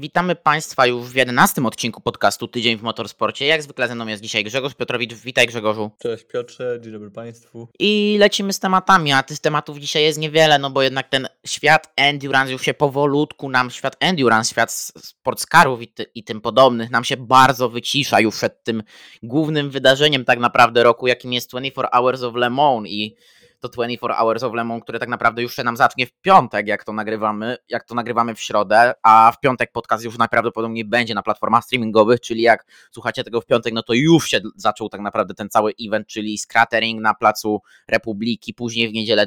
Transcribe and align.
Witamy 0.00 0.34
Państwa 0.34 0.86
już 0.86 1.06
w 1.06 1.14
11 1.14 1.62
odcinku 1.64 2.00
podcastu 2.00 2.48
Tydzień 2.48 2.76
w 2.76 2.82
Motorsporcie. 2.82 3.46
Jak 3.46 3.62
zwykle 3.62 3.88
ze 3.88 3.94
mną 3.94 4.06
jest 4.06 4.22
dzisiaj 4.22 4.44
Grzegorz 4.44 4.74
Piotrowicz. 4.74 5.14
Witaj 5.14 5.46
Grzegorzu. 5.46 5.90
Cześć 5.98 6.24
Piotrze, 6.24 6.78
dzień 6.82 6.92
dobry 6.92 7.10
Państwu. 7.10 7.68
I 7.78 8.16
lecimy 8.20 8.52
z 8.52 8.58
tematami, 8.58 9.12
a 9.12 9.22
tych 9.22 9.38
tematów 9.38 9.78
dzisiaj 9.78 10.02
jest 10.02 10.18
niewiele, 10.18 10.58
no 10.58 10.70
bo 10.70 10.82
jednak 10.82 11.08
ten 11.08 11.28
świat 11.46 11.92
endurance 11.96 12.52
już 12.52 12.62
się 12.62 12.74
powolutku 12.74 13.48
nam, 13.48 13.70
świat 13.70 13.96
endurance, 14.00 14.50
świat 14.50 14.72
sportscarów 14.72 15.82
i, 15.82 15.88
ty, 15.88 16.06
i 16.14 16.24
tym 16.24 16.40
podobnych 16.40 16.90
nam 16.90 17.04
się 17.04 17.16
bardzo 17.16 17.68
wycisza 17.68 18.20
już 18.20 18.36
przed 18.36 18.64
tym 18.64 18.82
głównym 19.22 19.70
wydarzeniem 19.70 20.24
tak 20.24 20.38
naprawdę 20.38 20.82
roku, 20.82 21.06
jakim 21.06 21.32
jest 21.32 21.50
24 21.50 21.88
Hours 21.92 22.22
of 22.22 22.34
Le 22.34 22.50
Mans 22.50 22.88
i 22.88 23.16
to 23.60 23.68
24 23.68 24.14
Hours 24.14 24.42
of 24.42 24.54
Lemon, 24.54 24.80
które 24.80 24.98
tak 24.98 25.08
naprawdę 25.08 25.42
już 25.42 25.56
się 25.56 25.64
nam 25.64 25.76
zacznie 25.76 26.06
w 26.06 26.12
piątek, 26.12 26.66
jak 26.66 26.84
to 26.84 26.92
nagrywamy, 26.92 27.56
jak 27.68 27.84
to 27.84 27.94
nagrywamy 27.94 28.34
w 28.34 28.40
środę, 28.40 28.92
a 29.02 29.32
w 29.36 29.40
piątek 29.40 29.72
podcast 29.72 30.04
już 30.04 30.18
najprawdopodobniej 30.18 30.84
będzie 30.84 31.14
na 31.14 31.22
platformach 31.22 31.64
streamingowych, 31.64 32.20
czyli 32.20 32.42
jak 32.42 32.66
słuchacie 32.92 33.24
tego 33.24 33.40
w 33.40 33.46
piątek, 33.46 33.74
no 33.74 33.82
to 33.82 33.94
już 33.94 34.28
się 34.28 34.40
zaczął 34.56 34.88
tak 34.88 35.00
naprawdę 35.00 35.34
ten 35.34 35.48
cały 35.50 35.72
event, 35.86 36.06
czyli 36.06 36.38
scratering 36.38 37.00
na 37.00 37.14
placu 37.14 37.62
Republiki, 37.88 38.54
później 38.54 38.88
w 38.88 38.92
niedzielę 38.92 39.26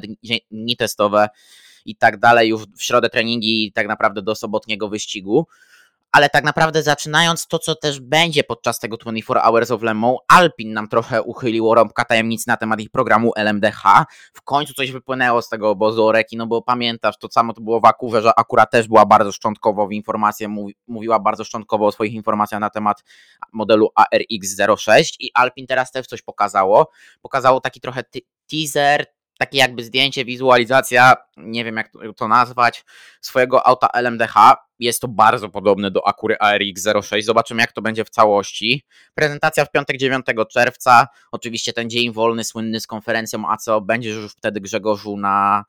dni 0.50 0.76
testowe 0.76 1.28
i 1.84 1.96
tak 1.96 2.18
dalej, 2.18 2.48
już 2.48 2.62
w 2.62 2.82
środę 2.82 3.10
treningi 3.10 3.66
i 3.66 3.72
tak 3.72 3.88
naprawdę 3.88 4.22
do 4.22 4.34
sobotniego 4.34 4.88
wyścigu 4.88 5.46
ale 6.12 6.28
tak 6.30 6.44
naprawdę 6.44 6.82
zaczynając 6.82 7.46
to, 7.46 7.58
co 7.58 7.74
też 7.74 8.00
będzie 8.00 8.44
podczas 8.44 8.78
tego 8.78 8.96
24 8.96 9.40
Hours 9.40 9.70
of 9.70 9.82
Le 9.82 9.94
Mans, 9.94 10.18
Alpin 10.28 10.72
nam 10.72 10.88
trochę 10.88 11.22
uchyliło 11.22 11.74
rąbka 11.74 12.04
tajemnic 12.04 12.46
na 12.46 12.56
temat 12.56 12.80
ich 12.80 12.90
programu 12.90 13.32
LMDH. 13.36 13.82
W 14.34 14.42
końcu 14.42 14.74
coś 14.74 14.92
wypłynęło 14.92 15.42
z 15.42 15.48
tego 15.48 15.70
obozu 15.70 16.06
Oreki, 16.06 16.36
no 16.36 16.46
bo 16.46 16.62
pamiętasz, 16.62 17.18
to 17.18 17.28
samo 17.30 17.52
to 17.52 17.60
było 17.60 17.80
w 17.80 17.84
Akurze, 17.84 18.22
że 18.22 18.38
akurat 18.38 18.70
też 18.70 18.88
była 18.88 19.06
bardzo 19.06 19.32
szczątkowo 19.32 19.86
w 19.86 19.92
informacje, 19.92 20.48
mówiła 20.86 21.20
bardzo 21.20 21.44
szczątkowo 21.44 21.86
o 21.86 21.92
swoich 21.92 22.12
informacjach 22.12 22.60
na 22.60 22.70
temat 22.70 23.04
modelu 23.52 23.88
ARX06 24.00 25.16
i 25.20 25.30
Alpin 25.34 25.66
teraz 25.66 25.92
też 25.92 26.06
coś 26.06 26.22
pokazało. 26.22 26.90
Pokazało 27.22 27.60
taki 27.60 27.80
trochę 27.80 28.04
teaser, 28.50 29.06
takie 29.42 29.58
jakby 29.58 29.84
zdjęcie, 29.84 30.24
wizualizacja, 30.24 31.14
nie 31.36 31.64
wiem 31.64 31.76
jak 31.76 31.90
to 32.16 32.28
nazwać, 32.28 32.84
swojego 33.20 33.66
auta 33.66 33.88
LMDH. 33.94 34.34
Jest 34.78 35.00
to 35.00 35.08
bardzo 35.08 35.48
podobne 35.48 35.90
do 35.90 36.08
Akury 36.08 36.36
ARX 36.38 36.88
06. 37.02 37.26
Zobaczymy 37.26 37.60
jak 37.60 37.72
to 37.72 37.82
będzie 37.82 38.04
w 38.04 38.10
całości. 38.10 38.84
Prezentacja 39.14 39.64
w 39.64 39.70
piątek 39.70 39.96
9 39.96 40.26
czerwca. 40.50 41.06
Oczywiście 41.32 41.72
ten 41.72 41.90
dzień 41.90 42.12
wolny, 42.12 42.44
słynny 42.44 42.80
z 42.80 42.86
konferencją 42.86 43.48
ACO. 43.48 43.80
Będziesz 43.80 44.16
już 44.16 44.32
wtedy 44.32 44.60
Grzegorzu 44.60 45.16
na 45.16 45.64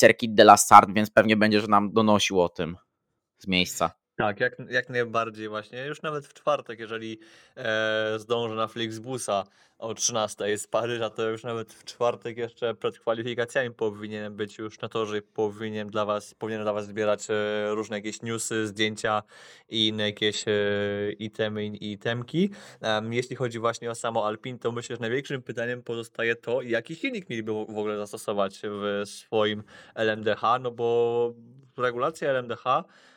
Circuit 0.00 0.34
de 0.34 0.42
la 0.42 0.56
Start, 0.56 0.90
więc 0.94 1.10
pewnie 1.10 1.36
będziesz 1.36 1.68
nam 1.68 1.92
donosił 1.92 2.40
o 2.40 2.48
tym 2.48 2.76
z 3.38 3.46
miejsca. 3.46 4.01
Tak, 4.16 4.40
jak, 4.40 4.56
jak 4.70 4.88
najbardziej 4.88 5.48
właśnie. 5.48 5.86
Już 5.86 6.02
nawet 6.02 6.26
w 6.26 6.34
czwartek, 6.34 6.78
jeżeli 6.78 7.18
e, 7.56 8.14
zdążę 8.18 8.54
na 8.54 8.68
Flixbusa 8.68 9.44
o 9.78 9.94
13 9.94 10.48
jest 10.48 10.64
z 10.64 10.66
Paryża, 10.66 11.10
to 11.10 11.30
już 11.30 11.44
nawet 11.44 11.72
w 11.72 11.84
czwartek 11.84 12.36
jeszcze 12.36 12.74
przed 12.74 12.98
kwalifikacjami 12.98 13.70
powinien 13.70 14.36
być 14.36 14.58
już 14.58 14.80
na 14.80 14.88
torze 14.88 15.22
powinien 15.22 15.88
dla 15.88 16.04
was, 16.04 16.34
powinien 16.34 16.62
dla 16.62 16.72
was 16.72 16.86
zbierać 16.86 17.26
e, 17.30 17.34
różne 17.74 17.96
jakieś 17.96 18.22
newsy, 18.22 18.66
zdjęcia 18.66 19.22
i 19.68 19.88
inne 19.88 20.02
jakieś 20.02 20.48
e, 20.48 20.52
itemy 21.18 21.66
i 21.66 21.92
itemki. 21.92 22.50
Um, 22.82 23.12
jeśli 23.12 23.36
chodzi 23.36 23.58
właśnie 23.58 23.90
o 23.90 23.94
samo 23.94 24.26
Alpine, 24.26 24.58
to 24.58 24.72
myślę, 24.72 24.96
że 24.96 25.00
największym 25.00 25.42
pytaniem 25.42 25.82
pozostaje 25.82 26.36
to, 26.36 26.62
jaki 26.62 26.96
silnik 26.96 27.30
mieliby 27.30 27.52
w 27.52 27.78
ogóle 27.78 27.96
zastosować 27.96 28.60
w 28.64 29.02
swoim 29.04 29.62
LMDH, 29.94 30.42
no 30.60 30.70
bo 30.70 31.34
regulacja 31.76 32.30
LMDH 32.30 32.64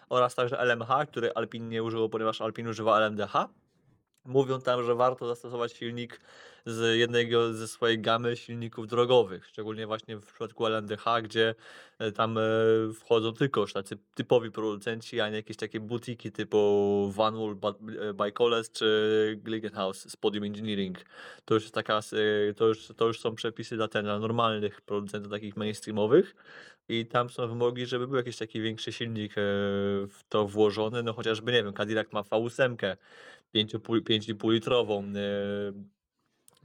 oraz 0.09 0.35
także 0.35 0.57
LMH, 0.59 1.05
który 1.07 1.31
Alpin 1.35 1.69
nie 1.69 1.83
użyło, 1.83 2.09
ponieważ 2.09 2.41
Alpin 2.41 2.67
używa 2.67 2.97
LMDH. 2.97 3.33
Mówią 4.25 4.61
tam, 4.61 4.83
że 4.83 4.95
warto 4.95 5.27
zastosować 5.27 5.73
silnik 5.73 6.19
z 6.65 6.97
jednego 6.97 7.53
ze 7.53 7.67
swojej 7.67 7.99
gamy 7.99 8.37
silników 8.37 8.87
drogowych, 8.87 9.45
szczególnie 9.45 9.87
właśnie 9.87 10.17
w 10.17 10.25
przypadku 10.25 10.65
LMDH, 10.65 11.05
gdzie 11.23 11.55
e, 11.99 12.11
tam 12.11 12.37
e, 12.37 12.41
wchodzą 12.93 13.33
tylko 13.33 13.65
tacy 13.67 13.97
typowi 14.15 14.51
producenci, 14.51 15.21
a 15.21 15.29
nie 15.29 15.35
jakieś 15.35 15.57
takie 15.57 15.79
butiki 15.79 16.31
typu 16.31 17.11
Vanwall, 17.15 17.55
Bicoles 18.25 18.71
czy 18.71 19.39
Glickenhaus 19.43 20.09
z 20.09 20.15
Podium 20.15 20.43
Engineering. 20.43 20.97
To 21.45 21.53
już, 21.53 21.71
taka, 21.71 21.99
e, 21.99 22.53
to 22.53 22.67
już, 22.67 22.87
to 22.97 23.07
już 23.07 23.19
są 23.19 23.35
przepisy 23.35 23.75
dla, 23.75 23.87
ten, 23.87 24.05
dla 24.05 24.19
normalnych 24.19 24.81
producentów 24.81 25.31
takich 25.31 25.57
mainstreamowych 25.57 26.35
i 26.89 27.05
tam 27.05 27.29
są 27.29 27.47
wymogi, 27.47 27.85
żeby 27.85 28.07
był 28.07 28.17
jakiś 28.17 28.37
taki 28.37 28.61
większy 28.61 28.91
silnik 28.91 29.33
w 29.35 30.19
to 30.29 30.47
włożony, 30.47 31.03
no 31.03 31.13
chociażby, 31.13 31.51
nie 31.51 31.63
wiem, 31.63 31.73
Cadillac 31.73 32.11
ma 32.11 32.21
V8, 32.21 32.95
5,5 33.55 34.51
litrową, 34.51 35.03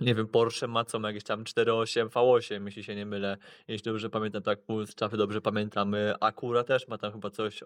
nie 0.01 0.15
wiem, 0.15 0.29
Porsche 0.29 0.69
ma 0.69 0.85
co, 0.85 0.99
ma 0.99 1.09
jakieś 1.09 1.25
tam 1.25 1.45
4.8 1.45 2.09
V8, 2.09 2.65
jeśli 2.65 2.85
się 2.85 2.95
nie 2.95 3.07
mylę. 3.07 3.37
Jeśli 3.69 3.85
dobrze 3.85 4.11
pamiętam, 4.11 4.43
tak 4.43 4.59
z 4.87 4.95
czafy 4.95 5.17
dobrze 5.17 5.41
pamiętam. 5.41 5.95
Akura 6.21 6.65
też 6.65 6.89
ma 6.89 6.99
tam 6.99 7.13
chyba 7.13 7.31
coś 7.31 7.61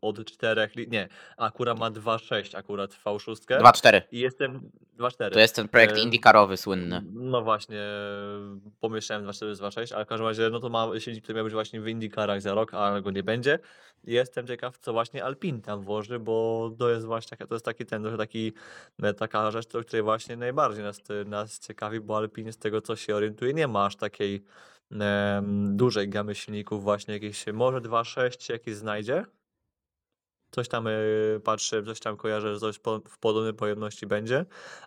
od 0.00 0.24
4, 0.24 0.68
nie, 0.88 1.08
Akura 1.36 1.74
ma 1.74 1.90
2.6 1.90 2.58
akurat 2.58 2.92
V6. 3.04 3.34
2.4. 3.34 4.02
I 4.12 4.18
jestem 4.18 4.70
2.4. 4.98 5.30
To 5.30 5.38
jest 5.38 5.56
ten 5.56 5.68
projekt 5.68 5.98
IndyCarowy 5.98 6.56
słynny. 6.56 7.02
No 7.12 7.42
właśnie, 7.42 7.80
pomieszczałem 8.80 9.26
2.4 9.26 9.54
z 9.54 9.60
2.6, 9.60 9.94
ale 9.94 10.04
w 10.04 10.08
każdym 10.08 10.26
razie, 10.26 10.50
no 10.50 10.60
to 10.60 10.68
ma 10.68 11.00
silnik, 11.00 11.22
który 11.24 11.36
miał 11.36 11.44
być 11.44 11.54
właśnie 11.54 11.80
w 11.80 11.88
IndyCarach 11.88 12.40
za 12.40 12.54
rok, 12.54 12.74
a 12.74 13.00
go 13.00 13.10
nie 13.10 13.22
będzie. 13.22 13.58
Jestem 14.06 14.46
ciekaw, 14.46 14.78
co 14.78 14.92
właśnie 14.92 15.24
Alpine 15.24 15.60
tam 15.60 15.80
włoży, 15.80 16.18
bo 16.18 16.70
to 16.78 16.90
jest 16.90 17.06
właśnie 17.06 17.36
to 17.36 17.54
jest 17.54 17.64
taki 17.64 17.86
ten, 17.86 18.16
taki, 18.16 18.52
e, 19.02 19.14
taka 19.14 19.50
rzecz, 19.50 19.74
o 19.74 19.80
której 19.80 20.02
właśnie 20.02 20.36
najbardziej 20.36 20.84
nas, 20.84 21.02
nas 21.26 21.58
ciekawi, 21.60 22.00
bo 22.00 22.16
Alpine 22.16 22.52
z 22.52 22.58
tego 22.58 22.80
co 22.80 22.96
się 22.96 23.16
orientuje 23.16 23.54
nie 23.54 23.68
ma 23.68 23.84
aż 23.84 23.96
takiej 23.96 24.44
e, 24.92 25.42
dużej 25.70 26.08
gamy 26.08 26.34
silników 26.34 26.82
właśnie 26.82 27.14
jakieś, 27.14 27.46
może 27.46 27.80
2.6 27.80 28.52
jakieś 28.52 28.74
znajdzie. 28.74 29.24
Coś 30.50 30.68
tam 30.68 30.86
y, 30.86 31.40
patrzę, 31.44 31.82
coś 31.82 32.00
tam 32.00 32.16
kojarzę, 32.16 32.54
że 32.54 32.60
coś 32.60 32.78
po, 32.78 33.00
w 33.08 33.18
podobnej 33.18 33.54
pojemności 33.54 34.06
będzie, 34.06 34.44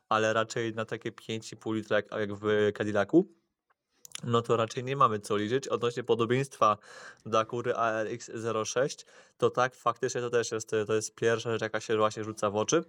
ale 0.09 0.33
raczej 0.33 0.73
na 0.73 0.85
takie 0.85 1.11
5,5 1.11 1.75
litra 1.75 1.97
jak, 1.97 2.11
jak 2.11 2.33
w 2.33 2.71
Cadillacu 2.77 3.38
no 4.23 4.41
to 4.41 4.57
raczej 4.57 4.83
nie 4.83 4.95
mamy 4.95 5.19
co 5.19 5.37
liczyć. 5.37 5.67
Odnośnie 5.67 6.03
podobieństwa 6.03 6.77
do 7.25 7.39
Akury 7.39 7.75
ARX 7.75 8.31
06, 8.65 9.05
to 9.37 9.49
tak, 9.49 9.75
faktycznie 9.75 10.21
to 10.21 10.29
też 10.29 10.51
jest, 10.51 10.69
to 10.87 10.93
jest 10.93 11.15
pierwsza 11.15 11.51
rzecz, 11.51 11.61
jaka 11.61 11.79
się 11.79 11.97
właśnie 11.97 12.23
rzuca 12.23 12.49
w 12.49 12.55
oczy. 12.55 12.83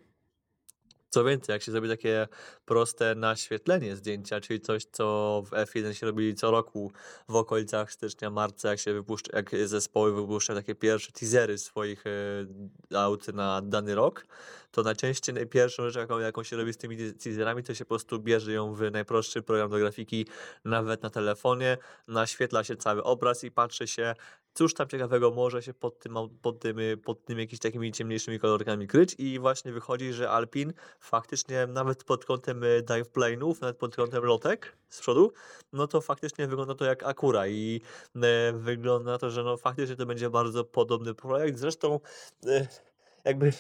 Co 1.11 1.25
więcej, 1.25 1.53
jak 1.53 1.63
się 1.63 1.73
zrobi 1.73 1.89
takie 1.89 2.29
proste 2.65 3.15
naświetlenie 3.15 3.97
zdjęcia, 3.97 4.41
czyli 4.41 4.61
coś, 4.61 4.85
co 4.85 5.43
w 5.47 5.51
F1 5.51 5.93
się 5.93 6.07
robi 6.07 6.35
co 6.35 6.51
roku 6.51 6.93
w 7.29 7.37
okolicach 7.37 7.93
stycznia, 7.93 8.31
marca, 8.31 8.69
jak 8.69 8.79
się 8.79 8.93
wypuszcza, 8.93 9.37
jak 9.37 9.51
zespoły 9.65 10.15
wypuszczają 10.15 10.61
takie 10.61 10.75
pierwsze 10.75 11.13
teasery 11.13 11.59
swoich 11.59 12.05
e, 12.07 12.99
aut 12.99 13.29
na 13.29 13.63
dany 13.63 13.95
rok, 13.95 14.27
to 14.71 14.83
najczęściej 14.83 15.47
pierwszą 15.47 15.85
rzecz, 15.85 15.97
jaką, 15.97 16.19
jaką 16.19 16.43
się 16.43 16.57
robi 16.57 16.73
z 16.73 16.77
tymi 16.77 17.13
teaserami, 17.13 17.63
to 17.63 17.75
się 17.75 17.85
po 17.85 17.89
prostu 17.89 18.19
bierze 18.19 18.53
ją 18.53 18.75
w 18.75 18.91
najprostszy 18.91 19.43
program 19.43 19.71
do 19.71 19.79
grafiki, 19.79 20.27
nawet 20.65 21.03
na 21.03 21.11
telefonie, 21.11 21.79
naświetla 22.09 22.65
się 22.65 22.77
cały 22.77 23.03
obraz 23.03 23.45
i 23.45 23.51
patrzy 23.51 23.87
się, 23.87 24.15
cóż 24.55 24.75
tam 24.75 24.89
ciekawego 24.89 25.31
może 25.31 25.63
się 25.63 25.75
pod 25.75 25.99
tym, 25.99 26.15
pod 26.43 26.61
tym, 26.61 26.77
pod 27.05 27.25
tym 27.25 27.39
jakimiś 27.39 27.61
takimi 27.61 27.93
ciemniejszymi 27.93 28.39
kolorkami 28.39 28.87
kryć 28.87 29.15
i 29.19 29.39
właśnie 29.39 29.73
wychodzi, 29.73 30.13
że 30.13 30.31
Alpin 30.31 30.73
faktycznie 31.01 31.67
nawet 31.67 32.05
pod 32.05 32.25
kątem 32.25 32.65
y, 32.65 32.83
dive 32.83 33.09
plane'ów, 33.09 33.61
nawet 33.61 33.77
pod 33.77 33.97
kątem 33.97 34.25
lotek 34.25 34.77
z 34.89 35.01
przodu, 35.01 35.33
no 35.73 35.87
to 35.87 36.01
faktycznie 36.01 36.47
wygląda 36.47 36.75
to 36.75 36.85
jak 36.85 37.03
Akura 37.03 37.49
i 37.49 37.81
e, 38.17 38.53
wygląda 38.53 39.11
na 39.11 39.19
to, 39.19 39.31
że 39.31 39.43
no 39.43 39.57
faktycznie 39.57 39.97
to 39.97 40.07
będzie 40.07 40.31
bardzo 40.31 40.65
podobny 40.65 41.15
projekt. 41.15 41.59
Zresztą 41.59 42.01
e, 42.47 42.67
jakby 43.25 43.53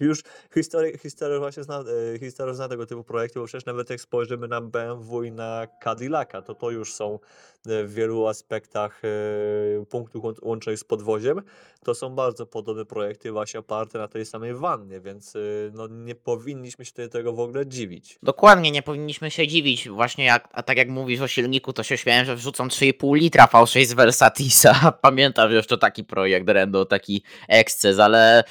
już 0.00 0.22
historię, 0.54 0.98
historię 0.98 1.38
właśnie 1.38 1.62
zna, 1.62 1.84
e, 2.14 2.18
historię 2.18 2.54
zna 2.54 2.68
tego 2.68 2.86
typu 2.86 3.04
projektów, 3.04 3.42
bo 3.42 3.46
przecież 3.46 3.66
nawet 3.66 3.90
jak 3.90 4.00
spojrzymy 4.00 4.48
na 4.48 4.60
BMW 4.60 5.24
i 5.24 5.32
na 5.32 5.66
Cadillaca, 5.84 6.42
to 6.42 6.54
to 6.54 6.70
już 6.70 6.94
są 6.94 7.14
e, 7.14 7.84
w 7.84 7.94
wielu 7.94 8.26
aspektach 8.26 9.02
e, 9.04 9.84
punktów 9.84 10.24
łączonych 10.42 10.78
z 10.78 10.84
podwoziem, 10.84 11.42
to 11.84 11.94
są 11.94 12.10
bardzo 12.10 12.46
podobne 12.46 12.84
projekty 12.84 13.32
właśnie 13.32 13.60
oparte 13.60 13.98
na 13.98 14.08
tej 14.08 14.26
samej 14.26 14.54
wannie, 14.54 15.00
więc 15.00 15.34
no, 15.72 15.86
nie 15.86 16.14
powinniśmy 16.14 16.84
się 16.84 17.08
tego 17.08 17.32
w 17.32 17.40
ogóle 17.40 17.66
dziwić. 17.66 18.18
Dokładnie, 18.22 18.70
nie 18.70 18.82
powinniśmy 18.82 19.30
się 19.30 19.48
dziwić. 19.48 19.88
Właśnie 19.88 20.24
jak, 20.24 20.48
a 20.52 20.62
tak 20.62 20.76
jak 20.76 20.88
mówisz 20.88 21.20
o 21.20 21.28
silniku, 21.28 21.72
to 21.72 21.82
się 21.82 21.96
śmiałem, 21.96 22.26
że 22.26 22.36
wrzucą 22.36 22.68
3,5 22.68 23.16
litra 23.16 23.46
V6 23.46 23.84
z 23.84 23.92
Versatisa. 23.92 24.92
Pamiętam 25.02 25.52
jeszcze 25.52 25.78
taki 25.78 26.04
projekt 26.04 26.48
Rendo, 26.48 26.84
taki 26.84 27.22
eksces, 27.48 27.98
ale 27.98 28.44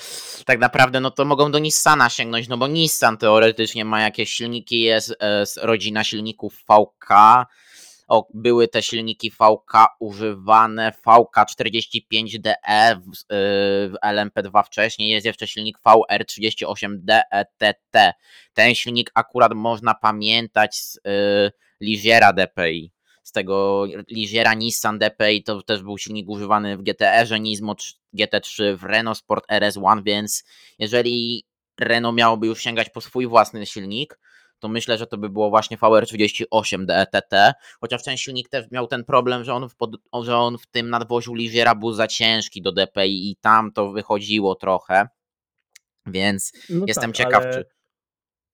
tak 0.45 0.59
naprawdę 0.59 0.99
no 0.99 1.11
to 1.11 1.25
mogą 1.35 1.51
do 1.51 1.59
Nissana 1.59 2.09
sięgnąć, 2.09 2.47
no 2.47 2.57
bo 2.57 2.67
Nissan 2.67 3.17
teoretycznie 3.17 3.85
ma 3.85 4.01
jakieś 4.01 4.31
silniki, 4.31 4.81
jest, 4.81 5.15
jest 5.39 5.57
rodzina 5.57 6.03
silników 6.03 6.63
VK, 6.69 7.09
o, 8.07 8.27
były 8.33 8.67
te 8.67 8.83
silniki 8.83 9.31
VK 9.31 9.73
używane, 9.99 10.93
VK45DE 11.05 13.01
w, 13.01 13.05
yy, 13.05 13.13
w 13.89 13.93
LMP2 14.05 14.63
wcześniej, 14.63 15.09
jest 15.09 15.25
jeszcze 15.25 15.47
silnik 15.47 15.77
VR38DETT. 15.85 18.11
Ten 18.53 18.75
silnik 18.75 19.11
akurat 19.13 19.53
można 19.53 19.93
pamiętać 19.93 20.75
z 20.75 20.99
yy, 21.05 21.51
Ligiera 21.81 22.33
DPI. 22.33 22.94
Z 23.25 23.31
tego 23.31 23.85
Ligiera 24.09 24.53
Nissan 24.53 24.99
DPI 24.99 25.43
to 25.43 25.61
też 25.61 25.83
był 25.83 25.97
silnik 25.97 26.29
używany 26.29 26.77
w 26.77 26.81
GTR-ze 26.81 27.39
Nismo 27.39 27.75
GT3, 28.13 28.77
w 28.77 28.83
Renault 28.83 29.17
Sport 29.17 29.45
RS1, 29.51 30.03
więc 30.03 30.43
jeżeli 30.79 31.45
Renault 31.79 32.17
miałoby 32.17 32.47
już 32.47 32.61
sięgać 32.61 32.89
po 32.89 33.01
swój 33.01 33.27
własny 33.27 33.65
silnik, 33.65 34.19
to 34.59 34.67
myślę, 34.67 34.97
że 34.97 35.07
to 35.07 35.17
by 35.17 35.29
było 35.29 35.49
właśnie 35.49 35.77
VR38 35.77 36.85
DETT, 36.85 37.53
chociaż 37.81 38.03
ten 38.03 38.17
silnik 38.17 38.49
też 38.49 38.71
miał 38.71 38.87
ten 38.87 39.03
problem, 39.03 39.43
że 39.43 39.53
on 39.53 39.69
w, 39.69 39.75
pod, 39.75 39.91
że 40.21 40.37
on 40.37 40.57
w 40.57 40.67
tym 40.67 40.89
nadwoziu 40.89 41.33
Ligiera 41.33 41.75
był 41.75 41.91
za 41.91 42.07
ciężki 42.07 42.61
do 42.61 42.71
DPI 42.71 43.31
i 43.31 43.35
tam 43.35 43.71
to 43.71 43.91
wychodziło 43.91 44.55
trochę, 44.55 45.07
więc 46.05 46.51
no 46.69 46.85
jestem 46.87 47.11
tak, 47.11 47.17
ciekaw, 47.17 47.43
ale... 47.43 47.53
czy... 47.53 47.74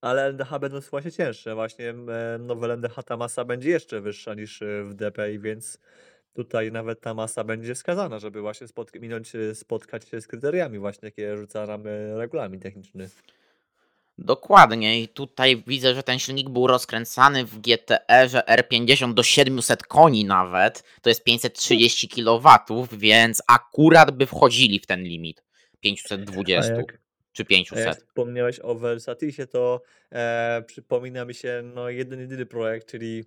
Ale 0.02 0.26
LDH 0.26 0.60
będą 0.60 0.80
właśnie 0.80 1.12
cięższe, 1.12 1.56
właśnie 1.56 1.90
e, 1.90 2.38
nowe 2.40 2.68
LDH 2.68 3.04
ta 3.06 3.18
masa 3.18 3.46
będzie 3.46 3.70
jeszcze 3.70 4.02
wyższa 4.02 4.34
niż 4.34 4.62
e, 4.62 4.84
w 4.84 4.94
DPI, 4.94 5.40
więc 5.40 5.80
tutaj 6.34 6.72
nawet 6.72 7.02
ta 7.02 7.14
masa 7.14 7.44
będzie 7.44 7.76
wskazana, 7.76 8.20
żeby 8.20 8.42
właśnie 8.42 8.68
spotk 8.68 9.00
minąć, 9.00 9.36
e, 9.36 9.56
spotkać 9.56 10.10
się 10.10 10.22
z 10.22 10.28
kryteriami 10.28 10.80
właśnie, 10.80 11.08
jakie 11.08 11.38
rzuca 11.38 11.66
nam 11.66 11.84
regulamin 12.18 12.60
techniczny. 12.60 13.10
Dokładnie. 14.18 15.02
I 15.02 15.08
tutaj 15.08 15.64
widzę, 15.68 15.96
że 15.96 16.04
ten 16.04 16.20
silnik 16.20 16.50
był 16.50 16.68
rozkręcany 16.68 17.46
w 17.46 17.60
GTR 17.60 18.30
R50 18.48 19.14
do 19.14 19.24
700 19.24 19.84
koni 19.84 20.26
nawet, 20.26 20.84
to 21.02 21.10
jest 21.10 21.24
530 21.24 22.10
kW, 22.10 22.48
więc 22.92 23.42
akurat 23.48 24.12
by 24.12 24.26
wchodzili 24.26 24.80
w 24.80 24.86
ten 24.86 25.04
limit. 25.04 25.44
520 25.80 26.76
jak, 26.76 27.01
czy 27.32 27.46
500. 27.46 27.80
Jak 27.80 27.98
wspomniałeś 27.98 28.60
o 28.60 28.76
Versatisie, 28.76 29.48
to 29.48 29.82
e, 30.12 30.64
przypomina 30.68 31.26
mi 31.26 31.34
się 31.34 31.62
no, 31.76 31.90
jeden 31.90 32.20
jedyny 32.20 32.46
projekt, 32.46 32.88
czyli 32.88 33.24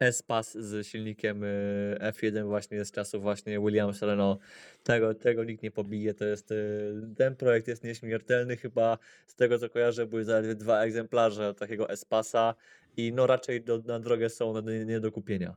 S-Pass 0.00 0.52
z 0.52 0.86
silnikiem 0.86 1.44
y, 1.44 1.96
F1 2.00 2.46
właśnie 2.46 2.84
z 2.84 2.92
czasów 2.92 3.22
właśnie 3.22 3.60
Williamsa 3.60 4.06
Renault. 4.06 4.40
Tego, 4.82 5.14
tego 5.14 5.44
nikt 5.44 5.62
nie 5.62 5.70
pobije. 5.70 6.14
To 6.14 6.24
jest, 6.24 6.50
y, 6.50 6.94
ten 7.16 7.36
projekt 7.36 7.68
jest 7.68 7.84
nieśmiertelny. 7.84 8.56
Chyba 8.56 8.98
z 9.26 9.34
tego 9.34 9.58
co 9.58 9.68
kojarzę 9.68 10.06
były 10.06 10.24
zaledwie 10.24 10.54
dwa 10.54 10.82
egzemplarze 10.82 11.54
takiego 11.54 11.90
S-Passa 11.90 12.54
i 12.96 13.12
no 13.12 13.26
raczej 13.26 13.62
do, 13.62 13.78
na 13.78 14.00
drogę 14.00 14.30
są 14.30 14.60
nie, 14.60 14.84
nie 14.84 15.00
do 15.00 15.12
kupienia. 15.12 15.56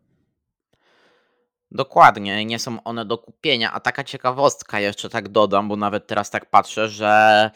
Dokładnie, 1.76 2.46
nie 2.46 2.60
są 2.60 2.84
one 2.84 3.06
do 3.06 3.18
kupienia. 3.18 3.72
A 3.72 3.80
taka 3.80 4.04
ciekawostka 4.04 4.80
jeszcze 4.80 5.10
tak 5.10 5.30
dodam, 5.30 5.68
bo 5.68 5.76
nawet 5.76 6.08
teraz 6.08 6.30
tak 6.30 6.50
patrzę, 6.50 6.90
że 6.90 7.52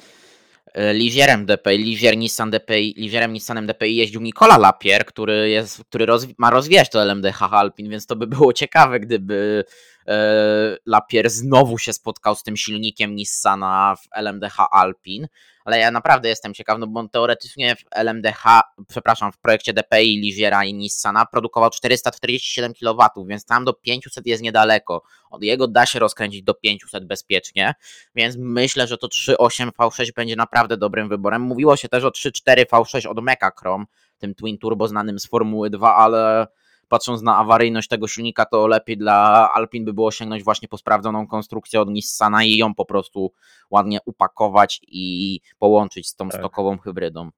E, 0.73 0.93
Ligierem 0.93 1.45
DPI, 1.45 1.77
Ligier 1.77 2.17
Nissan 2.17 2.51
DPI, 2.51 2.93
Ligierem 2.97 3.33
Nissanem 3.33 3.67
DPI 3.67 3.95
jeździł 3.95 4.21
Nikola 4.21 4.57
Lapier, 4.57 5.05
który, 5.05 5.49
jest, 5.49 5.83
który 5.83 6.05
rozwi 6.05 6.35
ma 6.37 6.49
rozwijać 6.49 6.89
to 6.89 7.01
LMDH 7.01 7.41
Alpin, 7.41 7.89
więc 7.89 8.05
to 8.05 8.15
by 8.15 8.27
było 8.27 8.53
ciekawe, 8.53 8.99
gdyby 8.99 9.63
e, 10.07 10.77
Lapier 10.85 11.29
znowu 11.29 11.77
się 11.77 11.93
spotkał 11.93 12.35
z 12.35 12.43
tym 12.43 12.57
silnikiem 12.57 13.15
Nissana 13.15 13.95
w 13.95 14.17
LMDH 14.17 14.57
Alpin 14.71 15.27
ale 15.69 15.79
ja 15.79 15.91
naprawdę 15.91 16.29
jestem 16.29 16.53
ciekaw, 16.53 16.79
no 16.79 16.87
bo 16.87 16.99
on 16.99 17.09
teoretycznie 17.09 17.75
w 17.75 17.83
LMDH, 17.91 18.43
przepraszam, 18.87 19.31
w 19.31 19.37
projekcie 19.37 19.73
DPI 19.73 20.17
Ligiera 20.17 20.65
i 20.65 20.73
Nissana 20.73 21.25
produkował 21.25 21.69
447 21.69 22.73
kW, 22.73 23.25
więc 23.25 23.45
tam 23.45 23.65
do 23.65 23.73
500 23.73 24.25
jest 24.25 24.43
niedaleko. 24.43 25.03
Od 25.29 25.43
jego 25.43 25.67
da 25.67 25.85
się 25.85 25.99
rozkręcić 25.99 26.43
do 26.43 26.53
500 26.53 27.05
bezpiecznie, 27.05 27.73
więc 28.15 28.35
myślę, 28.39 28.87
że 28.87 28.97
to 28.97 29.07
3.8 29.07 29.69
V6 29.71 30.13
będzie 30.15 30.35
naprawdę 30.35 30.77
dobrym 30.77 31.09
wyborem. 31.09 31.41
Mówiło 31.41 31.77
się 31.77 31.89
też 31.89 32.03
o 32.03 32.09
3.4 32.09 32.65
V6 32.65 33.07
od 33.07 33.23
Mechachrome, 33.23 33.85
tym 34.17 34.35
Twin 34.35 34.57
Turbo 34.57 34.87
znanym 34.87 35.19
z 35.19 35.27
Formuły 35.27 35.69
2, 35.69 35.95
ale 35.95 36.47
patrząc 36.89 37.21
na 37.21 37.37
awaryjność 37.37 37.87
tego 37.87 38.07
silnika, 38.07 38.45
to 38.45 38.67
lepiej 38.67 38.97
dla 38.97 39.49
Alpin 39.53 39.85
by 39.85 39.93
było 39.93 40.11
sięgnąć 40.11 40.43
właśnie 40.43 40.67
po 40.67 40.77
sprawdzoną 40.77 41.27
konstrukcję 41.27 41.81
od 41.81 41.89
Nissana 41.89 42.43
i 42.43 42.57
ją 42.57 42.75
po 42.75 42.85
prostu 42.85 43.31
ładnie 43.69 43.99
upakować 44.05 44.81
i 44.87 45.39
połączyć 45.59 46.07
z 46.07 46.15
tą 46.15 46.29
tak. 46.29 46.39
stokową 46.39 46.77
hybrydą. 46.77 47.29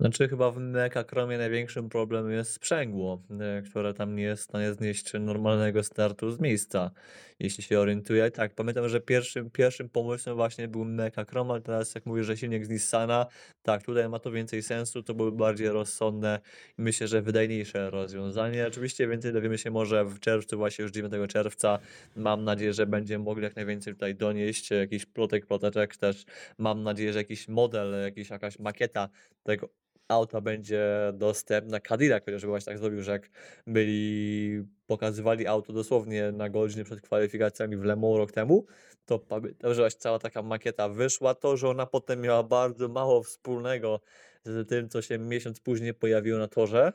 Znaczy 0.00 0.28
chyba 0.28 0.50
w 0.50 0.58
Mekakromie 0.58 1.38
największym 1.38 1.88
problemem 1.88 2.32
jest 2.32 2.52
sprzęgło, 2.52 3.22
e, 3.40 3.62
które 3.62 3.94
tam 3.94 4.16
nie 4.16 4.22
jest 4.22 4.42
w 4.42 4.44
stanie 4.44 4.72
znieść 4.72 5.12
normalnego 5.20 5.82
startu 5.82 6.30
z 6.30 6.40
miejsca, 6.40 6.90
jeśli 7.38 7.64
się 7.64 7.80
orientuję. 7.80 8.30
Tak, 8.30 8.54
pamiętam, 8.54 8.88
że 8.88 9.00
pierwszym, 9.00 9.50
pierwszym 9.50 9.88
pomysłem 9.88 10.36
właśnie 10.36 10.68
był 10.68 10.84
Mekakrom, 10.84 11.50
ale 11.50 11.60
teraz 11.60 11.94
jak 11.94 12.06
mówię, 12.06 12.24
że 12.24 12.36
silnik 12.36 12.66
z 12.66 12.68
Nissana, 12.68 13.26
tak, 13.62 13.82
tutaj 13.82 14.08
ma 14.08 14.18
to 14.18 14.30
więcej 14.30 14.62
sensu, 14.62 15.02
to 15.02 15.14
były 15.14 15.32
bardziej 15.32 15.68
rozsądne 15.68 16.40
i 16.78 16.82
myślę, 16.82 17.08
że 17.08 17.22
wydajniejsze 17.22 17.90
rozwiązanie. 17.90 18.66
Oczywiście 18.66 19.08
więcej 19.08 19.32
dowiemy 19.32 19.58
się 19.58 19.70
może 19.70 20.04
w 20.04 20.20
czerwcu, 20.20 20.56
właśnie 20.56 20.82
już 20.82 20.92
9 20.92 21.12
czerwca. 21.28 21.78
Mam 22.16 22.44
nadzieję, 22.44 22.72
że 22.72 22.86
będziemy 22.86 23.24
mogli 23.24 23.44
jak 23.44 23.56
najwięcej 23.56 23.92
tutaj 23.92 24.14
donieść, 24.14 24.70
jakiś 24.70 25.06
plotek, 25.06 25.46
ploteczek 25.46 25.96
też. 25.96 26.24
Mam 26.58 26.82
nadzieję, 26.82 27.12
że 27.12 27.18
jakiś 27.18 27.48
model, 27.48 28.02
jakiś, 28.02 28.30
jakaś 28.30 28.58
makieta 28.58 29.08
tego 29.42 29.68
auta 30.08 30.40
będzie 30.40 31.12
dostępna. 31.14 31.80
Cadillac 31.80 32.24
chociażby 32.24 32.48
właśnie 32.48 32.72
tak 32.72 32.78
zrobił, 32.78 33.02
że 33.02 33.12
jak 33.12 33.30
byli, 33.66 34.64
pokazywali 34.86 35.46
auto 35.46 35.72
dosłownie 35.72 36.32
na 36.32 36.48
godzinę 36.48 36.84
przed 36.84 37.00
kwalifikacjami 37.00 37.76
w 37.76 37.84
Le 37.84 37.96
Mans 37.96 38.16
rok 38.16 38.32
temu, 38.32 38.66
to 39.06 39.20
że 39.62 39.74
właśnie 39.74 40.00
cała 40.00 40.18
taka 40.18 40.42
makieta 40.42 40.88
wyszła. 40.88 41.34
To, 41.34 41.56
że 41.56 41.68
ona 41.68 41.86
potem 41.86 42.20
miała 42.20 42.42
bardzo 42.42 42.88
mało 42.88 43.22
wspólnego 43.22 44.00
z 44.44 44.68
tym, 44.68 44.88
co 44.88 45.02
się 45.02 45.18
miesiąc 45.18 45.60
później 45.60 45.94
pojawiło 45.94 46.38
na 46.38 46.48
torze, 46.48 46.92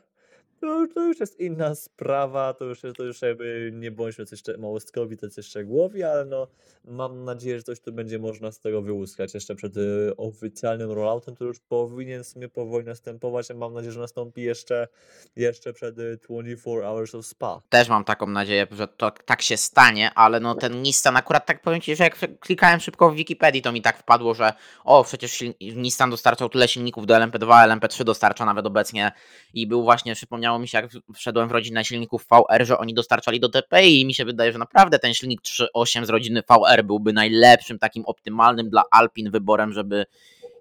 to, 0.60 0.86
to 0.94 1.06
już 1.06 1.20
jest 1.20 1.40
inna 1.40 1.74
sprawa, 1.74 2.54
to 2.54 2.64
już, 2.64 2.82
to 2.96 3.04
już 3.04 3.22
jakby 3.22 3.70
nie 3.74 3.90
bądźmy 3.90 4.26
coś 4.26 4.42
małostkowi, 4.58 5.16
tacy 5.16 5.42
szczegółowi, 5.42 6.02
ale 6.02 6.24
no 6.24 6.46
mam 6.84 7.24
nadzieję, 7.24 7.56
że 7.56 7.62
coś 7.62 7.80
tu 7.80 7.92
będzie 7.92 8.18
można 8.18 8.52
z 8.52 8.60
tego 8.60 8.82
wyłuskać 8.82 9.34
jeszcze 9.34 9.54
przed 9.54 9.76
y, 9.76 10.12
oficjalnym 10.16 10.92
rolloutem, 10.92 11.36
to 11.36 11.44
już 11.44 11.60
powinien 11.60 12.24
w 12.24 12.26
sumie 12.26 12.48
powoli 12.48 12.86
następować, 12.86 13.50
a 13.50 13.54
mam 13.54 13.74
nadzieję, 13.74 13.92
że 13.92 14.00
nastąpi 14.00 14.42
jeszcze, 14.42 14.88
jeszcze 15.36 15.72
przed 15.72 15.94
24 15.94 16.52
y, 16.52 16.56
Hours 16.82 17.14
of 17.14 17.26
Spa. 17.26 17.60
Też 17.68 17.88
mam 17.88 18.04
taką 18.04 18.26
nadzieję, 18.26 18.66
że 18.70 18.88
to 18.88 19.10
tak 19.10 19.42
się 19.42 19.56
stanie, 19.56 20.10
ale 20.14 20.40
no 20.40 20.54
ten 20.54 20.82
Nissan 20.82 21.16
akurat 21.16 21.46
tak 21.46 21.62
powiem 21.62 21.80
Ci, 21.80 21.96
że 21.96 22.04
jak 22.04 22.18
klikałem 22.40 22.80
szybko 22.80 23.10
w 23.10 23.14
Wikipedii, 23.14 23.62
to 23.62 23.72
mi 23.72 23.82
tak 23.82 23.98
wpadło, 23.98 24.34
że 24.34 24.52
o, 24.84 25.04
przecież 25.04 25.44
Nissan 25.60 26.10
dostarczał 26.10 26.48
tyle 26.48 26.68
silników 26.68 27.06
do 27.06 27.14
LMP2, 27.14 27.46
LMP3 27.46 28.04
dostarcza 28.04 28.44
nawet 28.44 28.66
obecnie 28.66 29.12
i 29.54 29.66
był 29.66 29.82
właśnie, 29.82 30.14
przypomniał 30.14 30.49
przypomniało 30.50 30.58
mi 30.58 30.68
się, 30.68 30.78
jak 30.78 30.90
wszedłem 31.14 31.48
w 31.48 31.52
rodzinę 31.52 31.84
silników 31.84 32.26
VR, 32.30 32.66
że 32.66 32.78
oni 32.78 32.94
dostarczali 32.94 33.40
do 33.40 33.48
TPI 33.48 34.00
i 34.00 34.06
mi 34.06 34.14
się 34.14 34.24
wydaje, 34.24 34.52
że 34.52 34.58
naprawdę 34.58 34.98
ten 34.98 35.14
silnik 35.14 35.40
3.8 35.42 36.04
z 36.04 36.08
rodziny 36.08 36.42
VR 36.42 36.84
byłby 36.84 37.12
najlepszym, 37.12 37.78
takim 37.78 38.04
optymalnym 38.06 38.70
dla 38.70 38.82
Alpin 38.90 39.30
wyborem, 39.30 39.72
żeby 39.72 40.06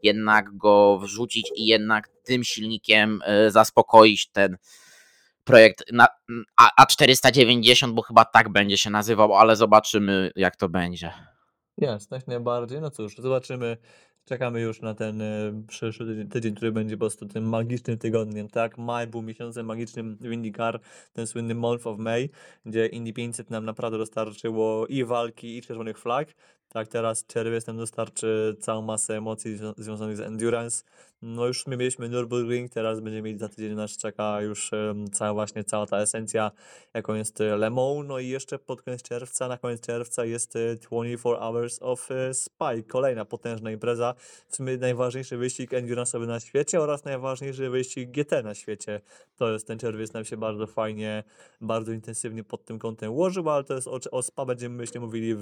jednak 0.04 0.58
go 0.58 1.00
wrzucić 1.00 1.52
i 1.56 1.66
jednak 1.66 2.10
tym 2.24 2.44
silnikiem 2.44 3.22
e, 3.26 3.52
zaspokoić 3.52 4.30
ten 4.30 4.58
projekt 5.44 5.92
na 5.92 6.08
A490, 6.82 7.92
bo 7.92 8.02
chyba 8.02 8.26
tak 8.26 8.50
będzie 8.50 8.78
się 8.78 8.90
nazywał, 8.90 9.36
ale 9.36 9.56
zobaczymy 9.56 10.32
jak 10.36 10.56
to 10.56 10.70
będzie. 10.70 11.14
Jasne, 11.78 12.18
jak 12.18 12.28
najbardziej. 12.28 12.82
No 12.82 12.92
cóż, 12.92 13.16
zobaczymy 13.18 13.78
Czekamy 14.30 14.62
już 14.62 14.82
na 14.82 14.94
ten 14.94 15.22
e, 15.22 15.64
przyszły 15.68 16.26
tydzień, 16.26 16.56
który 16.56 16.72
będzie 16.72 16.98
po 16.98 17.00
prostu 17.00 17.26
tym 17.26 17.50
magicznym 17.50 17.98
tygodniem, 17.98 18.50
tak? 18.50 18.78
Maj 18.78 19.08
był 19.08 19.22
miesiącem 19.22 19.66
magicznym 19.66 20.18
w 20.22 20.32
IndyCar, 20.32 20.80
ten 21.14 21.28
słynny 21.28 21.56
Month 21.56 21.88
of 21.88 21.98
May, 21.98 22.30
gdzie 22.66 22.88
Indy 22.88 23.14
500 23.14 23.50
nam 23.50 23.66
naprawdę 23.66 23.98
dostarczyło 23.98 24.88
i 24.88 25.04
walki, 25.04 25.58
i 25.58 25.62
czerwonych 25.62 26.00
flag. 26.00 26.34
Tak, 26.70 26.88
teraz 26.88 27.26
czerwiec 27.26 27.68
nam 27.68 27.78
dostarczy 27.78 28.56
całą 28.60 28.82
masę 28.82 29.18
emocji 29.18 29.60
związanych 29.78 30.18
z 30.18 30.20
endurance. 30.20 30.84
No 31.22 31.48
już 31.48 31.68
my 31.68 31.78
mieliśmy 31.78 32.10
Nürburgring, 32.10 32.70
teraz 32.70 33.00
będziemy 33.00 33.22
mieli 33.22 33.40
za 33.40 33.50
tydzień 33.50 33.76
nas 33.76 33.98
czeka 33.98 34.42
już 34.42 34.72
cała 35.14 35.34
właśnie 35.34 35.64
cała 35.64 35.86
ta 35.86 35.98
esencja, 35.98 36.52
jaką 36.94 37.14
jest 37.14 37.42
e, 37.42 37.58
Le 37.58 37.70
Mans. 37.70 38.08
No 38.08 38.20
i 38.20 38.28
jeszcze 38.28 38.60
pod 38.60 38.82
koniec 38.82 39.02
czerwca, 39.02 39.48
na 39.48 39.58
koniec 39.58 39.82
czerwca 39.82 40.26
jest 40.26 40.54
24 40.54 41.14
e, 41.14 41.18
Hours 41.18 41.78
of 41.82 42.10
Spy, 42.34 42.84
kolejna 42.88 43.26
potężna 43.26 43.72
impreza. 43.72 44.16
W 44.48 44.56
sumie 44.56 44.78
najważniejszy 44.78 45.38
wyścig 45.38 45.72
endurance'owy 45.72 46.28
na 46.28 46.40
świecie 46.40 46.82
oraz 46.82 47.06
najważniejszy 47.06 47.70
wyścig 47.70 48.12
GT 48.12 48.44
na 48.44 48.56
świecie. 48.56 49.02
To 49.36 49.52
jest 49.52 49.68
ten 49.68 49.80
czerwiec 49.80 50.14
nam 50.14 50.26
się 50.26 50.38
bardzo 50.38 50.68
fajnie, 50.68 51.24
bardzo 51.62 51.92
intensywnie 51.92 52.44
pod 52.44 52.66
tym 52.66 52.80
kątem 52.80 53.12
ułożył, 53.12 53.50
ale 53.50 53.64
to 53.64 53.74
jest 53.74 53.88
o, 53.88 54.00
o 54.12 54.24
Spa 54.24 54.46
będziemy 54.46 54.76
myślę 54.76 55.02
mówili 55.02 55.36
w, 55.36 55.42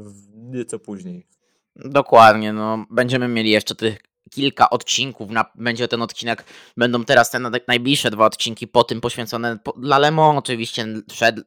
w 0.00 0.36
nieco 0.36 0.78
później. 0.78 1.26
Dokładnie, 1.76 2.52
no 2.52 2.86
będziemy 2.90 3.28
mieli 3.28 3.50
jeszcze 3.50 3.74
tych 3.74 3.98
kilka 4.30 4.70
odcinków. 4.70 5.30
Na, 5.30 5.44
będzie 5.54 5.88
ten 5.88 6.02
odcinek, 6.02 6.44
będą 6.76 7.04
teraz 7.04 7.30
te 7.30 7.40
najbliższe 7.68 8.10
dwa 8.10 8.26
odcinki 8.26 8.68
po 8.68 8.84
tym 8.84 9.00
poświęcone 9.00 9.58
po, 9.58 9.72
dla 9.72 9.98
Lemon. 9.98 10.38
Oczywiście 10.38 10.86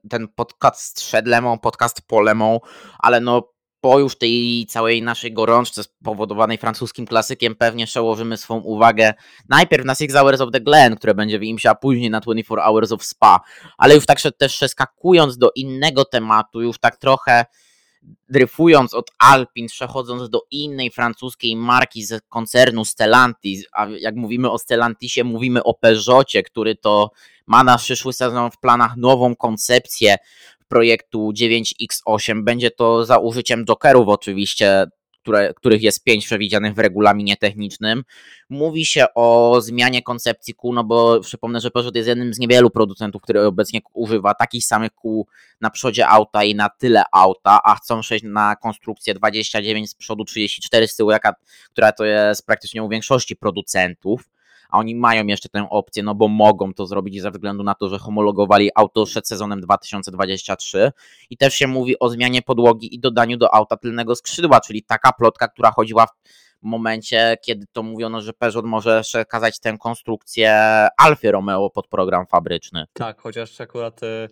ten 0.10 0.28
podcast 0.28 1.02
szedł 1.02 1.30
Lemon, 1.30 1.60
podcast 1.60 2.02
po 2.02 2.22
Lemon, 2.22 2.60
ale 3.00 3.20
no 3.20 3.54
po 3.82 4.00
już 4.00 4.18
tej 4.18 4.66
całej 4.70 5.02
naszej 5.02 5.34
gorączce 5.34 5.84
spowodowanej 5.84 6.58
francuskim 6.58 7.06
klasykiem 7.06 7.56
pewnie 7.56 7.86
przełożymy 7.86 8.38
swą 8.38 8.60
uwagę 8.60 9.14
najpierw 9.50 9.86
na 9.86 9.96
Six 9.96 10.14
Hours 10.14 10.42
of 10.42 10.52
the 10.52 10.62
Glen, 10.62 10.96
które 10.96 11.16
będzie 11.16 11.40
w 11.40 11.44
Imsie, 11.44 11.70
a 11.70 11.76
później 11.76 12.10
na 12.10 12.20
24 12.20 12.62
Hours 12.62 12.92
of 12.92 13.04
Spa. 13.04 13.40
Ale 13.78 13.96
już 13.96 14.06
tak 14.06 14.20
też 14.38 14.54
przeskakując 14.54 15.38
do 15.38 15.52
innego 15.56 16.06
tematu, 16.06 16.62
już 16.62 16.80
tak 16.80 16.98
trochę 16.98 17.46
dryfując 18.30 18.94
od 18.94 19.12
Alpin, 19.20 19.68
przechodząc 19.68 20.30
do 20.30 20.42
innej 20.52 20.92
francuskiej 20.92 21.56
marki 21.56 22.04
z 22.04 22.22
koncernu 22.30 22.86
Stellantis, 22.86 23.66
a 23.74 23.86
jak 23.86 24.16
mówimy 24.16 24.52
o 24.52 24.58
Stellantisie, 24.58 25.24
mówimy 25.24 25.64
o 25.64 25.74
Peugeotie, 25.74 26.44
który 26.44 26.76
to 26.76 27.12
ma 27.48 27.64
na 27.64 27.78
przyszły 27.78 28.14
sezon 28.14 28.52
w 28.52 28.60
planach 28.60 28.98
nową 28.98 29.36
koncepcję 29.36 30.16
projektu 30.70 31.32
9X8. 31.32 32.44
Będzie 32.44 32.72
to 32.72 33.06
za 33.06 33.18
użyciem 33.18 33.66
Jokerów 33.66 34.08
oczywiście, 34.08 34.86
które, 35.22 35.54
których 35.54 35.82
jest 35.82 36.04
pięć 36.04 36.26
przewidzianych 36.26 36.74
w 36.74 36.80
regulaminie 36.80 37.38
technicznym. 37.38 38.04
Mówi 38.50 38.86
się 38.86 39.06
o 39.16 39.58
zmianie 39.62 40.02
koncepcji 40.02 40.54
kół, 40.54 40.74
no 40.74 40.84
bo 40.84 41.20
przypomnę, 41.20 41.60
że 41.60 41.72
Peugeot 41.72 41.96
jest 41.96 42.08
jednym 42.08 42.34
z 42.34 42.40
niewielu 42.40 42.70
producentów, 42.70 43.22
który 43.22 43.46
obecnie 43.46 43.80
używa 43.94 44.34
takich 44.34 44.66
samych 44.66 44.92
kół 44.92 45.28
na 45.62 45.70
przodzie 45.70 46.08
auta 46.08 46.44
i 46.44 46.56
na 46.56 46.70
tyle 46.70 47.04
auta, 47.12 47.60
a 47.64 47.76
chcą 47.76 48.02
przejść 48.02 48.26
na 48.28 48.56
konstrukcję 48.56 49.14
29 49.14 49.90
z 49.90 49.96
przodu, 49.96 50.26
34 50.26 50.88
z 50.88 50.96
tyłu, 50.96 51.12
jaka, 51.12 51.34
która 51.72 51.92
to 51.92 52.06
jest 52.06 52.46
praktycznie 52.46 52.84
u 52.84 52.90
większości 52.90 53.36
producentów 53.36 54.30
a 54.70 54.78
oni 54.78 54.96
mają 54.96 55.26
jeszcze 55.28 55.50
tę 55.50 55.68
opcję, 55.70 56.04
no 56.04 56.16
bo 56.16 56.28
mogą 56.28 56.74
to 56.74 56.86
zrobić 56.86 57.22
ze 57.22 57.32
względu 57.32 57.64
na 57.64 57.76
to, 57.76 57.90
że 57.90 58.00
homologowali 58.00 58.70
auto 58.76 59.06
przed 59.06 59.28
sezonem 59.28 59.62
2023 59.62 60.92
i 61.30 61.38
też 61.38 61.54
się 61.54 61.68
mówi 61.68 62.00
o 62.00 62.10
zmianie 62.10 62.42
podłogi 62.42 62.96
i 62.96 63.00
dodaniu 63.00 63.38
do 63.38 63.54
auta 63.54 63.78
tylnego 63.78 64.16
skrzydła, 64.16 64.62
czyli 64.62 64.84
taka 64.84 65.12
plotka, 65.12 65.48
która 65.48 65.72
chodziła 65.72 66.08
w 66.64 66.66
momencie, 66.66 67.38
kiedy 67.42 67.66
to 67.72 67.84
mówiono, 67.84 68.22
że 68.22 68.34
Peugeot 68.34 68.66
może 68.66 69.02
przekazać 69.02 69.60
tę 69.60 69.78
konstrukcję 69.78 70.58
Alfie 70.98 71.32
Romeo 71.32 71.70
pod 71.70 71.88
program 71.88 72.26
fabryczny. 72.28 72.86
Tak, 72.94 73.22
chociaż 73.22 73.62
akurat 73.62 74.04
e, 74.04 74.28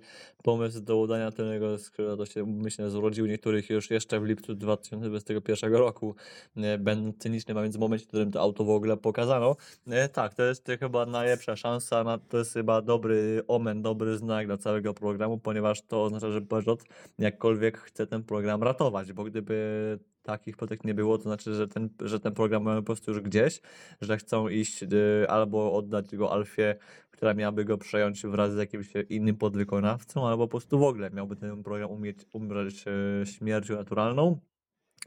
pomysł 0.48 0.82
do 0.82 0.98
udania 0.98 1.32
tylnego 1.32 1.78
skrzydła 1.78 2.18
to 2.18 2.26
się 2.26 2.46
myślę 2.46 2.90
zrodził 2.90 3.26
niektórych 3.26 3.70
już 3.70 3.92
jeszcze 3.92 4.20
w 4.20 4.24
lipcu 4.24 4.56
2021 4.56 5.74
roku, 5.74 6.16
e, 6.58 6.78
będąc 6.78 7.18
cynicznym, 7.18 7.58
a 7.58 7.62
więc 7.62 7.78
w 7.78 7.80
momencie, 7.80 8.06
w 8.06 8.08
którym 8.08 8.32
to 8.32 8.42
auto 8.42 8.64
w 8.64 8.70
ogóle 8.70 8.98
pokazano. 8.98 9.56
E, 9.88 10.10
tak, 10.10 10.34
to 10.34 10.44
jest 10.44 10.72
chyba 10.80 11.06
najlepsza 11.06 11.56
szansa, 11.56 12.20
to 12.30 12.38
jest 12.38 12.54
chyba 12.54 12.82
dobry 12.82 13.44
omen, 13.48 13.82
dobry 13.82 14.18
znak 14.18 14.48
dla 14.48 14.58
całego 14.58 14.94
programu, 14.94 15.38
ponieważ 15.38 15.82
to 15.82 16.04
oznacza, 16.04 16.32
że 16.32 16.42
Peugeot 16.42 16.84
jakkolwiek 17.20 17.78
chce 17.78 18.08
ten 18.08 18.24
program 18.24 18.64
ratować, 18.64 19.14
bo 19.14 19.24
gdyby 19.24 20.00
takich 20.28 20.58
plotek 20.58 20.84
nie 20.84 20.94
było, 20.94 21.18
to 21.18 21.24
znaczy, 21.24 21.54
że 21.54 21.68
ten, 21.68 21.90
że 22.00 22.20
ten 22.20 22.34
program 22.34 22.64
mamy 22.64 22.82
po 22.82 22.86
prostu 22.86 23.12
już 23.12 23.22
gdzieś, 23.22 23.62
że 24.02 24.18
chcą 24.18 24.48
iść 24.48 24.84
y, 24.84 25.26
albo 25.30 25.74
oddać 25.74 26.16
go 26.16 26.32
Alfie, 26.32 26.76
która 27.18 27.34
miałaby 27.34 27.66
go 27.66 27.78
przejąć 27.78 28.24
wraz 28.24 28.54
z 28.54 28.58
jakimś 28.58 28.94
innym 29.10 29.36
podwykonawcą, 29.36 30.28
albo 30.28 30.48
po 30.48 30.52
prostu 30.52 30.80
w 30.80 30.84
ogóle 30.84 31.10
miałby 31.10 31.36
ten 31.36 31.64
program 31.64 31.92
umieć 31.92 32.18
umrzeć 32.34 32.86
y, 32.88 33.26
śmiercią 33.26 33.76
naturalną. 33.76 34.40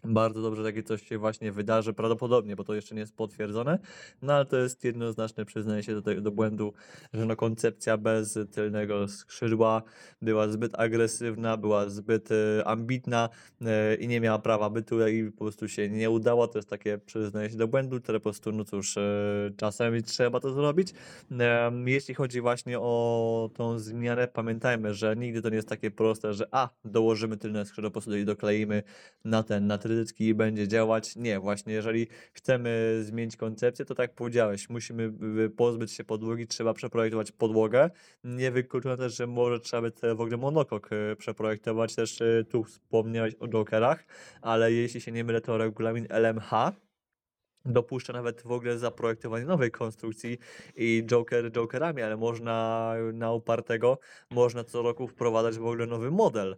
Bardzo 0.05 0.43
dobrze 0.43 0.65
takie 0.65 0.83
coś 0.83 1.09
się 1.09 1.19
właśnie 1.19 1.53
wydarzy, 1.53 1.93
prawdopodobnie, 1.93 2.57
bo 2.57 2.65
to 2.65 2.75
jeszcze 2.75 2.95
nie 2.95 3.01
jest 3.01 3.17
potwierdzone, 3.17 3.79
no 4.23 4.33
ale 4.33 4.45
to 4.45 4.57
jest 4.57 4.85
jednoznaczne 4.85 5.45
przyznanie 5.45 5.83
się 5.83 5.95
do, 5.95 6.03
tego, 6.03 6.21
do 6.21 6.31
błędu, 6.31 6.73
że 7.13 7.27
no 7.27 7.37
koncepcja 7.37 7.97
bez 7.97 8.39
tylnego 8.53 9.09
skrzydła 9.09 9.83
była 10.23 10.49
zbyt 10.49 10.81
agresywna, 10.81 11.57
była 11.57 11.89
zbyt 11.89 12.29
e, 12.33 12.65
ambitna 12.67 13.29
e, 13.61 13.95
i 13.95 14.09
nie 14.09 14.21
miała 14.21 14.39
prawa 14.39 14.71
bytu 14.71 15.09
i 15.09 15.33
po 15.33 15.45
prostu 15.45 15.69
się 15.69 15.89
nie 15.89 16.11
udała. 16.11 16.49
To 16.49 16.59
jest 16.59 16.69
takie 16.69 16.99
przyznanie 16.99 17.51
się 17.51 17.57
do 17.57 17.69
błędu, 17.69 18.01
które 18.01 18.21
po 18.21 18.23
prostu, 18.23 18.53
no 18.53 18.65
cóż, 18.65 18.97
e, 18.97 19.03
czasem 19.57 20.03
trzeba 20.03 20.41
to 20.41 20.53
zrobić. 20.53 20.95
Jeśli 21.87 22.15
chodzi 22.15 22.41
właśnie 22.41 22.81
o 22.81 23.51
tą 23.55 23.79
zmianę, 23.79 24.29
pamiętajmy, 24.29 24.95
że 24.95 25.17
nigdy 25.17 25.43
to 25.43 25.49
nie 25.49 25.57
jest 25.57 25.69
takie 25.69 25.91
proste, 25.91 26.35
że 26.35 26.47
a, 26.51 26.69
dołożymy 26.85 27.37
tylne 27.37 27.65
skrzydło, 27.67 27.91
po 27.91 27.93
prostu 27.93 28.17
i 28.17 28.25
dokleimy 28.25 28.83
na 29.25 29.43
ten, 29.43 29.67
na 29.67 29.79
ten 29.79 29.90
kredytki 29.91 30.35
będzie 30.35 30.69
działać. 30.69 31.17
Nie, 31.17 31.41
właśnie 31.41 31.73
jeżeli 31.73 32.07
chcemy 32.33 33.01
zmienić 33.03 33.37
koncepcję, 33.37 33.85
to 33.85 33.95
tak 33.95 34.15
powiedziałeś, 34.15 34.69
musimy 34.69 35.13
pozbyć 35.57 35.93
się 35.93 36.05
podłogi, 36.05 36.47
trzeba 36.47 36.75
przeprojektować 36.75 37.33
podłogę. 37.33 37.91
Nie 38.25 38.51
wykluczone 38.51 38.97
też, 38.97 39.17
że 39.17 39.27
może 39.27 39.61
trzeba 39.61 39.83
by 39.83 40.15
w 40.15 40.21
ogóle 40.21 40.37
monokok 40.37 40.91
e, 40.93 41.17
przeprojektować. 41.17 41.95
Też 41.95 42.21
e, 42.21 42.45
tu 42.45 42.65
wspomniałeś 42.65 43.35
o 43.35 43.49
jokerach, 43.49 44.05
ale 44.43 44.73
jeśli 44.73 45.01
się 45.01 45.13
nie 45.13 45.25
mylę, 45.25 45.41
to 45.41 45.59
regulamin 45.59 46.07
LMH 46.11 46.51
dopuszcza 47.65 48.13
nawet 48.13 48.43
w 48.43 48.53
ogóle 48.53 48.79
zaprojektowanie 48.79 49.45
nowej 49.45 49.71
konstrukcji 49.71 50.39
i 50.77 51.05
Joker 51.07 51.53
Jokerami, 51.53 52.03
ale 52.03 52.17
można 52.17 52.93
na 53.13 53.33
upartego, 53.33 53.99
można 54.31 54.65
co 54.65 54.83
roku 54.83 55.09
wprowadzać 55.09 55.59
w 55.59 55.67
ogóle 55.67 55.87
nowy 55.87 56.11
model 56.11 56.57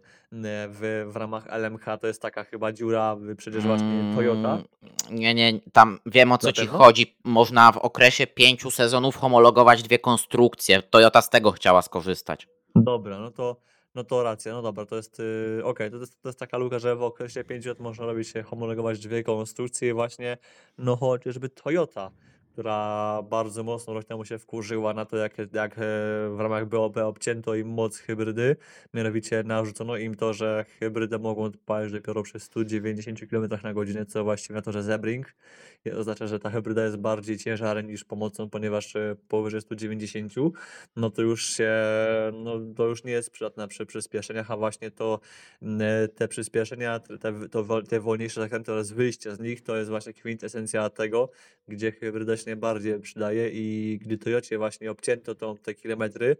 w, 0.69 1.05
w 1.07 1.15
ramach 1.15 1.47
LMH, 1.47 1.85
to 2.01 2.07
jest 2.07 2.21
taka 2.21 2.43
chyba 2.43 2.71
dziura, 2.71 3.17
przecież 3.37 3.63
właśnie 3.63 4.11
Toyota. 4.15 4.53
Mm, 4.53 4.63
nie, 5.11 5.33
nie, 5.33 5.59
tam 5.73 5.99
wiem 6.05 6.31
o 6.31 6.37
co 6.37 6.51
ci 6.51 6.67
chodzi. 6.67 7.15
Można 7.23 7.71
w 7.71 7.77
okresie 7.77 8.27
pięciu 8.27 8.71
sezonów 8.71 9.17
homologować 9.17 9.83
dwie 9.83 9.99
konstrukcje. 9.99 10.81
Toyota 10.81 11.21
z 11.21 11.29
tego 11.29 11.51
chciała 11.51 11.81
skorzystać. 11.81 12.47
Dobra, 12.75 13.19
no 13.19 13.31
to 13.31 13.57
no 13.95 14.03
to 14.03 14.23
racja, 14.23 14.53
no 14.53 14.61
dobra, 14.61 14.85
to 14.85 14.95
jest, 14.95 15.19
yy, 15.19 15.65
okej, 15.65 15.91
to 15.91 15.97
jest 15.97 16.21
to 16.21 16.29
jest 16.29 16.39
taka 16.39 16.57
luka, 16.57 16.79
że 16.79 16.95
w 16.95 17.03
okresie 17.03 17.43
5 17.43 17.65
lat 17.65 17.79
można 17.79 18.05
robić, 18.05 18.27
się 18.27 18.43
homologować 18.43 18.99
dwie 18.99 19.23
konstrukcje 19.23 19.93
właśnie, 19.93 20.37
no 20.77 20.95
chociażby 20.95 21.49
Toyota 21.49 22.11
która 22.53 23.21
bardzo 23.29 23.63
mocno 23.63 23.93
rok 23.93 24.03
temu 24.03 24.25
się 24.25 24.39
wkurzyła 24.39 24.93
na 24.93 25.05
to, 25.05 25.17
jak, 25.17 25.37
jak 25.53 25.71
e, 25.73 25.81
w 26.29 26.35
ramach 26.39 26.67
BOP 26.67 26.97
obcięto 26.97 27.55
im 27.55 27.67
moc 27.67 27.97
hybrydy. 27.97 28.55
Mianowicie 28.93 29.43
narzucono 29.43 29.97
im 29.97 30.15
to, 30.15 30.33
że 30.33 30.65
hybrydę 30.79 31.19
mogą 31.19 31.43
odpalić 31.43 31.91
dopiero 31.91 32.23
przy 32.23 32.39
190 32.39 33.19
km 33.29 33.49
na 33.63 33.73
godzinę, 33.73 34.05
co 34.05 34.23
właściwie 34.23 34.55
na 34.55 34.61
to, 34.61 34.71
że 34.71 34.83
Zebring 34.83 35.33
oznacza, 35.97 36.27
że 36.27 36.39
ta 36.39 36.49
hybryda 36.49 36.83
jest 36.83 36.97
bardziej 36.97 37.37
ciężarem 37.37 37.87
niż 37.87 38.03
pomocą, 38.03 38.49
ponieważ 38.49 38.95
e, 38.95 39.15
powyżej 39.27 39.61
190, 39.61 40.33
no 40.95 41.09
to 41.09 41.21
już 41.21 41.45
się, 41.45 41.73
no 42.33 42.59
to 42.75 42.87
już 42.87 43.03
nie 43.03 43.11
jest 43.11 43.29
przydatne 43.31 43.67
przy 43.67 43.85
przyspieszeniach, 43.85 44.51
a 44.51 44.57
właśnie 44.57 44.91
to 44.91 45.19
te 46.15 46.27
przyspieszenia, 46.27 46.99
te, 46.99 47.47
to, 47.49 47.81
te 47.81 47.99
wolniejsze 47.99 48.41
zakręty 48.41 48.71
oraz 48.71 48.91
wyjście 48.91 49.35
z 49.35 49.39
nich, 49.39 49.61
to 49.61 49.75
jest 49.75 49.89
właśnie 49.89 50.13
kwintesencja 50.13 50.89
tego, 50.89 51.29
gdzie 51.67 51.91
hybryda 51.91 52.37
się 52.37 52.42
najbardziej 52.45 52.99
przydaje 52.99 53.49
i 53.49 53.99
gdy 54.01 54.17
Toyocie 54.17 54.57
właśnie 54.57 54.91
obcięto 54.91 55.35
tą, 55.35 55.57
te 55.57 55.73
kilometry, 55.75 56.37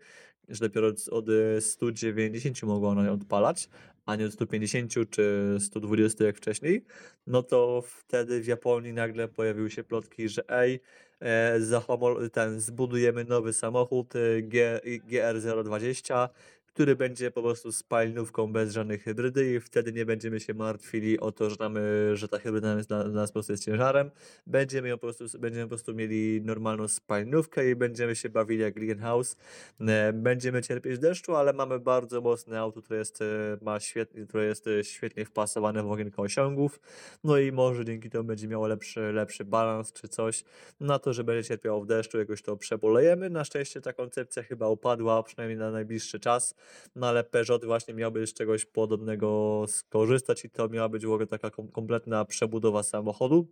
że 0.49 0.69
dopiero 0.69 0.87
od 1.11 1.25
190 1.59 2.63
mogła 2.63 2.89
ona 2.89 3.11
odpalać, 3.11 3.69
a 4.05 4.15
nie 4.15 4.25
od 4.25 4.33
150 4.33 5.09
czy 5.09 5.57
120 5.59 6.25
jak 6.25 6.37
wcześniej, 6.37 6.85
no 7.27 7.43
to 7.43 7.83
wtedy 7.85 8.41
w 8.41 8.47
Japonii 8.47 8.93
nagle 8.93 9.27
pojawiły 9.27 9.71
się 9.71 9.83
plotki, 9.83 10.29
że 10.29 10.49
ej, 10.49 10.79
e, 11.21 12.29
ten, 12.31 12.59
zbudujemy 12.59 13.23
nowy 13.23 13.53
samochód 13.53 14.15
e, 14.15 14.41
G, 14.41 14.81
GR020, 14.85 16.29
który 16.73 16.95
będzie 16.95 17.31
po 17.31 17.41
prostu 17.41 17.71
spalinówką 17.71 18.53
bez 18.53 18.73
żadnej 18.73 18.99
hybrydy 18.99 19.55
i 19.55 19.59
wtedy 19.59 19.93
nie 19.93 20.05
będziemy 20.05 20.39
się 20.39 20.53
martwili 20.53 21.19
o 21.19 21.31
to, 21.31 21.49
że, 21.49 21.57
tam, 21.57 21.75
że 22.13 22.27
ta 22.27 22.39
hybryda 22.39 22.77
jest 22.77 22.89
dla, 22.89 23.03
nas 23.03 23.29
po 23.29 23.33
prostu 23.33 23.53
jest 23.53 23.65
ciężarem. 23.65 24.11
Będziemy 24.47 24.89
ją 24.89 24.97
po 24.97 25.01
prostu, 25.01 25.39
będziemy 25.39 25.65
po 25.65 25.69
prostu 25.69 25.93
mieli 25.93 26.41
normalną 26.41 26.87
spalinówkę 26.87 27.69
i 27.69 27.75
będziemy 27.75 28.15
się 28.15 28.29
bawili 28.29 28.61
jak 28.61 28.73
House. 29.01 29.35
E, 29.81 30.13
będziemy 30.13 30.61
cierpieć 30.61 30.99
deszczu, 30.99 31.35
ale 31.35 31.53
mamy 31.53 31.79
bardzo 31.79 32.21
mocne 32.21 32.59
auto, 32.59 32.81
które 32.81 32.99
jest, 32.99 33.21
e, 33.21 33.25
ma 33.61 33.79
świetnie, 33.79 34.25
które 34.25 34.45
jest 34.45 34.67
e, 34.67 34.83
świetnie 34.83 35.25
wpasowane 35.25 35.83
w 35.83 35.91
okienko 35.91 36.21
osiągów. 36.21 36.79
No 37.23 37.37
i 37.37 37.51
może 37.51 37.85
dzięki 37.85 38.09
temu 38.09 38.23
będzie 38.23 38.47
miało 38.47 38.67
lepszy, 38.67 39.11
lepszy 39.11 39.45
balans 39.45 39.93
czy 39.93 40.07
coś. 40.07 40.43
Na 40.79 40.99
to, 40.99 41.13
że 41.13 41.23
będzie 41.23 41.47
cierpiało 41.47 41.81
w 41.81 41.85
deszczu, 41.85 42.17
jakoś 42.17 42.41
to 42.41 42.57
przepolejemy. 42.57 43.29
Na 43.29 43.43
szczęście 43.43 43.81
ta 43.81 43.93
koncepcja 43.93 44.43
chyba 44.43 44.69
upadła, 44.69 45.23
przynajmniej 45.23 45.57
na 45.57 45.71
najbliższy 45.71 46.19
czas. 46.19 46.55
No 46.95 47.07
ale 47.07 47.23
Peugeot 47.23 47.65
właśnie 47.65 47.93
miałby 47.93 48.27
z 48.27 48.33
czegoś 48.33 48.65
podobnego 48.65 49.63
skorzystać 49.67 50.45
i 50.45 50.49
to 50.49 50.69
miała 50.69 50.89
być 50.89 51.05
w 51.05 51.11
ogóle 51.11 51.27
taka 51.27 51.49
kompletna 51.49 52.25
przebudowa 52.25 52.83
samochodu. 52.83 53.47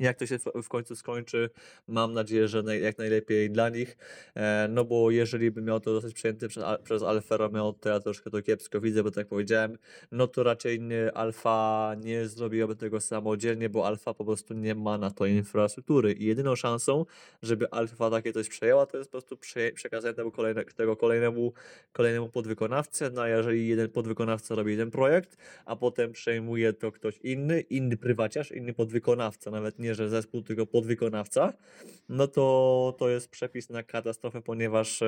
Jak 0.00 0.16
to 0.16 0.26
się 0.26 0.38
w 0.62 0.68
końcu 0.68 0.96
skończy. 0.96 1.50
Mam 1.88 2.12
nadzieję, 2.12 2.48
że 2.48 2.62
jak 2.80 2.98
najlepiej 2.98 3.50
dla 3.50 3.68
nich, 3.68 3.96
e, 4.34 4.68
no 4.70 4.84
bo 4.84 5.10
jeżeli 5.10 5.50
by 5.50 5.62
miał 5.62 5.80
to 5.80 5.92
zostać 5.92 6.14
przejęty 6.14 6.48
przez 6.48 6.64
przez 6.84 7.02
Alfę 7.02 7.36
Romeo, 7.36 7.72
to 7.72 7.88
ja 7.88 8.00
troszkę 8.00 8.30
to 8.30 8.42
kiepsko 8.42 8.80
widzę, 8.80 9.02
bo 9.02 9.10
tak 9.10 9.16
jak 9.16 9.28
powiedziałem, 9.28 9.78
no 10.12 10.26
to 10.26 10.42
raczej 10.42 10.80
Alfa 11.14 11.94
nie 11.98 12.28
zrobiłaby 12.28 12.76
tego 12.76 13.00
samodzielnie, 13.00 13.68
bo 13.68 13.86
Alfa 13.86 14.14
po 14.14 14.24
prostu 14.24 14.54
nie 14.54 14.74
ma 14.74 14.98
na 14.98 15.10
to 15.10 15.26
infrastruktury. 15.26 16.12
I 16.12 16.24
jedyną 16.24 16.56
szansą, 16.56 17.04
żeby 17.42 17.70
Alfa 17.70 18.10
takie 18.10 18.32
coś 18.32 18.48
przejęła, 18.48 18.86
to 18.86 18.98
jest 18.98 19.10
po 19.10 19.12
prostu 19.12 19.36
prze 19.36 19.72
przekazanie 19.72 20.14
tego 20.14 20.32
kolejne 20.32 20.64
tego 20.64 20.96
kolejnemu 20.96 21.52
kolejnemu 21.92 22.28
podwykonawcy, 22.28 23.10
no 23.10 23.22
a 23.22 23.28
jeżeli 23.28 23.68
jeden 23.68 23.90
podwykonawca 23.90 24.54
robi 24.54 24.70
jeden 24.70 24.90
projekt, 24.90 25.36
a 25.64 25.76
potem 25.76 26.12
przejmuje 26.12 26.72
to 26.72 26.92
ktoś 26.92 27.18
inny, 27.18 27.60
inny 27.60 27.96
prywaciarz, 27.96 28.52
inny 28.52 28.74
podwykonawca, 28.74 29.50
nawet 29.50 29.78
nie, 29.78 29.85
że 29.94 30.08
zespół, 30.08 30.42
tylko 30.42 30.66
podwykonawca, 30.66 31.52
no 32.08 32.28
to 32.28 32.94
to 32.98 33.08
jest 33.08 33.28
przepis 33.28 33.70
na 33.70 33.82
katastrofę, 33.82 34.42
ponieważ, 34.42 35.02
e, 35.02 35.06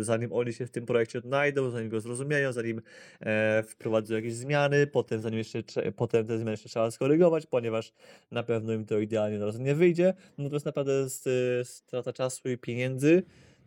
zanim 0.00 0.32
oni 0.32 0.52
się 0.52 0.66
w 0.66 0.70
tym 0.70 0.86
projekcie 0.86 1.18
odnajdą, 1.18 1.70
zanim 1.70 1.88
go 1.88 2.00
zrozumieją, 2.00 2.52
zanim, 2.52 2.82
e, 3.20 3.62
wprowadzą 3.62 4.14
jakieś 4.14 4.34
zmiany, 4.34 4.86
potem 4.86 5.20
zanim 5.20 5.38
jeszcze 5.38 5.62
cze 5.62 5.92
potem 5.92 6.26
te 6.26 6.36
zmiany 6.36 6.50
jeszcze 6.50 6.68
trzeba 6.68 6.90
skorygować, 6.90 7.46
ponieważ 7.46 7.92
na 8.30 8.42
pewno 8.42 8.72
im 8.72 8.86
to 8.86 8.98
idealnie 8.98 9.36
od 9.36 9.42
razu 9.42 9.62
nie 9.62 9.74
wyjdzie, 9.74 10.14
no 10.38 10.48
to 10.48 10.56
jest 10.56 10.66
naprawdę 10.66 10.92
strata 11.64 12.12
czasu 12.12 12.48
i 12.48 12.58
pieniędzy, 12.58 13.22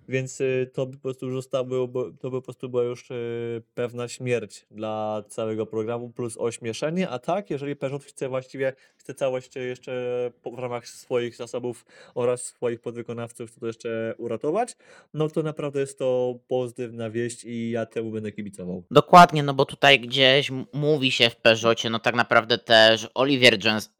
więc, 0.07 0.41
y, 0.41 0.69
to 0.73 0.85
by 0.85 0.97
po 0.97 1.01
prostu 1.01 1.25
już 1.25 1.35
zostało 1.35 1.87
to 2.19 2.29
by 2.29 2.37
po 2.37 2.41
prostu 2.41 2.69
była 2.69 2.83
już, 2.83 3.11
y, 3.11 3.61
pewna 3.73 4.07
śmierć 4.07 4.65
dla 4.71 5.23
całego 5.27 5.65
programu 5.65 6.09
plus 6.09 6.37
ośmieszenie, 6.37 7.09
a 7.09 7.19
tak, 7.19 7.49
jeżeli 7.49 7.75
Peugeot 7.75 8.03
chce 8.03 8.29
właściwie 8.29 8.73
chce 8.97 9.13
całość 9.13 9.55
jeszcze 9.55 10.31
po 10.41 10.51
w 10.51 10.59
ramach 10.59 10.87
swoich 10.87 11.35
zasobów 11.35 11.85
oraz 12.15 12.43
swoich 12.43 12.79
podwykonawców 12.79 13.59
to 13.59 13.67
jeszcze 13.67 14.15
uratować, 14.17 14.77
no 15.13 15.29
to 15.29 15.43
naprawdę 15.43 15.79
jest 15.79 15.99
to 15.99 16.39
pozytywna 16.47 17.09
wieść 17.09 17.43
i 17.43 17.71
ja 17.71 17.85
temu 17.85 18.11
będę 18.11 18.31
kibicował. 18.31 18.83
Dokładnie, 18.91 19.43
no 19.43 19.53
bo 19.53 19.65
tutaj 19.65 19.99
gdzieś 19.99 20.51
mówi 20.73 21.11
się 21.11 21.29
w 21.29 21.35
Peugeocie, 21.35 21.89
no 21.89 21.99
tak 21.99 22.15
naprawdę 22.15 22.57
też 22.57 23.09
Olivier 23.13 23.65
Jans 23.65 23.95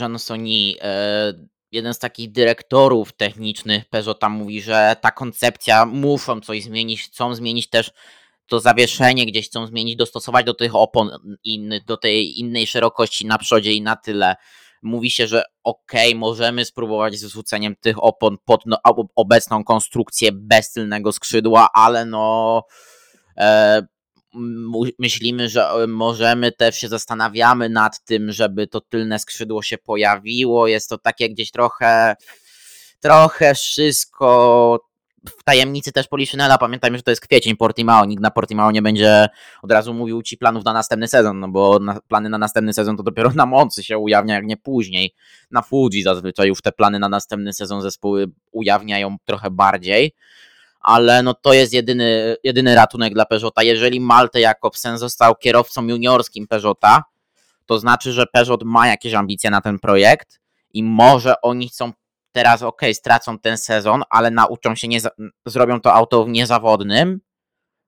Jansoni, 0.00 0.76
e, 0.80 1.32
jeden 1.72 1.94
z 1.94 1.98
takich 1.98 2.32
dyrektorów 2.32 3.12
technicznych 3.12 3.84
Peugeota 3.84 4.28
mówi, 4.28 4.62
że 4.62 4.96
ta 5.00 5.10
koncepcja 5.10 5.86
muszą 5.86 6.40
coś 6.40 6.62
zmienić, 6.62 7.02
chcą 7.02 7.34
zmienić 7.34 7.68
też 7.68 7.90
to 8.46 8.60
zawieszenie, 8.60 9.26
gdzieś 9.26 9.46
chcą 9.46 9.66
zmienić, 9.66 9.96
dostosować 9.96 10.46
do 10.46 10.54
tych 10.54 10.74
opon 10.74 11.10
innych, 11.44 11.84
do 11.84 11.96
tej 11.96 12.40
innej 12.40 12.66
szerokości 12.66 13.26
na 13.26 13.38
przodzie 13.38 13.72
i 13.72 13.82
na 13.82 13.96
tyle. 13.96 14.36
Mówi 14.82 15.10
się, 15.10 15.26
że 15.26 15.42
okej, 15.64 16.08
okay, 16.08 16.18
możemy 16.18 16.64
spróbować 16.64 17.18
z 17.18 17.24
wrzuceniem 17.24 17.76
tych 17.76 18.04
opon 18.04 18.36
pod 18.44 18.66
no, 18.66 18.78
obecną 19.16 19.64
konstrukcję 19.64 20.32
bez 20.32 20.72
tylnego 20.72 21.12
skrzydła, 21.12 21.68
ale 21.74 22.04
no 22.04 22.62
e, 23.36 23.82
myślimy, 24.98 25.48
że 25.48 25.68
e, 25.68 25.86
możemy, 25.86 26.52
też 26.52 26.76
się 26.76 26.88
zastanawiamy 26.88 27.68
nad 27.68 28.04
tym, 28.04 28.32
żeby 28.32 28.66
to 28.66 28.80
tylne 28.80 29.18
skrzydło 29.18 29.62
się 29.62 29.78
pojawiło. 29.78 30.66
Jest 30.66 30.88
to 30.88 30.98
takie 30.98 31.28
gdzieś 31.28 31.50
trochę, 31.50 32.16
trochę 33.00 33.54
wszystko 33.54 34.92
w 35.40 35.44
tajemnicy 35.44 35.92
też 35.92 36.08
Poliszynela. 36.08 36.58
Pamiętajmy, 36.58 36.96
że 36.96 37.02
to 37.02 37.10
jest 37.10 37.26
kwiecień 37.26 37.56
Portimao. 37.56 38.04
Nikt 38.04 38.22
na 38.22 38.30
Portimao 38.30 38.70
nie 38.70 38.82
będzie 38.82 39.28
od 39.62 39.72
razu 39.72 39.94
mówił 39.94 40.22
ci 40.22 40.38
planów 40.38 40.64
na 40.64 40.72
następny 40.72 41.08
sezon, 41.08 41.40
no 41.40 41.48
bo 41.48 41.78
na, 41.78 42.00
plany 42.08 42.28
na 42.28 42.38
następny 42.38 42.72
sezon 42.72 42.96
to 42.96 43.02
dopiero 43.02 43.30
na 43.36 43.46
mocy 43.46 43.84
się 43.84 43.98
ujawnia, 43.98 44.34
jak 44.34 44.44
nie 44.44 44.56
później. 44.56 45.14
Na 45.50 45.62
Fuji 45.62 46.02
zazwyczaj 46.02 46.48
już 46.48 46.62
te 46.62 46.72
plany 46.72 46.98
na 46.98 47.08
następny 47.08 47.52
sezon 47.52 47.82
zespoły 47.82 48.26
ujawniają 48.52 49.16
trochę 49.24 49.50
bardziej 49.50 50.14
ale 50.82 51.22
no 51.22 51.34
to 51.34 51.52
jest 51.52 51.72
jedyny, 51.72 52.36
jedyny 52.44 52.74
ratunek 52.74 53.14
dla 53.14 53.24
Peugeota. 53.24 53.62
Jeżeli 53.62 54.00
Malte 54.00 54.40
Jakobsen 54.40 54.98
został 54.98 55.34
kierowcą 55.34 55.86
juniorskim 55.86 56.46
Peugeota, 56.46 57.04
to 57.66 57.78
znaczy, 57.78 58.12
że 58.12 58.26
Peugeot 58.26 58.62
ma 58.64 58.88
jakieś 58.88 59.14
ambicje 59.14 59.50
na 59.50 59.60
ten 59.60 59.78
projekt 59.78 60.40
i 60.74 60.82
może 60.82 61.34
oni 61.42 61.68
chcą 61.68 61.92
teraz, 62.32 62.62
ok, 62.62 62.82
stracą 62.92 63.38
ten 63.38 63.58
sezon, 63.58 64.02
ale 64.10 64.30
nauczą 64.30 64.74
się, 64.74 64.88
nie, 64.88 64.98
zrobią 65.46 65.80
to 65.80 65.94
auto 65.94 66.26
niezawodnym, 66.28 67.20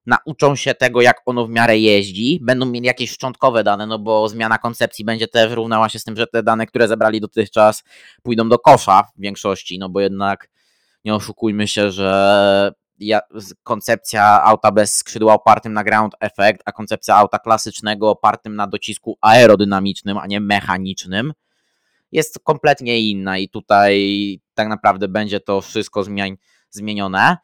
nauczą 0.07 0.57
się 0.57 0.75
tego, 0.75 1.03
jak 1.03 1.23
ono 1.27 1.47
w 1.47 1.51
miarę 1.51 1.79
jeździ, 1.79 2.41
będą 2.43 2.67
mieli 2.67 2.87
jakieś 2.87 3.11
szczątkowe 3.11 3.65
dane, 3.65 3.87
no 3.87 3.99
bo 3.99 4.29
zmiana 4.29 4.59
koncepcji 4.59 5.05
będzie 5.05 5.29
też 5.29 5.53
równała 5.53 5.89
się 5.89 5.99
z 5.99 6.05
tym, 6.05 6.17
że 6.17 6.27
te 6.27 6.43
dane, 6.43 6.67
które 6.67 6.89
zebrali 6.89 7.21
dotychczas, 7.21 7.85
pójdą 8.23 8.49
do 8.49 8.59
kosza 8.59 9.03
w 9.17 9.21
większości, 9.21 9.79
no 9.79 9.89
bo 9.89 10.01
jednak 10.01 10.49
nie 11.05 11.15
oszukujmy 11.15 11.69
się, 11.69 11.91
że 11.91 12.73
koncepcja 13.63 14.43
auta 14.43 14.73
bez 14.73 14.95
skrzydła 14.95 15.35
opartym 15.35 15.73
na 15.73 15.85
ground 15.85 16.15
effect, 16.21 16.63
a 16.65 16.73
koncepcja 16.73 17.17
auta 17.17 17.39
klasycznego 17.39 18.11
opartym 18.11 18.57
na 18.57 18.67
docisku 18.67 19.19
aerodynamicznym, 19.21 20.19
a 20.19 20.27
nie 20.27 20.41
mechanicznym, 20.41 21.33
jest 22.13 22.39
kompletnie 22.39 23.01
inna 23.01 23.39
i 23.39 23.49
tutaj 23.49 24.41
tak 24.55 24.69
naprawdę 24.69 25.09
będzie 25.09 25.41
to 25.41 25.61
wszystko 25.61 26.05
zmienione, 26.71 27.37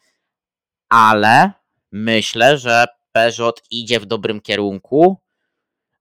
ale 0.89 1.53
myślę, 1.93 2.59
że 2.59 2.87
Peugeot 3.13 3.63
idzie 3.71 4.01
w 4.01 4.07
dobrym 4.07 4.41
kierunku. 4.41 5.17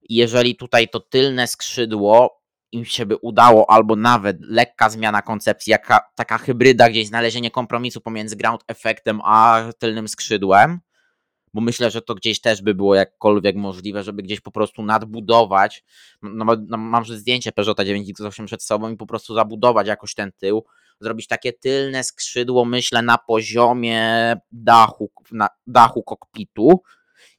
Jeżeli 0.08 0.56
tutaj 0.56 0.88
to 0.88 1.00
tylne 1.00 1.46
skrzydło 1.46 2.39
im 2.72 2.84
się 2.84 3.06
by 3.06 3.16
udało, 3.16 3.70
albo 3.70 3.96
nawet 3.96 4.36
lekka 4.40 4.90
zmiana 4.90 5.22
koncepcji, 5.22 5.70
jaka, 5.70 6.00
taka 6.14 6.38
hybryda, 6.38 6.90
gdzieś 6.90 7.06
znalezienie 7.06 7.50
kompromisu 7.50 8.00
pomiędzy 8.00 8.36
ground 8.36 8.64
efektem 8.68 9.20
a 9.24 9.62
tylnym 9.78 10.08
skrzydłem, 10.08 10.80
bo 11.54 11.60
myślę, 11.60 11.90
że 11.90 12.02
to 12.02 12.14
gdzieś 12.14 12.40
też 12.40 12.62
by 12.62 12.74
było 12.74 12.94
jakkolwiek 12.94 13.56
możliwe, 13.56 14.02
żeby 14.02 14.22
gdzieś 14.22 14.40
po 14.40 14.50
prostu 14.50 14.82
nadbudować. 14.82 15.84
No, 16.22 16.44
no, 16.68 16.76
mam 16.76 17.04
zdjęcie 17.04 17.52
Peugeota 17.52 17.82
9X8 17.82 18.46
przed 18.46 18.62
sobą 18.62 18.90
i 18.90 18.96
po 18.96 19.06
prostu 19.06 19.34
zabudować 19.34 19.86
jakoś 19.86 20.14
ten 20.14 20.32
tył, 20.32 20.64
zrobić 21.00 21.26
takie 21.26 21.52
tylne 21.52 22.04
skrzydło, 22.04 22.64
myślę, 22.64 23.02
na 23.02 23.18
poziomie 23.18 24.36
dachu, 24.52 25.10
na 25.32 25.48
dachu 25.66 26.02
kokpitu, 26.02 26.82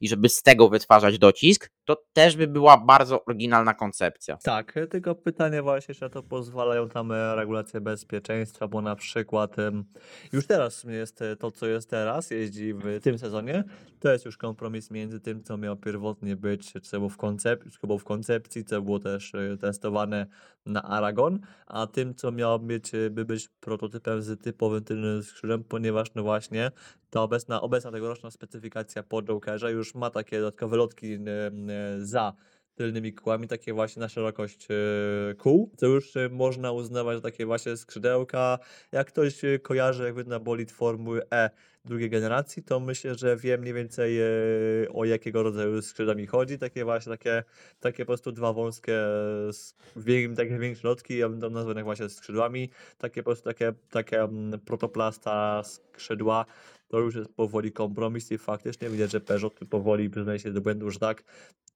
i 0.00 0.08
żeby 0.08 0.28
z 0.28 0.42
tego 0.42 0.68
wytwarzać 0.68 1.18
docisk, 1.18 1.70
to 1.84 1.96
też 2.12 2.36
by 2.36 2.46
była 2.46 2.76
bardzo 2.76 3.24
oryginalna 3.24 3.74
koncepcja. 3.74 4.36
Tak, 4.36 4.74
tylko 4.90 5.14
pytanie 5.14 5.62
właśnie, 5.62 5.94
czy 5.94 6.00
na 6.02 6.08
to 6.08 6.22
pozwalają 6.22 6.88
tam 6.88 7.12
e, 7.12 7.34
regulacje 7.36 7.80
bezpieczeństwa, 7.80 8.68
bo 8.68 8.82
na 8.82 8.96
przykład 8.96 9.56
już 10.32 10.46
teraz 10.46 10.84
jest 10.84 11.22
e, 11.22 11.36
to, 11.36 11.50
co 11.50 11.66
jest 11.66 11.90
teraz, 11.90 12.30
jeździ 12.30 12.74
w 12.74 13.00
tym 13.02 13.18
sezonie, 13.18 13.64
to 14.00 14.12
jest 14.12 14.24
już 14.24 14.36
kompromis 14.36 14.90
między 14.90 15.20
tym, 15.20 15.42
co 15.42 15.56
miał 15.56 15.76
pierwotnie 15.76 16.36
być, 16.36 16.72
co 16.82 16.96
było 16.98 17.08
w, 17.08 17.16
koncep- 17.16 17.70
co 17.80 17.86
było 17.86 17.98
w 17.98 18.04
koncepcji, 18.04 18.64
co 18.64 18.82
było 18.82 18.98
też 18.98 19.34
e, 19.34 19.56
testowane 19.56 20.26
na 20.66 20.82
Aragon, 20.82 21.38
a 21.66 21.86
tym, 21.86 22.14
co 22.14 22.32
miało 22.32 22.58
być, 22.58 22.92
by 23.10 23.24
być 23.24 23.48
prototypem 23.48 24.22
z 24.22 24.42
typowym 24.42 24.84
tylnym 24.84 25.22
skrzydłem, 25.22 25.64
ponieważ 25.64 26.14
no 26.14 26.22
właśnie 26.22 26.70
ta 27.10 27.22
obecna, 27.22 27.60
obecna 27.60 27.90
tegoroczna 27.90 28.30
specyfikacja 28.30 29.02
po 29.02 29.22
Jokerze 29.22 29.72
już 29.72 29.94
ma 29.94 30.10
takie 30.10 30.38
dodatkowe 30.38 30.76
lotki 30.76 31.18
za 31.98 32.32
tylnymi 32.74 33.12
kółami, 33.12 33.48
takie 33.48 33.72
właśnie 33.72 34.00
na 34.00 34.08
szerokość 34.08 34.68
e, 34.70 35.34
kół, 35.34 35.70
co 35.76 35.86
już 35.86 36.16
e, 36.16 36.28
można 36.28 36.72
uznawać 36.72 37.16
za 37.16 37.22
takie 37.22 37.46
właśnie 37.46 37.76
skrzydełka. 37.76 38.58
Jak 38.92 39.06
ktoś 39.06 39.44
e, 39.44 39.58
kojarzy 39.58 40.04
jakby 40.04 40.24
na 40.24 40.40
bolid 40.40 40.72
Formuły 40.72 41.22
E 41.30 41.50
drugiej 41.84 42.10
generacji, 42.10 42.62
to 42.62 42.80
myślę, 42.80 43.14
że 43.14 43.36
wiem 43.36 43.60
mniej 43.60 43.74
więcej 43.74 44.18
o 44.94 45.04
jakiego 45.04 45.42
rodzaju 45.42 45.82
skrzydła 45.82 46.14
mi 46.14 46.26
chodzi. 46.26 46.58
Takie 46.58 46.84
właśnie, 46.84 47.12
takie, 47.12 47.44
takie 47.80 48.04
po 48.04 48.06
prostu 48.06 48.32
dwa 48.32 48.52
wąskie, 48.52 48.98
takie 50.36 50.58
większe 50.58 50.88
lotki, 50.88 51.18
ja 51.18 51.28
bym 51.28 51.40
tam 51.40 51.52
nazwał 51.52 51.84
właśnie 51.84 52.08
skrzydłami. 52.08 52.70
Takie 52.98 53.22
po 53.22 53.24
prostu 53.24 53.44
takie, 53.44 53.72
takie 53.90 54.20
mm, 54.20 54.60
protoplasta 54.60 55.62
skrzydła 55.62 56.46
to 56.92 57.00
już 57.00 57.14
jest 57.14 57.34
powoli 57.34 57.72
kompromis 57.72 58.32
i 58.32 58.38
faktycznie 58.38 58.90
widać, 58.90 59.12
że 59.12 59.20
Peugeot 59.20 59.54
powoli 59.70 60.10
przyznaje 60.10 60.38
się 60.38 60.52
do 60.52 60.60
błędu, 60.60 60.90
że 60.90 60.98
tak, 60.98 61.24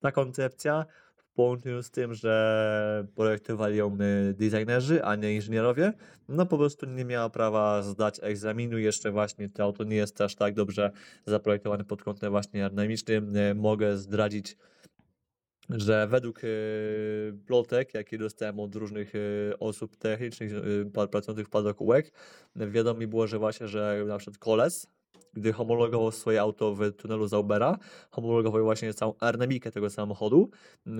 ta 0.00 0.12
koncepcja 0.12 0.86
w 1.16 1.32
połączeniu 1.32 1.82
z 1.82 1.90
tym, 1.90 2.14
że 2.14 3.06
projektowali 3.14 3.76
ją 3.76 3.98
y, 4.30 4.34
designerzy, 4.34 5.04
a 5.04 5.16
nie 5.16 5.34
inżynierowie, 5.34 5.92
no 6.28 6.46
po 6.46 6.58
prostu 6.58 6.86
nie 6.86 7.04
miała 7.04 7.30
prawa 7.30 7.82
zdać 7.82 8.20
egzaminu. 8.22 8.78
Jeszcze 8.78 9.10
właśnie 9.10 9.48
to 9.48 9.62
auto 9.62 9.84
nie 9.84 9.96
jest 9.96 10.20
aż 10.20 10.34
tak 10.34 10.54
dobrze 10.54 10.90
zaprojektowane 11.26 11.84
pod 11.84 12.02
kątem 12.02 12.30
właśnie 12.30 12.62
aerodynamicznym. 12.62 13.36
Y, 13.36 13.54
mogę 13.54 13.96
zdradzić, 13.96 14.56
że 15.70 16.06
według 16.06 16.44
y, 16.44 17.34
plotek, 17.46 17.94
jakie 17.94 18.18
dostałem 18.18 18.60
od 18.60 18.74
różnych 18.74 19.12
osób 19.60 19.96
technicznych 19.96 20.52
pracujących 20.92 21.46
w 21.46 21.50
padoku 21.50 21.88
wiadomo 22.56 23.00
mi 23.00 23.06
było, 23.06 23.26
że 23.26 23.38
właśnie, 23.38 23.68
że 23.68 24.04
na 24.06 24.18
przykład 24.18 24.38
koles 24.38 24.95
gdy 25.34 25.52
homologował 25.52 26.12
swoje 26.12 26.40
auto 26.40 26.74
w 26.74 26.92
tunelu 26.92 27.28
Zaubera, 27.28 27.78
homologował 28.10 28.64
właśnie 28.64 28.94
całą 28.94 29.14
aerodynamikę 29.20 29.70
tego 29.70 29.90
samochodu, 29.90 30.50
yy, 30.86 30.94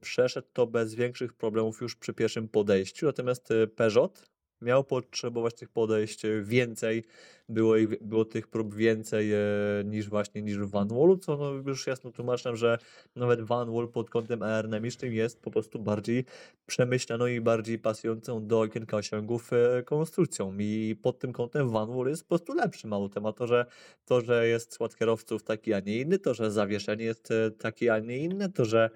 przeszedł 0.00 0.48
to 0.52 0.66
bez 0.66 0.94
większych 0.94 1.34
problemów 1.34 1.80
już 1.80 1.96
przy 1.96 2.14
pierwszym 2.14 2.48
podejściu, 2.48 3.06
natomiast 3.06 3.50
yy, 3.50 3.66
Peugeot 3.66 4.35
miał 4.62 4.84
potrzebować 4.84 5.54
tych 5.54 5.68
podejść 5.68 6.24
e, 6.24 6.42
więcej, 6.42 7.04
było, 7.48 7.76
ich, 7.76 8.02
było 8.02 8.24
tych 8.24 8.48
prób 8.48 8.74
więcej 8.74 9.32
e, 9.32 9.38
niż 9.84 10.08
właśnie 10.08 10.42
niż 10.42 10.58
w 10.58 10.70
Van 10.70 10.88
Wallu, 10.88 11.16
co 11.16 11.36
no 11.36 11.50
już 11.50 11.86
jasno 11.86 12.10
tłumaczę, 12.10 12.56
że 12.56 12.78
nawet 13.16 13.40
Van 13.40 13.72
Wall 13.72 13.88
pod 13.88 14.10
kątem 14.10 14.42
aerodynamicznym 14.42 15.12
jest 15.12 15.40
po 15.40 15.50
prostu 15.50 15.78
bardziej 15.78 16.24
przemyślaną 16.66 17.26
i 17.26 17.40
bardziej 17.40 17.78
pasującą 17.78 18.46
do 18.46 18.60
okienka 18.60 18.96
osiągów 18.96 19.52
e, 19.52 19.82
konstrukcją. 19.82 20.56
I 20.58 20.96
pod 21.02 21.18
tym 21.18 21.32
kątem 21.32 21.68
Van 21.70 21.96
Wall 21.96 22.06
jest 22.06 22.22
po 22.22 22.28
prostu 22.28 22.54
lepszym 22.54 22.92
autem, 22.92 23.26
a 23.26 23.32
to, 23.32 23.46
że 23.46 23.66
to, 24.04 24.20
że 24.20 24.48
jest 24.48 24.72
skład 24.72 24.96
kierowców 24.96 25.42
taki, 25.42 25.72
a 25.72 25.80
nie 25.80 26.00
inny, 26.00 26.18
to, 26.18 26.34
że 26.34 26.50
zawieszenie 26.50 27.04
jest 27.04 27.30
e, 27.30 27.50
takie, 27.50 27.94
a 27.94 27.98
nie 27.98 28.18
inne, 28.18 28.48
to, 28.48 28.64
że 28.64 28.90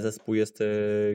zespół 0.00 0.34
jest 0.34 0.60
e, 0.60 0.64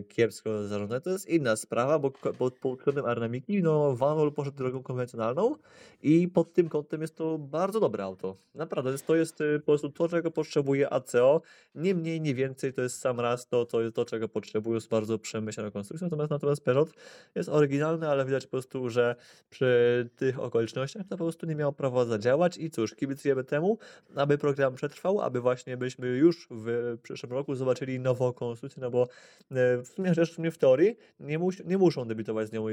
kiepsko 0.07 0.67
zarządzany, 0.67 1.01
to 1.01 1.09
jest 1.09 1.29
inna 1.29 1.55
sprawa, 1.55 1.99
bo 1.99 2.11
pod, 2.11 2.59
kątem 2.59 3.05
aerodynamiki, 3.05 3.63
no 3.63 3.95
Van 3.95 4.31
poszedł 4.31 4.57
drogą 4.57 4.83
konwencjonalną 4.83 5.55
i 6.03 6.27
pod 6.27 6.53
tym 6.53 6.69
kątem 6.69 7.01
jest 7.01 7.15
to 7.15 7.37
bardzo 7.37 7.79
dobre 7.79 8.03
auto. 8.03 8.37
Naprawdę, 8.55 8.97
to 8.97 9.15
jest 9.15 9.41
e, 9.41 9.59
po 9.59 9.65
prostu 9.65 9.89
to, 9.89 10.09
czego 10.09 10.31
potrzebuje 10.31 10.93
ACO, 10.93 11.41
nie 11.75 11.95
mniej, 11.95 12.21
nie 12.21 12.35
więcej, 12.35 12.73
to 12.73 12.81
jest 12.81 12.99
sam 12.99 13.19
raz 13.19 13.47
to, 13.47 13.65
to 13.65 13.81
jest 13.81 13.95
to, 13.95 14.05
czego 14.05 14.29
potrzebuje, 14.29 14.75
jest 14.75 14.89
bardzo 14.89 15.19
przemyślana 15.19 15.71
konstrukcja, 15.71 16.05
natomiast 16.05 16.31
natomiast 16.31 16.63
Peugeot 16.63 16.93
jest 17.35 17.49
oryginalny, 17.49 18.09
ale 18.09 18.25
widać 18.25 18.45
po 18.45 18.51
prostu, 18.51 18.89
że 18.89 19.15
przy 19.49 20.09
tych 20.15 20.39
okolicznościach 20.39 21.03
to 21.03 21.17
po 21.17 21.23
prostu 21.23 21.45
nie 21.45 21.55
miało 21.55 21.73
prawa 21.73 22.05
zadziałać. 22.05 22.57
I 22.57 22.69
cóż, 22.69 22.95
kibicujemy 22.95 23.43
temu, 23.43 23.77
aby 24.15 24.37
program 24.37 24.75
przetrwał, 24.75 25.21
aby 25.21 25.41
właśnie 25.41 25.77
byśmy 25.77 26.07
już 26.07 26.47
w 26.51 26.97
przyszłym 27.03 27.31
roku 27.31 27.55
zobaczyli 27.55 27.99
nową 27.99 28.30
konstrukcję, 28.33 28.81
no 28.81 28.91
bo 28.91 29.03
e, 29.03 29.77
w 29.77 29.87
sumie 29.87 30.13
w 30.13 30.29
sumie 30.29 30.51
w 30.51 30.57
teorii 30.57 30.97
nie, 31.19 31.39
mus, 31.39 31.65
nie 31.65 31.77
muszą 31.77 32.07
debiutować 32.07 32.47
z 32.47 32.51
nią 32.51 32.67
e, 32.67 32.71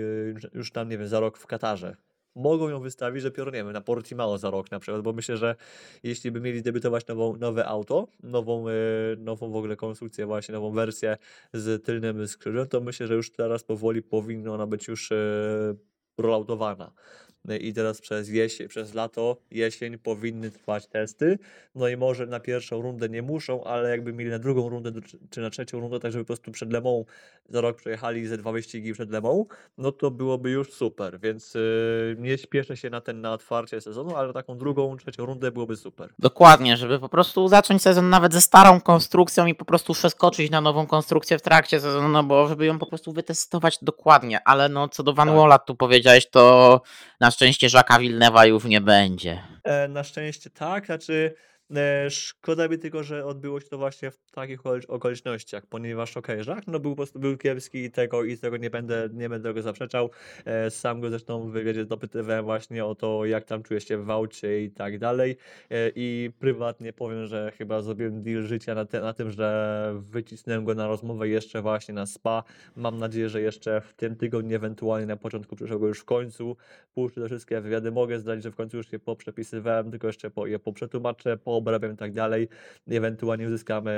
już 0.54 0.72
tam, 0.72 0.88
nie 0.88 0.98
wiem, 0.98 1.08
za 1.08 1.20
rok 1.20 1.38
w 1.38 1.46
Katarze. 1.46 1.96
Mogą 2.34 2.68
ją 2.68 2.80
wystawić 2.80 3.22
dopiero, 3.22 3.50
nie 3.50 3.58
wiem, 3.58 3.72
na 3.72 3.80
Portimao 3.80 4.38
za 4.38 4.50
rok 4.50 4.70
na 4.70 4.80
przykład, 4.80 5.02
bo 5.02 5.12
myślę, 5.12 5.36
że 5.36 5.56
jeśli 6.02 6.30
by 6.30 6.40
mieli 6.40 6.62
debiutować 6.62 7.06
nową, 7.06 7.36
nowe 7.36 7.66
auto, 7.66 8.08
nową, 8.22 8.68
e, 8.68 8.72
nową 9.18 9.50
w 9.50 9.56
ogóle 9.56 9.76
konstrukcję, 9.76 10.26
właśnie 10.26 10.52
nową 10.52 10.70
wersję 10.70 11.16
z 11.52 11.84
tylnym 11.84 12.28
skrzyżem, 12.28 12.68
to 12.68 12.80
myślę, 12.80 13.06
że 13.06 13.14
już 13.14 13.32
teraz 13.32 13.64
powoli 13.64 14.02
powinna 14.02 14.54
ona 14.54 14.66
być 14.66 14.88
już 14.88 15.12
rolloutowana. 16.18 16.92
No 17.44 17.54
I 17.54 17.72
teraz 17.72 18.00
przez 18.00 18.28
jesień, 18.28 18.68
przez 18.68 18.94
lato, 18.94 19.36
jesień 19.50 19.98
powinny 19.98 20.50
trwać 20.50 20.86
testy. 20.86 21.38
No 21.74 21.88
i 21.88 21.96
może 21.96 22.26
na 22.26 22.40
pierwszą 22.40 22.82
rundę 22.82 23.08
nie 23.08 23.22
muszą, 23.22 23.64
ale 23.64 23.90
jakby 23.90 24.12
mieli 24.12 24.30
na 24.30 24.38
drugą 24.38 24.68
rundę 24.68 24.92
czy 25.30 25.40
na 25.40 25.50
trzecią 25.50 25.80
rundę, 25.80 26.00
tak 26.00 26.12
żeby 26.12 26.24
po 26.24 26.26
prostu 26.26 26.50
przed 26.50 26.72
Lemą 26.72 27.04
za 27.48 27.60
rok 27.60 27.76
przejechali 27.76 28.26
ze 28.26 28.38
dwa 28.38 28.52
wyścigi 28.52 28.92
przed 28.92 29.10
Lemą, 29.10 29.46
no 29.78 29.92
to 29.92 30.10
byłoby 30.10 30.50
już 30.50 30.72
super. 30.72 31.20
Więc 31.20 31.54
yy, 31.54 32.16
nie 32.18 32.38
śpieszę 32.38 32.76
się 32.76 32.90
na 32.90 33.00
ten 33.00 33.20
na 33.20 33.32
otwarcie 33.32 33.80
sezonu, 33.80 34.16
ale 34.16 34.32
taką 34.32 34.58
drugą, 34.58 34.96
trzecią 34.96 35.26
rundę 35.26 35.52
byłoby 35.52 35.76
super. 35.76 36.14
Dokładnie, 36.18 36.76
żeby 36.76 36.98
po 36.98 37.08
prostu 37.08 37.48
zacząć 37.48 37.82
sezon 37.82 38.08
nawet 38.08 38.32
ze 38.32 38.40
starą 38.40 38.80
konstrukcją 38.80 39.46
i 39.46 39.54
po 39.54 39.64
prostu 39.64 39.92
przeskoczyć 39.92 40.50
na 40.50 40.60
nową 40.60 40.86
konstrukcję 40.86 41.38
w 41.38 41.42
trakcie 41.42 41.80
sezonu, 41.80 42.08
no 42.08 42.24
bo 42.24 42.48
żeby 42.48 42.66
ją 42.66 42.78
po 42.78 42.86
prostu 42.86 43.12
wytestować 43.12 43.78
dokładnie, 43.82 44.40
ale 44.44 44.68
no 44.68 44.88
co 44.88 45.02
do 45.02 45.12
Van 45.12 45.28
Tak. 45.28 45.36
Walla 45.36 45.58
tu 45.58 45.74
powiedziałeś, 45.74 46.30
to 46.30 46.80
na 47.20 47.27
szczęście 47.30 47.68
Żaka 47.68 47.98
Wilnewa 47.98 48.46
już 48.46 48.64
nie 48.64 48.80
będzie. 48.80 49.42
E, 49.64 49.88
na 49.88 50.04
szczęście 50.04 50.50
tak, 50.50 50.86
znaczy 50.86 51.34
e, 51.76 52.10
szkoda 52.10 52.68
mi 52.68 52.78
tylko, 52.78 53.02
że 53.02 53.26
odbyło 53.26 53.60
się 53.60 53.68
to 53.68 53.78
właśnie 53.78 54.10
w 54.10 54.30
takich 54.30 54.60
okol- 54.60 54.84
okolicznościach, 54.88 55.66
ponieważ 55.66 56.16
okej, 56.16 56.44
Żak 56.44 56.66
no 56.66 56.80
był 56.80 56.90
po 56.90 56.96
prostu 56.96 57.18
był 57.18 57.36
kiepski 57.36 57.78
i 57.78 57.90
tego, 57.90 58.24
i 58.24 58.38
tego 58.38 58.56
nie 58.56 58.70
będę, 58.70 59.08
nie 59.12 59.28
będę 59.28 59.48
tego 59.48 59.62
zaprzeczał. 59.62 60.10
E, 60.44 60.70
sam 60.70 61.00
go 61.00 61.10
zresztą 61.10 61.48
w 61.48 61.52
wywiadzie 61.52 61.84
dopytywałem 61.84 62.44
właśnie 62.44 62.84
o 62.84 62.94
to, 62.94 63.24
jak 63.24 63.44
tam 63.44 63.62
czuje 63.62 63.80
się 63.80 63.98
w 63.98 64.10
aucie 64.10 64.62
i 64.62 64.70
tak 64.70 64.98
dalej. 64.98 65.36
E, 65.70 65.90
I 65.94 66.30
prywatnie 66.38 66.92
powiem, 66.92 67.26
że 67.26 67.52
chyba 67.58 67.82
zrobiłem 67.82 68.22
deal 68.22 68.42
życia 68.42 68.74
na, 68.74 68.84
te, 68.84 69.00
na 69.00 69.12
tym, 69.12 69.30
że 69.30 69.94
wycisnąłem 69.98 70.64
go 70.64 70.74
na 70.74 70.86
rozmowę 70.86 71.28
jeszcze 71.28 71.62
właśnie 71.62 71.94
na 71.94 72.06
spa. 72.06 72.44
Mam 72.76 72.98
nadzieję, 72.98 73.28
że 73.28 73.40
jeszcze 73.40 73.80
w 73.80 73.94
tym 73.94 74.16
tygodniu, 74.16 74.56
ewentualnie 74.56 75.06
na 75.06 75.16
początku 75.16 75.56
przyszłego 75.56 75.86
już 75.86 76.00
w 76.00 76.04
końcu 76.04 76.56
puszczę 76.94 77.20
te 77.20 77.26
wszystkie 77.26 77.60
wywiady. 77.60 77.90
Mogę 77.90 78.18
zdać, 78.18 78.42
że 78.42 78.50
w 78.50 78.56
końcu 78.56 78.76
już 78.76 78.92
je 78.92 78.98
poprzepisywałem, 78.98 79.90
tylko 79.90 80.06
jeszcze 80.06 80.30
po, 80.30 80.46
je 80.46 80.58
poprzetłumaczę, 80.58 81.36
poobrabiam 81.58 81.92
i 81.92 81.96
tak 81.96 82.12
dalej. 82.12 82.48
Ewentualnie 82.90 83.46
uzyskamy 83.46 83.92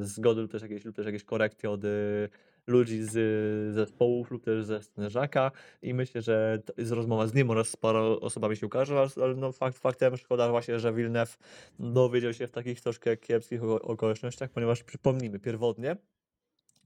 zgody 0.00 0.40
lub 0.40 0.52
też 0.52 0.62
jakieś, 0.62 0.84
lub 0.84 0.96
też 0.96 1.06
jakieś 1.06 1.24
korekty 1.24 1.70
od 1.70 1.84
y, 1.84 2.28
ludzi 2.66 3.02
z 3.02 3.16
y, 3.16 3.72
zespołów 3.72 4.30
lub 4.30 4.44
też 4.44 4.64
ze 4.64 4.80
Żaka 5.10 5.50
i 5.82 5.94
myślę, 5.94 6.22
że 6.22 6.62
jest 6.76 6.92
rozmowa 6.92 7.26
z 7.26 7.34
nim 7.34 7.50
oraz 7.50 7.68
z 7.68 7.76
paroma 7.76 8.16
osobami 8.20 8.56
się 8.56 8.66
ukaże, 8.66 9.06
ale- 9.22 9.34
no 9.34 9.52
fakt 9.52 9.78
faktem 9.78 10.16
szkoda 10.16 10.50
właśnie, 10.50 10.78
że 10.78 10.92
Wilnew 10.92 11.38
dowiedział 11.78 12.32
się 12.32 12.46
w 12.46 12.50
takich 12.50 12.80
troszkę 12.80 13.16
kiepskich 13.16 13.62
oko- 13.62 13.82
okolicznościach, 13.82 14.50
ponieważ 14.50 14.82
przypomnijmy, 14.82 15.38
pierwotnie 15.38 15.96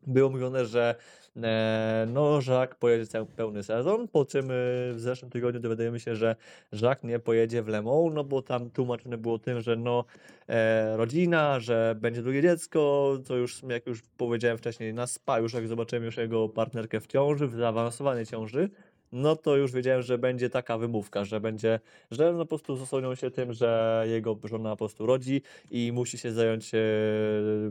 było 0.07 0.31
mówione, 0.31 0.67
że 0.67 0.95
e, 1.37 2.07
no, 2.13 2.41
Żak 2.41 2.75
pojedzie 2.75 3.07
cały 3.07 3.27
pełny 3.27 3.63
sezon, 3.63 4.09
po 4.09 4.25
czym 4.25 4.45
e, 4.45 4.55
w 4.95 4.97
zeszłym 4.97 5.31
tygodniu 5.31 5.61
dowiadujemy 5.61 6.01
się, 6.01 6.17
że 6.17 6.37
Żak 6.73 7.05
nie 7.05 7.19
pojedzie 7.19 7.63
w 7.63 7.69
Le 7.69 7.83
Mans, 7.83 8.15
no 8.15 8.25
bo 8.25 8.43
tam 8.43 8.71
tłumaczone 8.71 9.19
było 9.19 9.39
tym, 9.39 9.61
że 9.61 9.77
no 9.77 10.05
e, 10.49 10.97
rodzina, 10.97 11.61
że 11.61 11.97
będzie 12.01 12.23
drugie 12.23 12.43
dziecko, 12.43 13.13
to 13.27 13.37
już 13.37 13.63
jak 13.69 13.87
już 13.87 14.03
powiedziałem 14.17 14.59
wcześniej 14.59 14.95
na 14.95 15.07
spa, 15.07 15.39
już 15.39 15.55
jak 15.55 15.69
zobaczyłem 15.69 16.05
już 16.05 16.17
jego 16.17 16.49
partnerkę 16.49 17.01
w 17.01 17.07
ciąży, 17.07 17.47
w 17.47 17.55
zaawansowanej 17.55 18.27
ciąży, 18.27 18.71
no 19.13 19.37
to 19.37 19.57
już 19.57 19.73
wiedziałem, 19.73 20.03
że 20.03 20.19
będzie 20.19 20.51
taka 20.51 20.79
wymówka, 20.79 21.25
że 21.25 21.41
będzie, 21.41 21.81
że 22.11 22.33
no 22.33 22.39
po 22.39 22.47
prostu 22.47 22.77
zasłonią 22.77 23.15
się 23.15 23.31
tym, 23.31 23.53
że 23.53 24.05
jego 24.09 24.39
żona 24.45 24.71
po 24.71 24.77
prostu 24.77 25.07
rodzi 25.07 25.43
i 25.71 25.93
musi 25.93 26.19
się 26.19 26.33
zająć 26.33 26.75
e, 26.75 26.79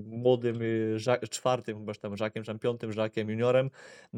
młodym, 0.05 0.59
Ża- 0.95 1.29
czwartym, 1.29 1.77
chyba 1.77 1.93
tam 1.93 2.17
Żakiem, 2.17 2.43
czy 2.43 2.47
tam 2.47 2.59
piątym 2.59 2.93
Żakiem 2.93 3.29
juniorem, 3.29 3.69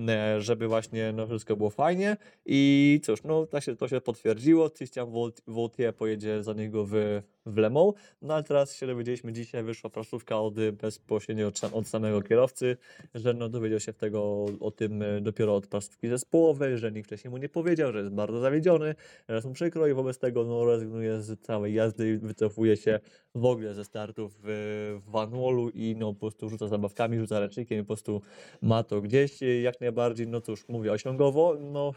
e, 0.08 0.41
żeby 0.41 0.67
właśnie 0.67 1.12
no, 1.12 1.27
wszystko 1.27 1.55
było 1.55 1.69
fajnie. 1.69 2.17
I 2.45 3.01
cóż, 3.03 3.23
no 3.23 3.45
to 3.45 3.62
się, 3.62 3.75
to 3.75 3.88
się 3.88 4.01
potwierdziło, 4.01 4.69
Christian 4.69 5.08
Vautier 5.47 5.95
pojedzie 5.95 6.43
za 6.43 6.53
niego 6.53 6.86
w, 6.86 7.21
w 7.49 7.57
Le 7.57 7.69
Mans, 7.69 7.93
no 8.21 8.33
ale 8.33 8.43
teraz 8.43 8.75
się 8.75 8.88
dowiedzieliśmy 8.88 9.33
dzisiaj, 9.33 9.63
wyszła 9.63 9.89
prasówka 9.89 10.39
od, 10.41 10.57
y, 10.57 10.71
bezpośrednio 10.71 11.47
od, 11.47 11.62
od 11.73 11.88
samego 11.88 12.21
kierowcy, 12.21 12.77
że 13.15 13.33
no 13.33 13.49
dowiedział 13.49 13.79
się 13.79 13.93
tego 13.93 14.45
o 14.59 14.71
tym 14.71 15.01
e, 15.01 15.21
dopiero 15.21 15.55
od 15.55 15.67
prasówki 15.67 16.07
zespołowej, 16.07 16.77
że 16.77 16.91
nikt 16.91 17.07
wcześniej 17.07 17.31
mu 17.31 17.38
nie 17.38 17.49
powiedział, 17.49 17.91
że 17.91 17.99
jest 17.99 18.12
bardzo 18.12 18.39
zawiedziony, 18.39 18.95
że 19.29 19.35
jest 19.35 19.47
mu 19.47 19.53
przykro 19.53 19.88
i 19.88 19.93
wobec 19.93 20.19
tego 20.19 20.43
no, 20.43 20.65
rezygnuje 20.65 21.21
z 21.21 21.41
całej 21.41 21.73
jazdy 21.73 22.13
i 22.13 22.17
wycofuje 22.17 22.77
się 22.77 22.99
w 23.35 23.45
ogóle 23.45 23.73
ze 23.73 23.85
startów 23.85 24.39
w, 24.43 24.99
w 25.07 25.12
Van 25.12 25.31
Wallu 25.31 25.69
i 25.69 25.95
no 25.97 26.13
po 26.13 26.19
prostu 26.19 26.49
rzuca 26.49 26.67
zabawkami, 26.67 27.19
rzuca 27.19 27.39
ręcznikiem 27.39 27.79
i 27.79 27.81
po 27.81 27.88
prostu 27.88 28.21
ma 28.62 28.83
to 28.83 29.01
gdzieś 29.01 29.43
e, 29.43 29.62
jak 29.62 29.81
najbardziej, 29.81 30.27
no 30.27 30.41
cóż, 30.41 30.67
mówię 30.67 30.91
osiągowo, 30.91 31.57
no 31.59 31.93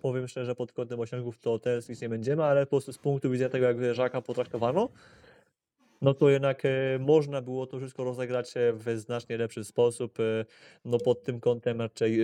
powiem 0.00 0.28
szczerze, 0.28 0.54
pod 0.54 0.72
kątem 0.72 1.00
osiągów 1.00 1.38
to 1.38 1.58
tęsknić 1.58 2.00
nie 2.00 2.08
będziemy, 2.08 2.44
ale 2.44 2.66
po 2.66 2.70
prostu 2.70 2.92
z 2.92 2.98
punktu 2.98 3.30
widzenia 3.30 3.50
tego, 3.50 3.66
jak 3.66 3.94
Żaka 3.94 4.22
potraktowano, 4.22 4.71
no 6.02 6.14
to 6.14 6.30
jednak 6.30 6.64
e, 6.64 6.98
można 6.98 7.42
było 7.42 7.66
to 7.66 7.78
wszystko 7.78 8.04
rozegrać 8.04 8.56
e, 8.56 8.72
w 8.72 8.98
znacznie 8.98 9.36
lepszy 9.36 9.64
sposób. 9.64 10.20
E, 10.20 10.44
no 10.84 10.98
pod 10.98 11.22
tym 11.22 11.40
kątem 11.40 11.80
raczej 11.80 12.20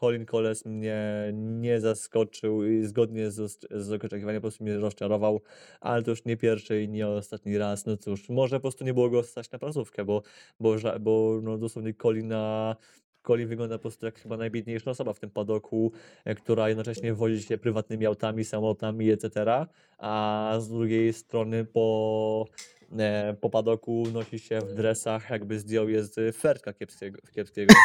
Colin 0.00 0.26
Coles 0.26 0.64
mnie 0.64 1.30
nie 1.32 1.80
zaskoczył 1.80 2.64
i 2.64 2.84
zgodnie 2.84 3.30
z, 3.30 3.66
z 3.70 3.92
oczekiwaniem 3.92 4.40
po 4.40 4.44
prostu 4.44 4.64
mnie 4.64 4.78
rozczarował, 4.78 5.40
ale 5.80 6.02
to 6.02 6.10
już 6.10 6.24
nie 6.24 6.36
pierwszy 6.36 6.82
i 6.82 6.88
nie 6.88 7.08
ostatni 7.08 7.58
raz. 7.58 7.86
No 7.86 7.96
cóż, 7.96 8.28
może 8.28 8.56
po 8.56 8.60
prostu 8.60 8.84
nie 8.84 8.94
było 8.94 9.10
go 9.10 9.22
stać 9.22 9.50
na 9.50 9.58
pracówkę, 9.58 10.04
bo, 10.04 10.22
bo, 10.60 10.74
bo 11.00 11.40
no 11.42 11.58
dosłownie 11.58 11.94
Colina 11.94 12.76
Colin 13.26 13.48
wygląda 13.48 13.78
po 13.78 13.82
prostu 13.82 14.06
jak 14.06 14.18
chyba 14.18 14.36
najbiedniejsza 14.36 14.90
osoba 14.90 15.12
w 15.12 15.20
tym 15.20 15.30
padoku, 15.30 15.92
e, 16.24 16.34
która 16.34 16.68
jednocześnie 16.68 17.14
wozi 17.14 17.42
się 17.42 17.58
prywatnymi 17.58 18.06
autami, 18.06 18.44
samolotami, 18.44 19.10
etc. 19.10 19.66
A 19.98 20.52
z 20.58 20.68
drugiej 20.68 21.12
strony 21.12 21.64
po 21.64 22.46
e, 22.98 23.34
po 23.40 23.50
padoku 23.50 24.04
nosi 24.12 24.38
się 24.38 24.60
w 24.60 24.74
dresach, 24.74 25.30
jakby 25.30 25.58
zdjął 25.58 25.88
je 25.88 26.04
z 26.04 26.36
fertka 26.36 26.72
kiepskiego. 26.72 27.18
kiepskiego. 27.34 27.74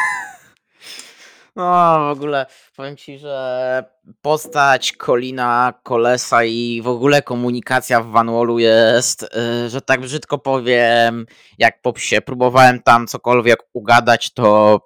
No 1.56 1.99
w 2.08 2.12
ogóle 2.12 2.45
powiem 2.75 2.97
ci, 2.97 3.17
że 3.17 3.84
postać 4.21 4.93
Colina 5.06 5.73
Kolesa 5.84 6.43
i 6.43 6.82
w 6.84 6.88
ogóle 6.88 7.21
komunikacja 7.21 8.01
w 8.01 8.08
Van 8.08 8.32
Wallu 8.32 8.60
jest, 8.60 9.23
y, 9.23 9.69
że 9.69 9.82
tak 9.82 10.01
brzydko 10.01 10.38
powiem, 10.38 11.25
jak 11.58 11.82
po 11.82 11.93
psie. 11.93 12.21
Próbowałem 12.21 12.82
tam 12.82 13.08
cokolwiek 13.08 13.60
ugadać, 13.73 14.34
to 14.34 14.80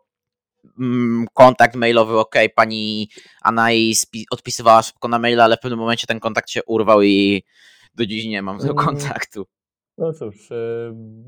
kontakt 1.34 1.75
mailowy, 1.75 2.19
ok, 2.19 2.36
pani 2.56 3.10
Anai 3.41 3.91
spi- 3.95 4.25
odpisywała 4.32 4.82
szybko 4.82 5.08
na 5.08 5.19
maila, 5.19 5.43
ale 5.43 5.58
w 5.58 5.60
pewnym 5.60 5.80
momencie 5.80 6.08
ten 6.08 6.19
kontakt 6.19 6.49
się 6.49 6.63
urwał 6.63 7.01
i 7.01 7.43
Do 7.95 8.06
dziś 8.06 8.25
nie 8.25 8.41
mam 8.41 8.60
tego 8.60 8.71
Mm. 8.73 8.86
kontaktu. 8.86 9.45
No 9.97 10.13
cóż, 10.13 10.51
e, 10.51 10.56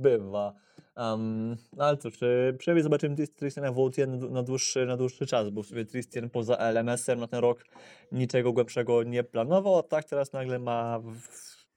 bywa. 0.01 0.53
Um, 0.97 1.55
no 1.77 1.85
ale 1.85 1.97
cóż, 1.97 2.23
e, 2.23 2.53
przynajmniej 2.59 2.83
zobaczymy 2.83 3.15
Tris- 3.15 3.35
Tristiana 3.35 3.71
Vautier 3.71 4.07
na, 4.07 4.17
dłu- 4.17 4.31
na, 4.31 4.43
dłuższy, 4.43 4.85
na 4.85 4.97
dłuższy 4.97 5.25
czas, 5.27 5.49
bo 5.49 5.63
w 5.63 5.67
sumie 5.67 5.85
Tristian 5.85 6.29
poza 6.29 6.57
LMS-em 6.57 7.19
na 7.19 7.27
ten 7.27 7.39
rok 7.39 7.63
niczego 8.11 8.53
głębszego 8.53 9.03
nie 9.03 9.23
planował, 9.23 9.77
a 9.77 9.83
tak 9.83 10.05
teraz 10.05 10.33
nagle 10.33 10.59
ma 10.59 10.99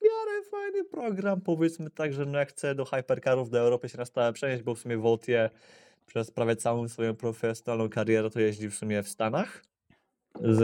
miarę 0.02 0.42
fajny 0.50 0.84
program, 0.84 1.40
powiedzmy 1.40 1.90
tak, 1.90 2.12
że 2.12 2.26
no 2.26 2.38
jak 2.38 2.48
chce 2.48 2.74
do 2.74 2.84
hypercarów 2.84 3.50
do 3.50 3.58
Europy 3.58 3.88
się 3.88 3.98
na 3.98 4.04
stałe 4.04 4.32
przenieść, 4.32 4.62
bo 4.62 4.74
w 4.74 4.78
sumie 4.78 4.98
Vautier 4.98 5.50
przez 6.10 6.30
prawie 6.30 6.56
całą 6.56 6.88
swoją 6.88 7.14
profesjonalną 7.14 7.88
karierę 7.88 8.30
to 8.30 8.40
jeździ 8.40 8.68
w 8.68 8.74
sumie 8.74 9.02
w 9.02 9.08
Stanach 9.08 9.62
z, 10.40 10.58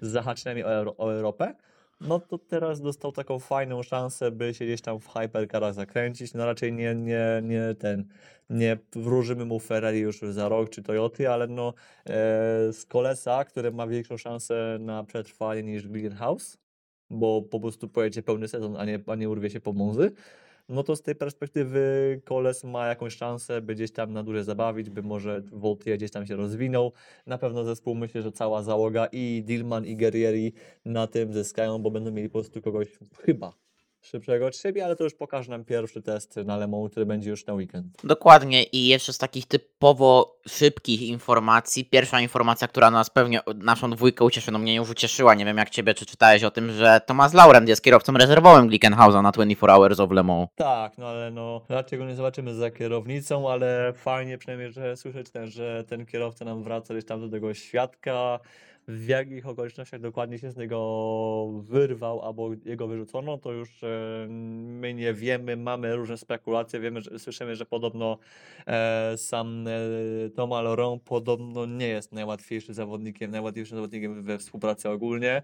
z 0.00 0.08
zahaczeniami 0.08 0.64
o, 0.64 0.72
Euro, 0.72 0.96
o 0.96 1.12
Europę. 1.12 1.54
No 2.00 2.20
to 2.20 2.38
teraz 2.38 2.80
dostał 2.80 3.12
taką 3.12 3.38
fajną 3.38 3.82
szansę, 3.82 4.30
by 4.30 4.54
się 4.54 4.64
gdzieś 4.64 4.80
tam 4.80 5.00
w 5.00 5.08
hypercarach 5.08 5.74
zakręcić. 5.74 6.34
No 6.34 6.46
raczej 6.46 6.72
nie, 6.72 6.94
nie, 6.94 7.42
nie 7.42 7.74
ten, 7.78 8.04
nie 8.50 8.78
wróżymy 8.92 9.44
mu 9.44 9.60
Ferrari 9.60 9.98
już 9.98 10.20
za 10.20 10.48
rok 10.48 10.70
czy 10.70 10.82
Toyoty, 10.82 11.30
ale 11.30 11.46
no 11.46 11.74
e, 12.06 12.12
z 12.72 12.84
Kolesa, 12.88 13.44
który 13.44 13.72
ma 13.72 13.86
większą 13.86 14.16
szansę 14.16 14.78
na 14.80 15.04
przetrwanie 15.04 15.62
niż 15.62 15.88
Glickenhaus, 15.88 16.58
bo 17.10 17.42
po 17.42 17.60
prostu 17.60 17.88
pojedzie 17.88 18.22
pełny 18.22 18.48
sezon, 18.48 18.76
a 18.76 18.84
nie, 18.84 19.00
a 19.06 19.14
nie 19.14 19.28
urwie 19.28 19.50
się 19.50 19.60
po 19.60 19.72
Monzy. 19.72 20.12
No 20.68 20.82
to 20.82 20.96
z 20.96 21.02
tej 21.02 21.14
perspektywy 21.14 22.20
Koles 22.24 22.64
ma 22.64 22.86
jakąś 22.86 23.16
szansę, 23.16 23.62
by 23.62 23.74
gdzieś 23.74 23.92
tam 23.92 24.12
na 24.12 24.22
dłużej 24.22 24.44
zabawić, 24.44 24.90
by 24.90 25.02
może 25.02 25.42
Voltier 25.52 25.96
gdzieś 25.96 26.10
tam 26.10 26.26
się 26.26 26.36
rozwinął. 26.36 26.92
Na 27.26 27.38
pewno 27.38 27.64
zespół 27.64 27.94
myślę, 27.94 28.22
że 28.22 28.32
cała 28.32 28.62
załoga 28.62 29.06
i 29.12 29.42
Dillman 29.46 29.86
i 29.86 29.96
Guerrieri 29.96 30.52
na 30.84 31.06
tym 31.06 31.32
zyskają, 31.32 31.78
bo 31.78 31.90
będą 31.90 32.10
mieli 32.10 32.28
po 32.28 32.32
prostu 32.32 32.62
kogoś 32.62 32.98
chyba 33.18 33.52
szybszego 34.02 34.46
od 34.46 34.56
siebie, 34.56 34.84
ale 34.84 34.96
to 34.96 35.04
już 35.04 35.14
pokaże 35.14 35.50
nam 35.50 35.64
pierwszy 35.64 36.02
test 36.02 36.36
na 36.36 36.56
Le 36.56 36.68
Mans, 36.68 36.90
który 36.90 37.06
będzie 37.06 37.30
już 37.30 37.46
na 37.46 37.54
weekend. 37.54 37.86
Dokładnie 38.04 38.62
i 38.62 38.86
jeszcze 38.86 39.12
z 39.12 39.18
takich 39.18 39.46
typowo 39.46 40.38
szybkich 40.48 41.02
informacji, 41.02 41.84
pierwsza 41.84 42.20
informacja, 42.20 42.68
która 42.68 42.90
nas 42.90 43.10
pewnie, 43.10 43.40
naszą 43.54 43.90
dwójkę 43.90 44.24
ucieszy, 44.24 44.52
no 44.52 44.58
mnie 44.58 44.74
już 44.74 44.90
ucieszyła, 44.90 45.34
nie 45.34 45.44
wiem 45.44 45.56
jak 45.56 45.70
ciebie, 45.70 45.94
czy 45.94 46.06
czytałeś 46.06 46.44
o 46.44 46.50
tym, 46.50 46.72
że 46.72 47.00
Thomas 47.06 47.34
Laurent 47.34 47.68
jest 47.68 47.82
kierowcą 47.82 48.12
rezerwowym 48.12 48.66
Glickenhausa 48.66 49.22
na 49.22 49.32
24 49.32 49.72
Hours 49.72 50.00
of 50.00 50.10
Le 50.10 50.22
Mans. 50.22 50.48
Tak, 50.54 50.98
no 50.98 51.06
ale 51.06 51.30
no 51.30 51.64
raczej 51.68 51.98
go 51.98 52.04
nie 52.04 52.14
zobaczymy 52.14 52.54
za 52.54 52.70
kierownicą, 52.70 53.50
ale 53.50 53.92
fajnie 53.96 54.38
przynajmniej, 54.38 54.72
że 54.72 54.96
słyszeć 54.96 55.30
ten, 55.30 55.46
że 55.46 55.84
ten 55.84 56.06
kierowca 56.06 56.44
nam 56.44 56.62
wraca 56.62 56.94
gdzieś 56.94 57.06
tam 57.06 57.20
do 57.20 57.28
tego 57.28 57.54
świadka, 57.54 58.40
w 58.88 59.08
jakich 59.08 59.46
okolicznościach 59.46 60.00
dokładnie 60.00 60.38
się 60.38 60.50
z 60.50 60.56
niego 60.56 61.48
wyrwał 61.62 62.22
albo 62.22 62.50
jego 62.64 62.88
wyrzucono, 62.88 63.38
to 63.38 63.52
już 63.52 63.84
e, 63.84 64.26
my 64.28 64.94
nie 64.94 65.14
wiemy, 65.14 65.56
mamy 65.56 65.96
różne 65.96 66.16
spekulacje, 66.18 66.80
wiemy, 66.80 67.00
że 67.00 67.18
słyszymy, 67.18 67.56
że 67.56 67.66
podobno 67.66 68.18
e, 68.66 69.18
sam 69.18 69.66
e, 69.68 69.70
Thomas 70.30 70.64
Laurent 70.64 71.02
podobno 71.02 71.66
nie 71.66 71.88
jest 71.88 72.12
najłatwiejszym 72.12 72.74
zawodnikiem, 72.74 73.30
najłatwiejszym 73.30 73.76
zawodnikiem 73.76 74.22
we 74.22 74.38
współpracy 74.38 74.88
ogólnie. 74.90 75.42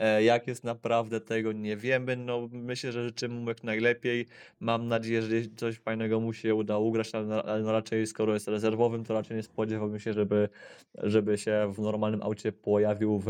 E, 0.00 0.22
Jak 0.22 0.46
jest 0.46 0.64
naprawdę, 0.64 1.20
tego 1.20 1.52
nie 1.52 1.76
wiemy. 1.76 2.16
No, 2.16 2.48
myślę, 2.52 2.92
że 2.92 3.04
życzymy 3.04 3.34
mu 3.34 3.48
jak 3.48 3.64
najlepiej. 3.64 4.26
Mam 4.60 4.88
nadzieję, 4.88 5.22
że 5.22 5.28
coś 5.56 5.76
fajnego 5.78 6.20
mu 6.20 6.32
się 6.32 6.54
uda 6.54 6.78
ugrać, 6.78 7.14
ale 7.14 7.62
no 7.62 7.72
raczej 7.72 8.06
skoro 8.06 8.34
jest 8.34 8.48
rezerwowym, 8.48 9.04
to 9.04 9.14
raczej 9.14 9.36
nie 9.36 9.42
spodziewałbym 9.42 10.00
się, 10.00 10.12
żeby, 10.12 10.48
żeby 10.94 11.38
się 11.38 11.72
w 11.74 11.78
normalnym 11.78 12.22
aucie 12.22 12.52
pojawił 12.52 13.18
w, 13.18 13.26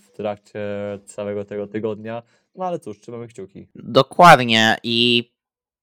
w 0.00 0.10
trakcie 0.10 0.60
całego 1.04 1.44
tego 1.44 1.66
tygodnia. 1.66 2.22
No 2.54 2.64
ale 2.64 2.78
cóż, 2.78 3.00
trzymamy 3.00 3.28
kciuki. 3.28 3.66
Dokładnie 3.74 4.76
i 4.82 5.30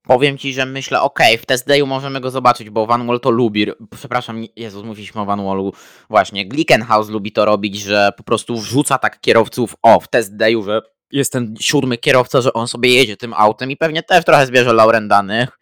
powiem 0.07 0.37
ci, 0.37 0.53
że 0.53 0.65
myślę, 0.65 1.01
okej, 1.01 1.37
w 1.37 1.45
test 1.45 1.67
dayu 1.67 1.87
możemy 1.87 2.21
go 2.21 2.31
zobaczyć, 2.31 2.69
bo 2.69 2.85
Van 2.85 3.07
Wall 3.07 3.19
to 3.19 3.29
lubi, 3.31 3.65
przepraszam, 3.99 4.43
Jezus, 4.55 4.83
mówiliśmy 4.83 5.21
o 5.21 5.25
Van 5.25 5.43
Wallu, 5.45 5.73
właśnie, 6.09 6.47
Glickenhaus 6.47 7.09
lubi 7.09 7.31
to 7.31 7.45
robić, 7.45 7.79
że 7.79 8.09
po 8.17 8.23
prostu 8.23 8.57
wrzuca 8.57 8.97
tak 8.97 9.21
kierowców, 9.21 9.75
o, 9.81 9.99
w 9.99 10.07
test 10.07 10.35
dayu, 10.35 10.63
że 10.63 10.81
jest 11.11 11.31
ten 11.31 11.55
siódmy 11.59 11.97
kierowca, 11.97 12.41
że 12.41 12.53
on 12.53 12.67
sobie 12.67 12.93
jedzie 12.93 13.17
tym 13.17 13.33
autem 13.33 13.71
i 13.71 13.77
pewnie 13.77 14.03
też 14.03 14.25
trochę 14.25 14.45
zbierze 14.45 14.73
Lauren 14.73 15.07
danych, 15.07 15.59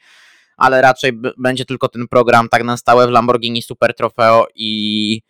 ale 0.58 0.82
raczej 0.82 1.14
b- 1.14 1.32
będzie 1.38 1.66
tylko 1.66 1.88
ten 1.88 2.08
program 2.08 2.50
tak 2.50 2.64
na 2.64 2.78
stałe 2.78 3.08
w 3.08 3.12
Lamborghini 3.12 3.62
Super 3.62 3.96
Trofeo 3.96 4.48
i 4.56 5.22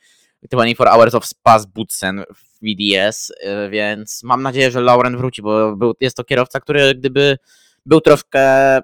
24 0.51 0.89
Hours 0.89 1.15
of 1.15 1.25
Spa 1.25 1.60
z 1.60 1.65
Butsen 1.65 2.23
w 2.36 2.65
VDS, 2.65 3.30
y, 3.30 3.69
więc 3.69 4.23
mam 4.23 4.43
nadzieję, 4.43 4.71
że 4.71 4.82
Lauren 4.82 5.17
wróci, 5.17 5.41
bo 5.41 5.75
był, 5.75 5.93
jest 5.99 6.17
to 6.17 6.23
kierowca, 6.23 6.60
który 6.60 6.95
gdyby 6.95 7.38
był 7.86 8.01
troszkę 8.01 8.80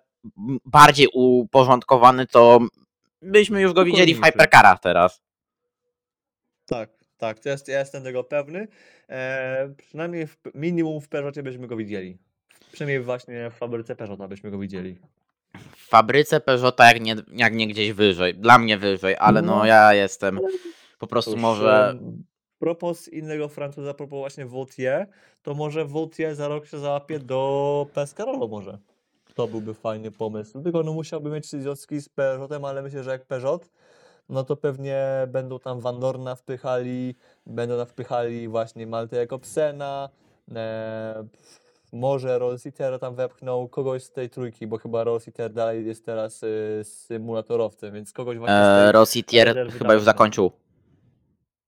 bardziej 0.65 1.07
uporządkowany, 1.13 2.27
to 2.27 2.59
byśmy 3.21 3.61
już 3.61 3.73
go 3.73 3.85
widzieli 3.85 4.13
w 4.13 4.17
Spokojniejszy. 4.17 4.37
hypercarach 4.39 4.79
teraz. 4.79 5.21
Tak, 6.65 6.89
tak, 7.17 7.39
to 7.39 7.49
jest, 7.49 7.67
ja 7.67 7.79
jestem 7.79 8.03
tego 8.03 8.23
pewny. 8.23 8.67
E, 9.09 9.73
przynajmniej 9.77 10.27
w, 10.27 10.37
minimum 10.55 11.01
w 11.01 11.09
Peugeotie 11.09 11.43
byśmy 11.43 11.67
go 11.67 11.75
widzieli. 11.77 12.17
Przynajmniej 12.71 13.01
właśnie 13.01 13.49
w 13.49 13.53
fabryce 13.53 13.95
Peugeota 13.95 14.27
byśmy 14.27 14.51
go 14.51 14.59
widzieli. 14.59 14.97
W 15.77 15.87
fabryce 15.87 16.39
Peugeota 16.39 16.87
jak 16.87 17.01
nie, 17.01 17.15
jak 17.33 17.53
nie 17.53 17.67
gdzieś 17.67 17.91
wyżej, 17.91 18.35
dla 18.35 18.57
mnie 18.57 18.77
wyżej, 18.77 19.15
ale 19.19 19.41
no 19.41 19.57
No. 19.57 19.65
ja 19.65 19.93
jestem 19.93 20.39
po 20.99 21.07
prostu 21.07 21.31
Cóż, 21.31 21.41
może... 21.41 21.99
Propos 22.59 23.07
innego 23.07 23.49
Francuza, 23.49 23.93
propos 23.93 24.19
właśnie 24.19 24.45
Vautier, 24.45 25.07
to 25.43 25.53
może 25.53 25.85
Vautier 25.85 26.35
za 26.35 26.47
rok 26.47 26.67
się 26.67 26.79
załapie 26.79 27.19
do 27.19 27.87
Pescarolo 27.93 28.47
może. 28.47 28.77
To 29.41 29.47
byłby 29.47 29.73
fajny 29.73 30.11
pomysł. 30.11 30.61
Tylko 30.61 30.83
no 30.83 30.93
musiałby 30.93 31.29
mieć 31.29 31.51
związki 31.51 32.01
z 32.01 32.09
Peugeotem, 32.09 32.65
ale 32.65 32.81
myślę, 32.81 33.03
że 33.03 33.11
jak 33.11 33.25
Peugeot, 33.25 33.69
no 34.29 34.43
to 34.43 34.55
pewnie 34.55 35.27
będą 35.27 35.59
tam 35.59 35.79
Van 35.79 35.99
Dorna 35.99 36.35
wpychali, 36.35 37.15
będą 37.45 37.77
tam 37.77 37.85
wpychali 37.85 38.47
właśnie 38.47 38.87
Maltę 38.87 39.17
Jakobsena, 39.17 40.09
e, 40.55 41.27
może 41.91 42.39
Rollsittera 42.39 42.99
tam 42.99 43.15
wepchną, 43.15 43.67
kogoś 43.67 44.03
z 44.03 44.11
tej 44.11 44.29
trójki, 44.29 44.67
bo 44.67 44.77
chyba 44.77 45.03
Rollsitter 45.03 45.53
dalej 45.53 45.85
jest 45.85 46.05
teraz 46.05 46.43
y, 46.43 46.81
symulatorowcem, 46.83 47.93
więc 47.93 48.13
kogoś 48.13 48.37
właśnie 48.37 48.55
z 48.55 48.83
tej 48.83 48.91
E, 49.41 49.45
rezerwy 49.45 49.77
chyba 49.77 49.93
już 49.93 50.03
zakończył. 50.03 50.51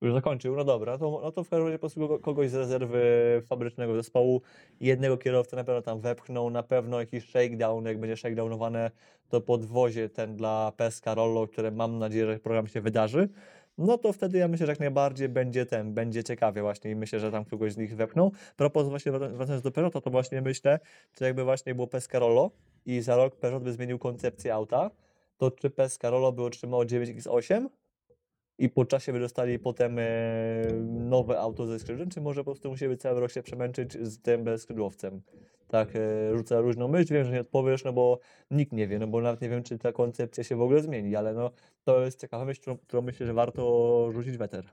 Już 0.06 0.14
zakończył, 0.14 0.56
no 0.56 0.64
dobra, 0.64 0.98
to, 0.98 1.20
no 1.24 1.32
to 1.32 1.44
w 1.44 1.50
każdym 1.50 1.68
razie 1.68 1.78
po 1.78 1.80
prostu 1.80 2.00
kogo- 2.02 2.22
kogoś 2.22 2.50
z 2.50 2.56
rezerwy 2.56 3.02
fabrycznego 3.46 3.96
zespołu, 3.96 4.42
jednego 4.80 5.18
kierowcę 5.18 5.56
na 5.56 5.64
pewno 5.64 5.82
tam 5.82 6.00
wepchną, 6.00 6.50
na 6.50 6.64
pewno 6.64 7.00
jakiś 7.00 7.30
shakedown, 7.30 7.86
jak 7.86 8.00
będzie 8.00 8.18
shakedownowane, 8.18 8.92
to 9.30 9.42
podwozie 9.42 10.10
ten 10.10 10.36
dla 10.36 10.72
Pescarolo, 10.78 11.48
które 11.48 11.72
mam 11.72 12.00
nadzieję, 12.00 12.26
że 12.26 12.40
program 12.40 12.68
się 12.68 12.82
wydarzy, 12.82 13.30
no 13.78 13.98
to 13.98 14.14
wtedy 14.14 14.38
ja 14.38 14.48
myślę, 14.48 14.66
że 14.66 14.72
jak 14.72 14.80
najbardziej 14.80 15.30
będzie 15.30 15.66
ten, 15.66 15.94
będzie 15.94 16.24
ciekawie 16.24 16.62
właśnie 16.62 16.92
i 16.92 16.96
myślę, 16.96 17.20
że 17.20 17.32
tam 17.32 17.46
kogoś 17.46 17.74
z 17.74 17.78
nich 17.78 17.96
wepchną. 17.96 18.32
Propos 18.56 18.88
właśnie 18.88 19.12
wraca- 19.12 19.38
wracając 19.38 19.64
do 19.64 19.72
Peugeota, 19.72 20.02
to 20.02 20.10
właśnie 20.10 20.42
myślę, 20.42 20.80
czy 21.14 21.24
jakby 21.24 21.44
właśnie 21.44 21.76
było 21.76 21.88
Pescarolo 21.88 22.52
i 22.86 23.02
za 23.02 23.16
rok 23.16 23.36
Peugeot 23.36 23.64
by 23.64 23.72
zmienił 23.72 24.00
koncepcję 24.00 24.54
auta, 24.54 24.92
to 25.38 25.52
czy 25.52 25.70
Pescarolo 25.70 26.32
by 26.32 26.44
otrzymało 26.44 26.84
9X8 26.84 27.70
i 28.58 28.70
po 28.70 28.86
czasie 28.86 29.14
by 29.14 29.20
dostali 29.20 29.60
potem 29.60 30.00
e, 30.00 30.04
nowe 30.84 31.40
auto 31.40 31.66
ze 31.66 31.80
skrzydłem, 31.80 32.10
czy 32.10 32.22
może 32.22 32.42
po 32.42 32.52
prostu 32.52 32.70
musieli 32.70 32.98
cały 32.98 33.20
rok 33.20 33.32
się 33.32 33.44
przemęczyć 33.44 33.94
z 33.94 34.22
tym 34.22 34.44
bezskrzydłowcem? 34.44 35.22
Tak, 35.68 35.90
e, 35.96 36.38
rzucę 36.38 36.62
różną 36.62 36.88
myśl, 36.88 37.14
wiem, 37.14 37.26
że 37.26 37.32
nie 37.32 37.42
odpowiesz, 37.42 37.84
no 37.84 37.94
bo 37.94 38.20
nikt 38.52 38.72
nie 38.72 38.88
wie, 38.88 39.00
no 39.00 39.08
bo 39.08 39.22
nawet 39.22 39.42
nie 39.42 39.50
wiem, 39.50 39.64
czy 39.64 39.78
ta 39.78 39.92
koncepcja 39.92 40.44
się 40.44 40.56
w 40.56 40.62
ogóle 40.62 40.82
zmieni, 40.82 41.16
ale 41.16 41.34
no 41.34 41.52
to 41.84 42.06
jest 42.06 42.22
ciekawa 42.22 42.46
myśl, 42.46 42.62
którą, 42.62 42.78
którą 42.78 43.02
myślę, 43.02 43.26
że 43.26 43.34
warto 43.34 44.12
rzucić 44.12 44.38
weter. 44.38 44.66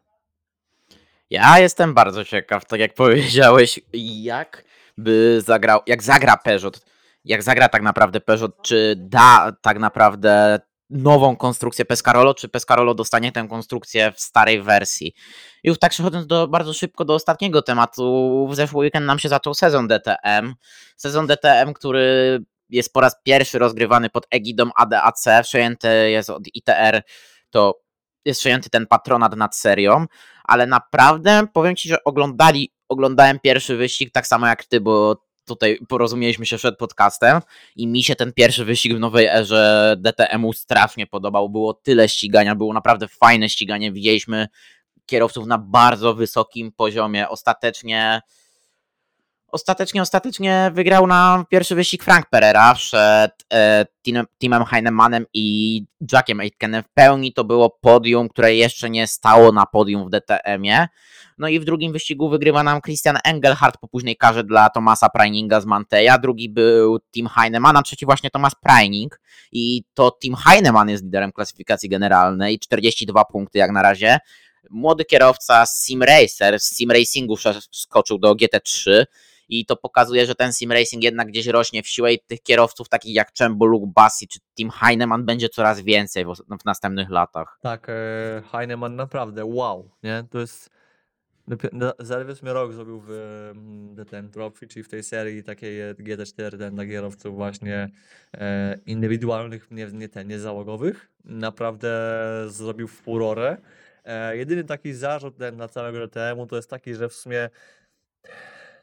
Ja 1.30 1.58
jestem 1.58 1.94
bardzo 1.94 2.24
ciekaw, 2.24 2.64
tak 2.64 2.80
jak 2.80 2.94
powiedziałeś, 2.94 3.80
jak 4.22 4.64
by 4.98 5.40
zagrał, 5.44 5.80
jak 5.86 6.02
zagra 6.02 6.36
Peugeot, 6.36 6.86
jak 7.24 7.42
zagra 7.42 7.68
tak 7.68 7.82
naprawdę 7.82 8.20
Peugeot, 8.20 8.62
czy 8.62 8.94
da 8.98 9.52
tak 9.62 9.78
naprawdę 9.78 10.60
nową 10.90 11.36
konstrukcję 11.36 11.84
Pescarolo, 11.84 12.34
czy 12.34 12.48
Pescarolo 12.48 12.94
dostanie 12.94 13.32
tę 13.32 13.46
konstrukcję 13.48 14.12
w 14.12 14.20
starej 14.20 14.62
wersji. 14.62 15.14
Już 15.64 15.78
tak 15.78 15.90
przechodząc 15.92 16.26
do, 16.26 16.48
bardzo 16.48 16.72
szybko 16.72 17.04
do 17.04 17.14
ostatniego 17.14 17.62
tematu, 17.62 18.48
w 18.50 18.54
zeszły 18.54 18.80
weekend 18.80 19.06
nam 19.06 19.18
się 19.18 19.28
zaczął 19.28 19.54
sezon 19.54 19.88
DTM. 19.88 20.54
Sezon 20.96 21.26
DTM, 21.26 21.72
który 21.72 22.38
jest 22.68 22.92
po 22.92 23.00
raz 23.00 23.16
pierwszy 23.22 23.58
rozgrywany 23.58 24.10
pod 24.10 24.26
egidą 24.30 24.70
ADAC, 24.76 25.24
przejęty 25.42 26.10
jest 26.10 26.30
od 26.30 26.42
ITR, 26.54 27.02
to 27.50 27.80
jest 28.24 28.40
przejęty 28.40 28.70
ten 28.70 28.86
patronat 28.86 29.36
nad 29.36 29.56
serią, 29.56 30.06
ale 30.44 30.66
naprawdę 30.66 31.46
powiem 31.52 31.76
Ci, 31.76 31.88
że 31.88 32.04
oglądali, 32.04 32.72
oglądałem 32.88 33.38
pierwszy 33.40 33.76
wyścig 33.76 34.12
tak 34.12 34.26
samo 34.26 34.46
jak 34.46 34.64
Ty, 34.64 34.80
bo 34.80 35.22
tutaj 35.44 35.78
porozumieliśmy 35.88 36.46
się 36.46 36.56
przed 36.56 36.78
podcastem 36.78 37.40
i 37.76 37.86
mi 37.86 38.02
się 38.02 38.16
ten 38.16 38.32
pierwszy 38.32 38.64
wyścig 38.64 38.94
w 38.96 39.00
nowej 39.00 39.26
erze 39.26 39.96
DTM-u 39.98 40.52
strasznie 40.52 41.06
podobał. 41.06 41.48
Było 41.48 41.74
tyle 41.74 42.08
ścigania, 42.08 42.54
było 42.54 42.72
naprawdę 42.72 43.08
fajne 43.08 43.48
ściganie. 43.48 43.92
Widzieliśmy 43.92 44.48
kierowców 45.06 45.46
na 45.46 45.58
bardzo 45.58 46.14
wysokim 46.14 46.72
poziomie. 46.72 47.28
Ostatecznie 47.28 48.20
Ostatecznie, 49.52 50.02
ostatecznie 50.02 50.70
wygrał 50.74 51.06
nam 51.06 51.46
pierwszy 51.46 51.74
wyścig 51.74 52.04
Frank 52.04 52.26
Pereira 52.30 52.74
przed 52.74 53.32
e, 53.52 53.86
Tim- 54.06 54.24
Timem 54.40 54.64
Heinemannem 54.64 55.26
i 55.34 55.84
Jackiem 56.12 56.40
Aitkenem. 56.40 56.82
W 56.82 56.88
pełni 56.94 57.32
to 57.32 57.44
było 57.44 57.70
podium, 57.70 58.28
które 58.28 58.54
jeszcze 58.54 58.90
nie 58.90 59.06
stało 59.06 59.52
na 59.52 59.66
podium 59.66 60.06
w 60.06 60.10
DTM-ie. 60.10 60.88
No 61.38 61.48
i 61.48 61.60
w 61.60 61.64
drugim 61.64 61.92
wyścigu 61.92 62.28
wygrywa 62.28 62.62
nam 62.62 62.80
Christian 62.80 63.18
Engelhardt 63.24 63.78
po 63.80 63.88
późnej 63.88 64.16
karze 64.16 64.44
dla 64.44 64.70
Tomasa 64.70 65.08
Preininga 65.08 65.60
z 65.60 65.66
Manteja. 65.66 66.18
Drugi 66.18 66.48
był 66.48 66.98
Tim 67.14 67.28
Heinemann, 67.28 67.76
a 67.76 67.82
trzeci 67.82 68.06
właśnie 68.06 68.30
Thomas 68.30 68.52
Preining. 68.54 69.20
I 69.52 69.84
to 69.94 70.18
Tim 70.22 70.36
Heinemann 70.36 70.88
jest 70.88 71.04
liderem 71.04 71.32
klasyfikacji 71.32 71.88
generalnej. 71.88 72.58
42 72.58 73.24
punkty 73.24 73.58
jak 73.58 73.70
na 73.70 73.82
razie. 73.82 74.18
Młody 74.70 75.04
kierowca 75.04 75.64
Sim 75.66 76.02
Racer, 76.02 76.60
z 76.60 76.76
Sim 76.76 76.90
Racingu 76.90 77.36
skoczył 77.70 78.18
do 78.18 78.34
GT3 78.34 79.04
i 79.50 79.66
to 79.66 79.76
pokazuje, 79.76 80.26
że 80.26 80.34
ten 80.34 80.52
sim 80.52 80.72
racing 80.72 81.02
jednak 81.02 81.28
gdzieś 81.28 81.46
rośnie 81.46 81.82
w 81.82 81.88
siłę 81.88 82.12
i 82.12 82.20
tych 82.26 82.42
kierowców 82.42 82.88
takich 82.88 83.14
jak 83.14 83.32
Czembo, 83.32 83.66
Luke 83.66 83.92
Bassi 83.94 84.28
czy 84.28 84.38
Tim 84.56 84.70
Heinemann 84.70 85.24
będzie 85.24 85.48
coraz 85.48 85.80
więcej 85.80 86.24
w, 86.24 86.34
w 86.60 86.64
następnych 86.64 87.10
latach. 87.10 87.58
Tak, 87.62 87.86
e, 87.88 88.42
Heinemann 88.52 88.96
naprawdę 88.96 89.44
wow, 89.44 89.90
nie? 90.02 90.24
To 90.30 90.40
jest 90.40 90.70
na- 91.72 91.92
zaledwie 91.98 92.34
w 92.34 92.38
sumie 92.38 92.52
rok 92.52 92.72
zrobił 92.72 93.00
w 93.00 93.10
mm, 93.10 93.94
DTM 93.94 94.30
Trophy, 94.30 94.66
czyli 94.66 94.82
w 94.82 94.88
tej 94.88 95.02
serii 95.02 95.42
takiej 95.42 95.80
e, 95.80 95.94
GT4 95.94 96.58
ten 96.58 96.74
dla 96.74 96.86
kierowców 96.86 97.34
właśnie 97.34 97.88
e, 98.34 98.78
indywidualnych, 98.86 99.70
nie, 99.70 99.86
nie, 99.86 100.08
ten, 100.08 100.28
nie 100.28 100.38
załogowych. 100.38 101.10
Naprawdę 101.24 101.90
zrobił 102.48 102.88
furorę. 102.88 103.56
E, 104.04 104.36
jedyny 104.36 104.64
taki 104.64 104.92
zarzut 104.92 105.36
ten 105.36 105.56
dla 105.56 105.68
całego 105.68 106.06
DTM-u 106.06 106.46
to 106.46 106.56
jest 106.56 106.70
taki, 106.70 106.94
że 106.94 107.08
w 107.08 107.14
sumie 107.14 107.50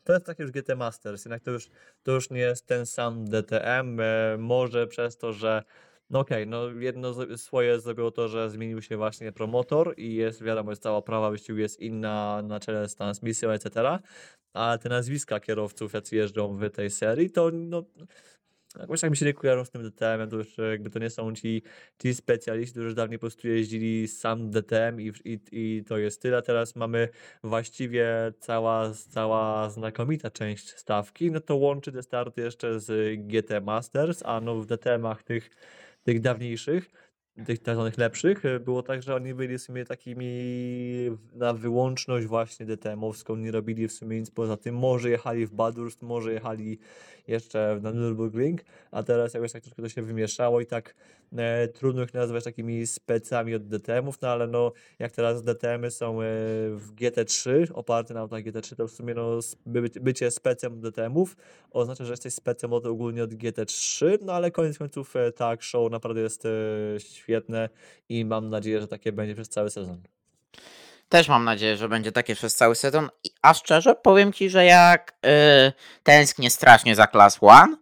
to 0.07 0.13
jest 0.13 0.25
takie 0.25 0.43
już 0.43 0.51
GT 0.51 0.75
Masters, 0.75 1.25
jednak 1.25 1.43
to 1.43 1.51
już, 1.51 1.69
to 2.03 2.11
już 2.11 2.29
nie 2.29 2.39
jest 2.39 2.67
ten 2.67 2.85
sam 2.85 3.25
DTM, 3.25 3.99
e, 3.99 4.37
może 4.37 4.87
przez 4.87 5.17
to, 5.17 5.33
że 5.33 5.63
no 6.09 6.19
okej, 6.19 6.47
no 6.47 6.69
jedno 6.69 7.37
swoje 7.37 7.79
zrobiło 7.79 8.11
to, 8.11 8.27
że 8.27 8.49
zmienił 8.49 8.81
się 8.81 8.97
właśnie 8.97 9.31
promotor 9.31 9.93
i 9.97 10.15
jest, 10.15 10.43
wiadomo, 10.43 10.71
jest 10.71 10.83
cała 10.83 11.01
prawa 11.01 11.31
wyścigu 11.31 11.59
jest 11.59 11.79
inna 11.79 12.41
na 12.41 12.59
czele 12.59 12.89
z 12.89 12.95
transmisją, 12.95 13.49
etc. 13.49 13.99
Ale 14.53 14.79
te 14.79 14.89
nazwiska 14.89 15.39
kierowców, 15.39 15.93
jacy 15.93 16.15
jeżdżą 16.15 16.57
w 16.57 16.69
tej 16.69 16.89
serii, 16.89 17.29
to 17.29 17.51
no, 17.53 17.83
jakoś 18.79 19.01
tak 19.01 19.09
mi 19.11 19.17
się 19.17 19.25
nie 19.25 19.33
kojarzą 19.33 19.65
z 19.65 19.69
tym 19.69 19.83
DTM-em, 19.83 20.29
to 20.29 20.37
już 20.37 20.59
e, 20.59 20.61
jakby 20.61 20.89
to 20.89 20.99
nie 20.99 21.09
są 21.09 21.33
ci, 21.35 21.61
ci 22.01 22.13
specjaliści, 22.13 22.71
którzy 22.71 22.95
dawniej 22.95 23.19
po 23.19 23.21
prostu 23.21 23.47
jeździli 23.47 24.07
sam 24.07 24.49
DTM 24.49 25.01
i, 25.01 25.11
i, 25.25 25.39
i 25.51 25.83
to 25.87 25.97
jest 25.97 26.21
tyle. 26.21 26.41
Teraz 26.41 26.75
mamy 26.75 27.09
właściwie 27.43 28.33
cała, 28.39 28.91
cała 28.93 29.69
znakomita 29.69 30.31
część 30.31 30.77
stawki, 30.77 31.31
no 31.31 31.39
to 31.39 31.55
łączy 31.55 31.91
te 31.91 32.03
starty 32.03 32.41
jeszcze 32.41 32.79
z 32.79 33.19
GT 33.27 33.61
Masters, 33.61 34.23
a 34.25 34.41
no 34.41 34.55
w 34.55 34.65
DTM-ach 34.65 35.23
tych, 35.23 35.49
tych 36.03 36.21
dawniejszych, 36.21 36.89
tych 37.45 37.59
tak 37.59 37.75
zwanych 37.75 37.97
lepszych, 37.97 38.45
e, 38.45 38.59
było 38.59 38.83
tak, 38.83 39.03
że 39.03 39.15
oni 39.15 39.33
byli 39.33 39.57
w 39.57 39.61
sumie 39.61 39.85
takimi 39.85 40.27
na 41.35 41.53
wyłączność 41.53 42.27
właśnie 42.27 42.65
DTM-owską, 42.65 43.37
nie 43.37 43.51
robili 43.51 43.87
w 43.87 43.91
sumie 43.91 44.19
nic 44.19 44.31
poza 44.31 44.57
tym, 44.57 44.75
może 44.75 45.09
jechali 45.09 45.45
w 45.45 45.51
Badurst, 45.51 46.01
może 46.01 46.33
jechali 46.33 46.79
jeszcze 47.27 47.79
na 47.81 47.91
Nürburgring, 47.91 48.57
a 48.91 49.03
teraz 49.03 49.33
jakoś 49.33 49.51
tak 49.51 49.63
troszkę 49.63 49.81
to 49.81 49.89
się 49.89 50.01
wymieszało 50.01 50.61
i 50.61 50.65
tak 50.65 50.95
e, 51.37 51.67
trudno 51.67 52.03
ich 52.03 52.13
nazwać 52.13 52.43
takimi 52.43 52.87
specami 52.87 53.55
od 53.55 53.67
DTM-ów, 53.67 54.21
no 54.21 54.27
ale 54.27 54.47
no 54.47 54.71
jak 54.99 55.11
teraz 55.11 55.43
DTM-y 55.43 55.91
są 55.91 56.21
e, 56.21 56.25
w 56.71 56.91
GT3, 56.95 57.67
oparte 57.73 58.13
na 58.13 58.19
autach 58.19 58.43
GT3, 58.43 58.75
to 58.75 58.87
w 58.87 58.91
sumie 58.91 59.13
no, 59.13 59.39
by, 59.65 59.81
bycie 59.81 60.31
specem 60.31 60.81
DTM-ów 60.81 61.37
oznacza, 61.71 62.05
że 62.05 62.13
jesteś 62.13 62.33
specem 62.33 62.73
od, 62.73 62.85
ogólnie 62.85 63.23
od 63.23 63.33
GT3, 63.33 64.17
no 64.21 64.33
ale 64.33 64.51
koniec 64.51 64.77
końców 64.77 65.15
e, 65.15 65.31
tak, 65.31 65.63
show 65.63 65.91
naprawdę 65.91 66.21
jest 66.21 66.45
e, 66.45 66.49
świetne 67.27 67.69
i 68.09 68.25
mam 68.25 68.49
nadzieję, 68.49 68.81
że 68.81 68.87
takie 68.87 69.11
będzie 69.11 69.33
przez 69.33 69.49
cały 69.49 69.69
sezon. 69.69 70.01
Też 71.09 71.29
mam 71.29 71.43
nadzieję, 71.43 71.77
że 71.77 71.89
będzie 71.89 72.11
takie 72.11 72.35
przez 72.35 72.55
cały 72.55 72.75
sezon. 72.75 73.09
A 73.41 73.53
szczerze 73.53 73.95
powiem 73.95 74.33
ci, 74.33 74.49
że 74.49 74.65
jak 74.65 75.17
y, 75.25 75.73
tęsknię 76.03 76.49
strasznie 76.49 76.95
za 76.95 77.07
Class 77.07 77.37
One, 77.41 77.77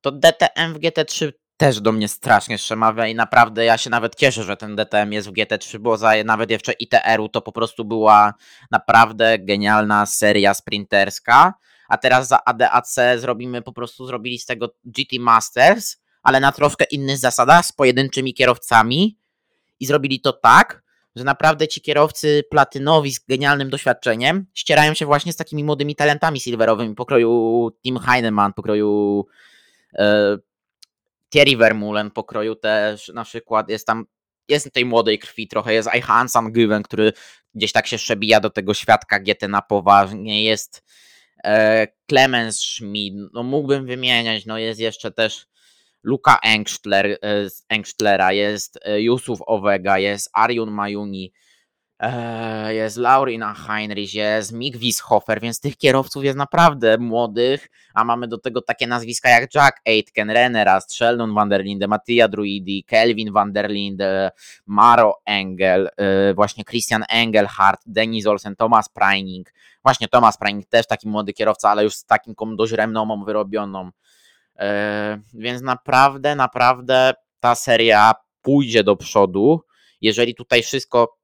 to 0.00 0.12
DTM 0.12 0.74
w 0.74 0.78
GT3 0.78 1.32
też 1.56 1.80
do 1.80 1.92
mnie 1.92 2.08
strasznie 2.08 2.56
przemawia 2.56 3.06
i 3.06 3.14
naprawdę 3.14 3.64
ja 3.64 3.78
się 3.78 3.90
nawet 3.90 4.14
cieszę, 4.16 4.44
że 4.44 4.56
ten 4.56 4.76
DTM 4.76 5.12
jest 5.12 5.28
w 5.28 5.32
GT3, 5.32 5.78
bo 5.78 5.96
za 5.96 6.12
nawet 6.24 6.50
jeszcze 6.50 6.72
ITR-u 6.72 7.28
to 7.28 7.40
po 7.42 7.52
prostu 7.52 7.84
była 7.84 8.34
naprawdę 8.70 9.38
genialna 9.38 10.06
seria 10.06 10.54
sprinterska, 10.54 11.54
a 11.88 11.98
teraz 11.98 12.28
za 12.28 12.44
ADAC 12.44 12.96
zrobimy 13.16 13.62
po 13.62 13.72
prostu 13.72 14.06
zrobili 14.06 14.38
z 14.38 14.46
tego 14.46 14.74
GT 14.84 15.18
Masters, 15.18 15.96
ale 16.22 16.40
na 16.40 16.52
troszkę 16.52 16.84
innych 16.84 17.18
zasadach, 17.18 17.66
z 17.66 17.72
pojedynczymi 17.72 18.34
kierowcami. 18.34 19.18
I 19.80 19.86
zrobili 19.86 20.20
to 20.20 20.32
tak, 20.32 20.82
że 21.16 21.24
naprawdę 21.24 21.68
ci 21.68 21.80
kierowcy 21.80 22.44
platynowi 22.50 23.12
z 23.12 23.26
genialnym 23.26 23.70
doświadczeniem 23.70 24.46
ścierają 24.54 24.94
się 24.94 25.06
właśnie 25.06 25.32
z 25.32 25.36
takimi 25.36 25.64
młodymi 25.64 25.96
talentami 25.96 26.40
silverowymi 26.40 26.94
pokroju 26.94 27.70
Tim 27.82 27.98
Heinemann, 27.98 28.52
pokroju 28.52 29.26
e, 29.94 30.36
Thierry 31.30 31.56
Vermeulen, 31.56 32.10
pokroju 32.10 32.54
też 32.54 33.08
na 33.08 33.24
przykład 33.24 33.68
jest 33.68 33.86
tam 33.86 34.06
jest 34.48 34.72
tej 34.72 34.84
młodej 34.84 35.18
krwi 35.18 35.48
trochę, 35.48 35.74
jest 35.74 35.88
Ayhan 35.88 36.28
Sangyven, 36.28 36.82
który 36.82 37.12
gdzieś 37.54 37.72
tak 37.72 37.86
się 37.86 37.96
przebija 37.96 38.40
do 38.40 38.50
tego 38.50 38.74
świadka 38.74 39.20
GT 39.20 39.48
na 39.48 39.62
poważnie, 39.62 40.44
jest 40.44 40.82
e, 41.44 41.86
Clemens 42.10 42.58
Schmid, 42.58 43.14
no 43.32 43.42
mógłbym 43.42 43.86
wymieniać, 43.86 44.46
no 44.46 44.58
jest 44.58 44.80
jeszcze 44.80 45.10
też 45.10 45.46
Luka 46.02 46.38
Engstler, 46.42 47.18
e, 47.22 47.50
z 47.50 47.64
Engstlera, 47.68 48.32
jest 48.32 48.78
e, 48.82 49.00
Yusuf 49.00 49.38
Owega, 49.46 49.98
jest 49.98 50.30
Ariun 50.32 50.70
Majuni, 50.70 51.32
e, 51.98 52.74
jest 52.74 52.96
Laurina 52.96 53.54
Heinrich, 53.54 54.14
jest 54.14 54.52
Mick 54.52 54.76
Wieshofer, 54.76 55.40
więc 55.40 55.60
tych 55.60 55.76
kierowców 55.76 56.24
jest 56.24 56.38
naprawdę 56.38 56.98
młodych, 56.98 57.68
a 57.94 58.04
mamy 58.04 58.28
do 58.28 58.38
tego 58.38 58.62
takie 58.62 58.86
nazwiska 58.86 59.28
jak 59.28 59.54
Jack 59.54 59.80
Aitken, 59.86 60.28
René 60.28 60.64
Rast, 60.64 60.94
Sheldon 60.94 61.34
van 61.34 61.48
der 61.48 61.64
Linde, 61.64 61.88
Mattia 61.88 62.28
Druidi, 62.28 62.84
Kelvin 62.84 63.32
van 63.32 63.52
der 63.52 63.70
Linde, 63.70 64.30
Maro 64.66 65.20
Engel, 65.26 65.90
e, 65.96 66.34
właśnie 66.34 66.64
Christian 66.64 67.04
Engelhardt, 67.08 67.82
Denis 67.86 68.26
Olsen, 68.26 68.56
Thomas 68.56 68.88
Preining, 68.88 69.52
właśnie 69.82 70.08
Thomas 70.08 70.38
Preining 70.38 70.66
też 70.66 70.86
taki 70.86 71.08
młody 71.08 71.32
kierowca, 71.32 71.70
ale 71.70 71.84
już 71.84 71.94
z 71.94 72.04
takim 72.04 72.34
dość 72.56 72.72
renomą 72.72 73.24
wyrobioną. 73.24 73.90
E, 74.60 75.20
Więc 75.34 75.62
naprawdę, 75.62 76.36
naprawdę 76.36 77.12
ta 77.40 77.54
seria 77.54 78.12
pójdzie 78.42 78.84
do 78.84 78.96
przodu. 78.96 79.60
Jeżeli 80.00 80.34
tutaj 80.34 80.62
wszystko 80.62 81.20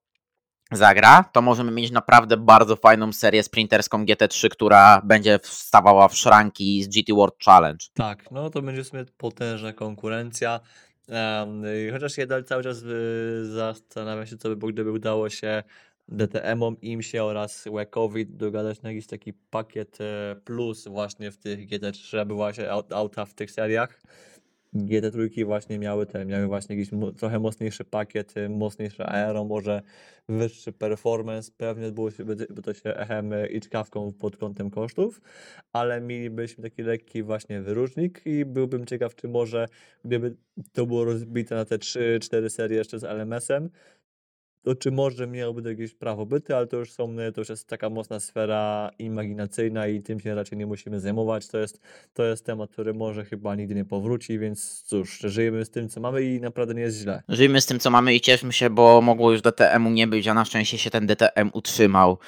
zagra, 0.72 1.24
to 1.32 1.42
możemy 1.42 1.72
mieć 1.72 1.90
naprawdę 1.90 2.36
bardzo 2.36 2.76
fajną 2.76 3.12
serię 3.12 3.42
sprinterską 3.42 4.04
GT3, 4.04 4.48
która 4.48 5.02
będzie 5.04 5.38
wstawała 5.38 6.08
w 6.08 6.16
szranki 6.16 6.82
z 6.82 6.88
GT 6.88 7.12
World 7.14 7.34
Challenge. 7.44 7.84
Tak, 7.94 8.30
no 8.30 8.50
to 8.50 8.62
będzie 8.62 8.84
w 8.84 8.86
sumie 8.86 9.04
potężna 9.16 9.72
konkurencja. 9.72 10.60
Chociaż 11.92 12.18
ja 12.18 12.26
cały 12.42 12.62
czas 12.62 12.82
y, 12.82 13.52
zastanawiam 13.52 14.26
się, 14.26 14.36
co 14.36 14.48
by 14.48 14.56
było, 14.56 14.72
gdyby 14.72 14.92
udało 14.92 15.30
się 15.30 15.62
DTM-om, 16.08 16.76
IMSie 16.80 17.24
oraz 17.24 17.64
WEC-owi 17.64 18.26
dogadać 18.26 18.82
na 18.82 18.90
jakiś 18.90 19.06
taki 19.06 19.32
pakiet 19.32 19.98
e, 20.00 20.36
plus 20.44 20.88
właśnie 20.88 21.30
w 21.30 21.38
tych 21.38 21.68
GT3, 21.68 22.18
aby 22.18 22.34
właśnie 22.34 22.64
aut- 22.64 22.94
auta 22.94 23.24
w 23.24 23.34
tych 23.34 23.50
seriach. 23.50 24.00
GT3 24.74 25.44
właśnie 25.44 25.78
miały 25.78 26.06
te, 26.06 26.24
miały 26.24 26.46
właśnie 26.46 26.76
jakiś 26.76 26.90
trochę 27.16 27.38
mocniejszy 27.38 27.84
pakiet, 27.84 28.36
y, 28.36 28.48
mocniejsze 28.48 29.06
aero, 29.06 29.44
może 29.44 29.82
wyższy 30.28 30.72
performance, 30.72 31.52
pewnie 31.56 31.92
było 31.92 32.10
się, 32.10 32.24
by, 32.24 32.36
by 32.36 32.62
to 32.62 32.74
się 32.74 32.94
echem 32.94 33.32
y, 33.32 33.46
i 33.46 33.60
czkawką 33.60 34.12
pod 34.12 34.36
kątem 34.36 34.70
kosztów, 34.70 35.20
ale 35.72 36.00
mielibyśmy 36.00 36.64
taki 36.64 36.82
lekki 36.82 37.22
właśnie 37.22 37.62
wyróżnik 37.62 38.22
i 38.24 38.44
byłbym 38.44 38.86
ciekaw, 38.86 39.14
czy 39.14 39.28
może 39.28 39.68
gdyby 40.04 40.36
to 40.72 40.86
było 40.86 41.04
rozbite 41.04 41.54
na 41.54 41.64
te 41.64 41.78
3-4 41.78 42.48
serie 42.48 42.78
jeszcze 42.78 42.98
z 42.98 43.04
LMS-em, 43.04 43.70
to 44.66 44.74
czy 44.74 44.90
może 44.90 45.26
miałoby 45.26 45.62
to 45.62 45.68
jakieś 45.68 45.94
prawo 45.94 46.26
byty, 46.26 46.56
ale 46.56 46.66
to 46.66 46.76
już 46.76 46.92
są, 46.92 47.16
to 47.34 47.40
już 47.40 47.48
jest 47.48 47.68
taka 47.68 47.90
mocna 47.90 48.20
sfera 48.20 48.90
imaginacyjna 48.98 49.86
i 49.86 50.02
tym 50.02 50.20
się 50.20 50.34
raczej 50.34 50.58
nie 50.58 50.66
musimy 50.66 51.00
zajmować. 51.00 51.48
To 51.48 51.58
jest, 51.58 51.80
to 52.14 52.24
jest 52.24 52.46
temat, 52.46 52.70
który 52.70 52.94
może 52.94 53.24
chyba 53.24 53.54
nigdy 53.54 53.74
nie 53.74 53.84
powróci, 53.84 54.38
więc 54.38 54.82
cóż, 54.82 55.18
żyjemy 55.18 55.64
z 55.64 55.70
tym, 55.70 55.88
co 55.88 56.00
mamy 56.00 56.22
i 56.22 56.40
naprawdę 56.40 56.74
nie 56.74 56.82
jest 56.82 56.98
źle. 56.98 57.22
Żyjmy 57.28 57.60
z 57.60 57.66
tym, 57.66 57.78
co 57.78 57.90
mamy 57.90 58.14
i 58.14 58.20
cieszmy 58.20 58.52
się, 58.52 58.70
bo 58.70 59.00
mogło 59.00 59.32
już 59.32 59.42
DTM-u 59.42 59.90
nie 59.90 60.06
być, 60.06 60.28
a 60.28 60.34
na 60.34 60.44
szczęście 60.44 60.78
się 60.78 60.90
ten 60.90 61.06
DTM 61.06 61.50
utrzymał. 61.52 62.18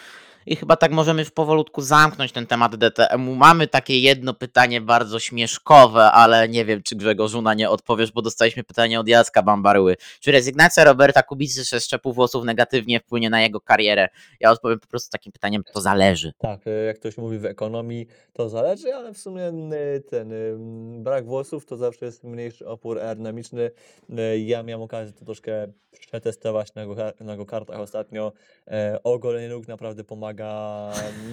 I 0.48 0.56
chyba 0.56 0.76
tak 0.76 0.92
możemy 0.92 1.20
już 1.22 1.30
powolutku 1.30 1.82
zamknąć 1.82 2.32
ten 2.32 2.46
temat 2.46 2.76
DTM-u. 2.76 3.34
Mamy 3.34 3.66
takie 3.66 4.00
jedno 4.00 4.34
pytanie 4.34 4.80
bardzo 4.80 5.18
śmieszkowe, 5.18 6.02
ale 6.12 6.48
nie 6.48 6.64
wiem, 6.64 6.82
czy 6.82 6.96
Grzegorzu 6.96 7.42
na 7.42 7.54
nie 7.54 7.70
odpowiesz, 7.70 8.12
bo 8.12 8.22
dostaliśmy 8.22 8.64
pytanie 8.64 9.00
od 9.00 9.08
Jacka 9.08 9.42
Bambaryły. 9.42 9.96
Czy 10.20 10.32
rezygnacja 10.32 10.84
Roberta 10.84 11.22
Kubicy 11.22 11.64
ze 11.64 11.80
szczepu 11.80 12.12
włosów 12.12 12.44
negatywnie 12.44 13.00
wpłynie 13.00 13.30
na 13.30 13.42
jego 13.42 13.60
karierę? 13.60 14.08
Ja 14.40 14.50
odpowiem 14.50 14.80
po 14.80 14.86
prostu 14.86 15.10
takim 15.10 15.32
pytaniem, 15.32 15.62
to 15.72 15.80
zależy. 15.80 16.32
Tak, 16.38 16.66
e, 16.66 16.70
jak 16.70 16.98
ktoś 16.98 17.16
mówi 17.16 17.38
w 17.38 17.44
ekonomii, 17.44 18.06
to 18.32 18.48
zależy, 18.48 18.94
ale 18.94 19.14
w 19.14 19.18
sumie 19.18 19.42
e, 19.42 20.00
ten 20.00 20.32
e, 20.32 20.36
brak 21.02 21.26
włosów 21.26 21.66
to 21.66 21.76
zawsze 21.76 22.06
jest 22.06 22.24
mniejszy 22.24 22.68
opór 22.68 22.98
aerodynamiczny. 22.98 23.70
Ja 24.46 24.62
miałem 24.62 24.82
okazję 24.82 25.12
to 25.12 25.24
troszkę 25.24 25.66
przetestować 26.00 26.74
na, 26.74 26.86
go, 26.86 26.96
na 27.20 27.36
go 27.36 27.46
kartach 27.46 27.80
ostatnio. 27.80 28.32
Ogolenie 29.04 29.48
nóg 29.48 29.68
naprawdę 29.68 30.04
pomaga. 30.04 30.37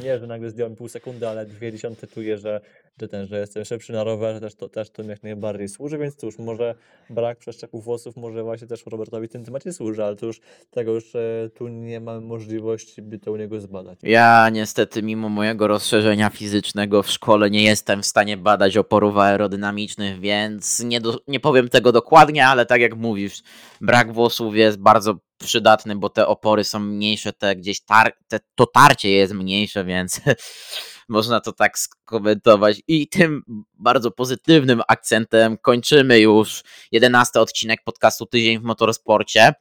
Nie, 0.03 0.19
że 0.19 0.27
nagle 0.27 0.49
zdjąłem 0.49 0.75
pół 0.75 0.87
sekundy, 0.87 1.27
ale 1.27 1.45
dwie 1.45 1.71
dziesiąte 1.71 2.07
czuję, 2.07 2.37
że, 2.37 2.61
że 3.01 3.07
ten, 3.07 3.27
że 3.27 3.39
jestem 3.39 3.65
szybszy 3.65 3.93
na 3.93 4.03
rowerze, 4.03 4.39
też 4.39 4.55
to, 4.55 4.69
też 4.69 4.89
to 4.89 5.03
mi 5.03 5.09
jak 5.09 5.23
najbardziej 5.23 5.69
służy, 5.69 5.97
więc 5.97 6.15
cóż, 6.15 6.39
może 6.39 6.75
brak 7.09 7.37
przeszczepu 7.37 7.81
włosów 7.81 8.15
może 8.15 8.43
właśnie 8.43 8.67
też 8.67 8.85
Robertowi 8.85 9.27
w 9.27 9.31
tym 9.31 9.45
temacie 9.45 9.73
służy, 9.73 10.03
ale 10.03 10.15
to 10.15 10.25
już 10.25 10.39
tego 10.71 10.93
już 10.93 11.15
e, 11.15 11.49
tu 11.55 11.67
nie 11.67 11.99
mamy 11.99 12.21
możliwości, 12.21 13.01
by 13.01 13.19
to 13.19 13.31
u 13.31 13.35
niego 13.35 13.59
zbadać. 13.59 13.99
Ja 14.03 14.49
niestety, 14.49 15.03
mimo 15.03 15.29
mojego 15.29 15.67
rozszerzenia 15.67 16.29
fizycznego 16.29 17.03
w 17.03 17.11
szkole, 17.11 17.49
nie 17.49 17.63
jestem 17.63 18.01
w 18.01 18.05
stanie 18.05 18.37
badać 18.37 18.77
oporów 18.77 19.17
aerodynamicznych, 19.17 20.19
więc 20.19 20.79
nie, 20.79 21.01
do, 21.01 21.19
nie 21.27 21.39
powiem 21.39 21.69
tego 21.69 21.91
dokładnie, 21.91 22.47
ale 22.47 22.65
tak 22.65 22.81
jak 22.81 22.95
mówisz, 22.95 23.43
brak 23.81 24.13
włosów 24.13 24.55
jest 24.55 24.77
bardzo 24.77 25.15
przydatny, 25.37 25.95
bo 25.95 26.09
te 26.09 26.27
opory 26.27 26.63
są 26.63 26.79
mniejsze, 26.79 27.33
te 27.33 27.55
gdzieś 27.55 27.81
tar 27.81 28.17
te, 28.27 28.39
to 28.55 28.65
tarcie 28.65 29.11
jest 29.11 29.33
mniejsze, 29.33 29.85
więc 29.85 30.21
można 31.09 31.41
to 31.41 31.51
tak 31.51 31.79
skomentować. 31.79 32.81
I 32.87 33.07
tym 33.07 33.43
bardzo 33.73 34.11
pozytywnym 34.11 34.81
akcentem 34.87 35.57
kończymy 35.57 36.19
już 36.19 36.63
jedenasty 36.91 37.39
odcinek 37.39 37.83
podcastu 37.83 38.25
Tydzień 38.25 38.59
w 38.59 38.63
Motorsporcie 38.63 39.53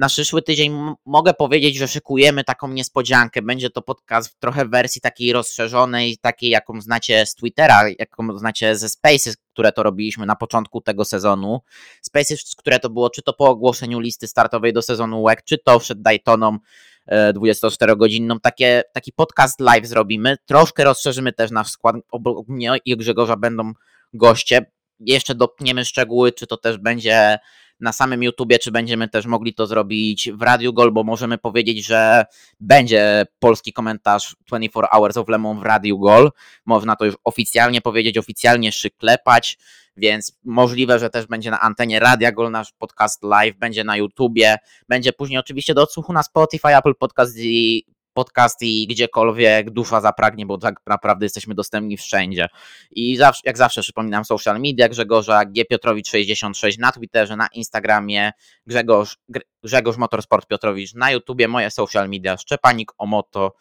na 0.00 0.08
przyszły 0.08 0.42
tydzień 0.42 0.78
mogę 1.06 1.34
powiedzieć, 1.34 1.76
że 1.76 1.88
szykujemy 1.88 2.44
taką 2.44 2.68
niespodziankę. 2.68 3.42
Będzie 3.42 3.70
to 3.70 3.82
podcast 3.82 4.28
w 4.28 4.38
trochę 4.38 4.64
wersji 4.68 5.00
takiej 5.00 5.32
rozszerzonej, 5.32 6.18
takiej 6.18 6.50
jaką 6.50 6.80
znacie 6.80 7.26
z 7.26 7.34
Twittera, 7.34 7.80
jaką 7.98 8.38
znacie 8.38 8.76
ze 8.76 8.88
Spaces, 8.88 9.36
które 9.52 9.72
to 9.72 9.82
robiliśmy 9.82 10.26
na 10.26 10.36
początku 10.36 10.80
tego 10.80 11.04
sezonu. 11.04 11.60
Spaces, 12.02 12.54
które 12.56 12.78
to 12.78 12.90
było 12.90 13.10
czy 13.10 13.22
to 13.22 13.32
po 13.32 13.44
ogłoszeniu 13.44 14.00
listy 14.00 14.26
startowej 14.26 14.72
do 14.72 14.82
sezonu 14.82 15.24
WEC, 15.24 15.38
czy 15.44 15.58
to 15.58 15.80
przed 15.80 16.02
Daytoną 16.02 16.58
e, 17.06 17.32
24-godzinną. 17.32 18.40
Takie, 18.42 18.82
taki 18.92 19.12
podcast 19.12 19.60
live 19.60 19.86
zrobimy. 19.86 20.36
Troszkę 20.46 20.84
rozszerzymy 20.84 21.32
też 21.32 21.50
nasz 21.50 21.70
skład. 21.70 21.96
Obok 22.10 22.48
mnie 22.48 22.72
i 22.84 22.96
Grzegorza 22.96 23.36
będą 23.36 23.72
goście. 24.12 24.66
Jeszcze 25.00 25.34
dopniemy 25.34 25.84
szczegóły, 25.84 26.32
czy 26.32 26.46
to 26.46 26.56
też 26.56 26.78
będzie 26.78 27.38
na 27.80 27.92
samym 27.92 28.22
YouTubie, 28.22 28.58
czy 28.58 28.70
będziemy 28.70 29.08
też 29.08 29.26
mogli 29.26 29.54
to 29.54 29.66
zrobić 29.66 30.30
w 30.32 30.42
Radiu 30.42 30.72
Gol, 30.72 30.92
bo 30.92 31.04
możemy 31.04 31.38
powiedzieć, 31.38 31.86
że 31.86 32.24
będzie 32.60 33.26
polski 33.38 33.72
komentarz 33.72 34.36
24 34.46 34.86
Hours 34.92 35.16
of 35.16 35.28
Lemon 35.28 35.60
w 35.60 35.62
Radiu 35.62 35.98
Gol. 35.98 36.30
Można 36.66 36.96
to 36.96 37.04
już 37.04 37.16
oficjalnie 37.24 37.80
powiedzieć, 37.80 38.18
oficjalnie 38.18 38.72
szyklepać, 38.72 39.58
więc 39.96 40.38
możliwe, 40.44 40.98
że 40.98 41.10
też 41.10 41.26
będzie 41.26 41.50
na 41.50 41.60
antenie 41.60 42.00
Radia 42.00 42.32
Gol 42.32 42.50
nasz 42.50 42.72
podcast 42.72 43.22
live, 43.22 43.56
będzie 43.56 43.84
na 43.84 43.96
YouTubie, 43.96 44.56
będzie 44.88 45.12
później 45.12 45.38
oczywiście 45.38 45.74
do 45.74 45.82
odsłuchu 45.82 46.12
na 46.12 46.22
Spotify, 46.22 46.76
Apple 46.76 46.94
Podcast 46.94 47.36
i 47.38 47.84
podcast 48.12 48.62
i 48.62 48.86
gdziekolwiek 48.86 49.70
dusza 49.70 50.00
zapragnie, 50.00 50.46
bo 50.46 50.58
tak 50.58 50.74
naprawdę 50.86 51.26
jesteśmy 51.26 51.54
dostępni 51.54 51.96
wszędzie. 51.96 52.48
I 52.90 53.16
zawsze, 53.16 53.40
jak 53.44 53.58
zawsze 53.58 53.82
przypominam 53.82 54.24
social 54.24 54.60
media 54.60 54.88
Grzegorza, 54.88 55.44
G 55.44 55.64
Piotrowicz 55.64 56.08
66 56.08 56.78
na 56.78 56.92
Twitterze, 56.92 57.36
na 57.36 57.46
Instagramie, 57.52 58.32
Grzegorz, 58.66 59.18
Gr- 59.34 59.44
Grzegorz 59.62 59.96
Motorsport 59.96 60.46
Piotrowicz 60.48 60.94
na 60.94 61.10
YouTubie, 61.10 61.48
moje 61.48 61.70
social 61.70 62.08
media 62.08 62.36
Szczepanik 62.36 62.92
o 62.98 63.06
Moto, 63.06 63.54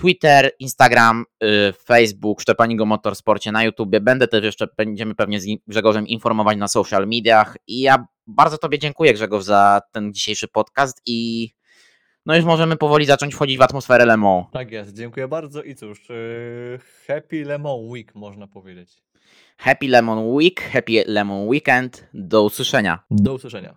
Twitter, 0.00 0.50
Instagram, 0.58 1.24
y, 1.42 1.72
Facebook, 1.84 2.40
Szczepanik 2.40 2.80
o 2.80 2.86
Motorsporcie 2.86 3.52
na 3.52 3.64
YouTubie. 3.64 4.00
Będę 4.00 4.28
też 4.28 4.44
jeszcze, 4.44 4.68
będziemy 4.76 5.14
pewnie 5.14 5.40
z 5.40 5.46
Grzegorzem 5.66 6.08
informować 6.08 6.58
na 6.58 6.68
social 6.68 7.06
mediach 7.08 7.56
i 7.66 7.80
ja 7.80 8.06
bardzo 8.26 8.58
Tobie 8.58 8.78
dziękuję 8.78 9.14
Grzegorz 9.14 9.44
za 9.44 9.80
ten 9.92 10.12
dzisiejszy 10.12 10.48
podcast 10.48 11.02
i 11.06 11.50
no 12.26 12.36
już 12.36 12.44
możemy 12.44 12.76
powoli 12.76 13.06
zacząć 13.06 13.34
wchodzić 13.34 13.58
w 13.58 13.62
atmosferę 13.62 14.06
Le 14.06 14.16
Mans. 14.16 14.46
Tak 14.52 14.70
jest, 14.70 14.96
dziękuję 14.96 15.28
bardzo 15.28 15.62
i 15.62 15.74
cóż, 15.74 16.08
yy, 16.08 16.78
happy 17.06 17.44
Lemon 17.44 17.88
Week 17.88 18.14
można 18.14 18.46
powiedzieć. 18.46 19.02
Happy 19.58 19.88
Lemon 19.88 20.18
Week, 20.18 20.60
Happy 20.60 21.04
Lemon 21.06 21.48
Weekend, 21.48 22.08
do 22.14 22.42
usłyszenia. 22.42 22.98
Do 23.10 23.34
usłyszenia. 23.34 23.68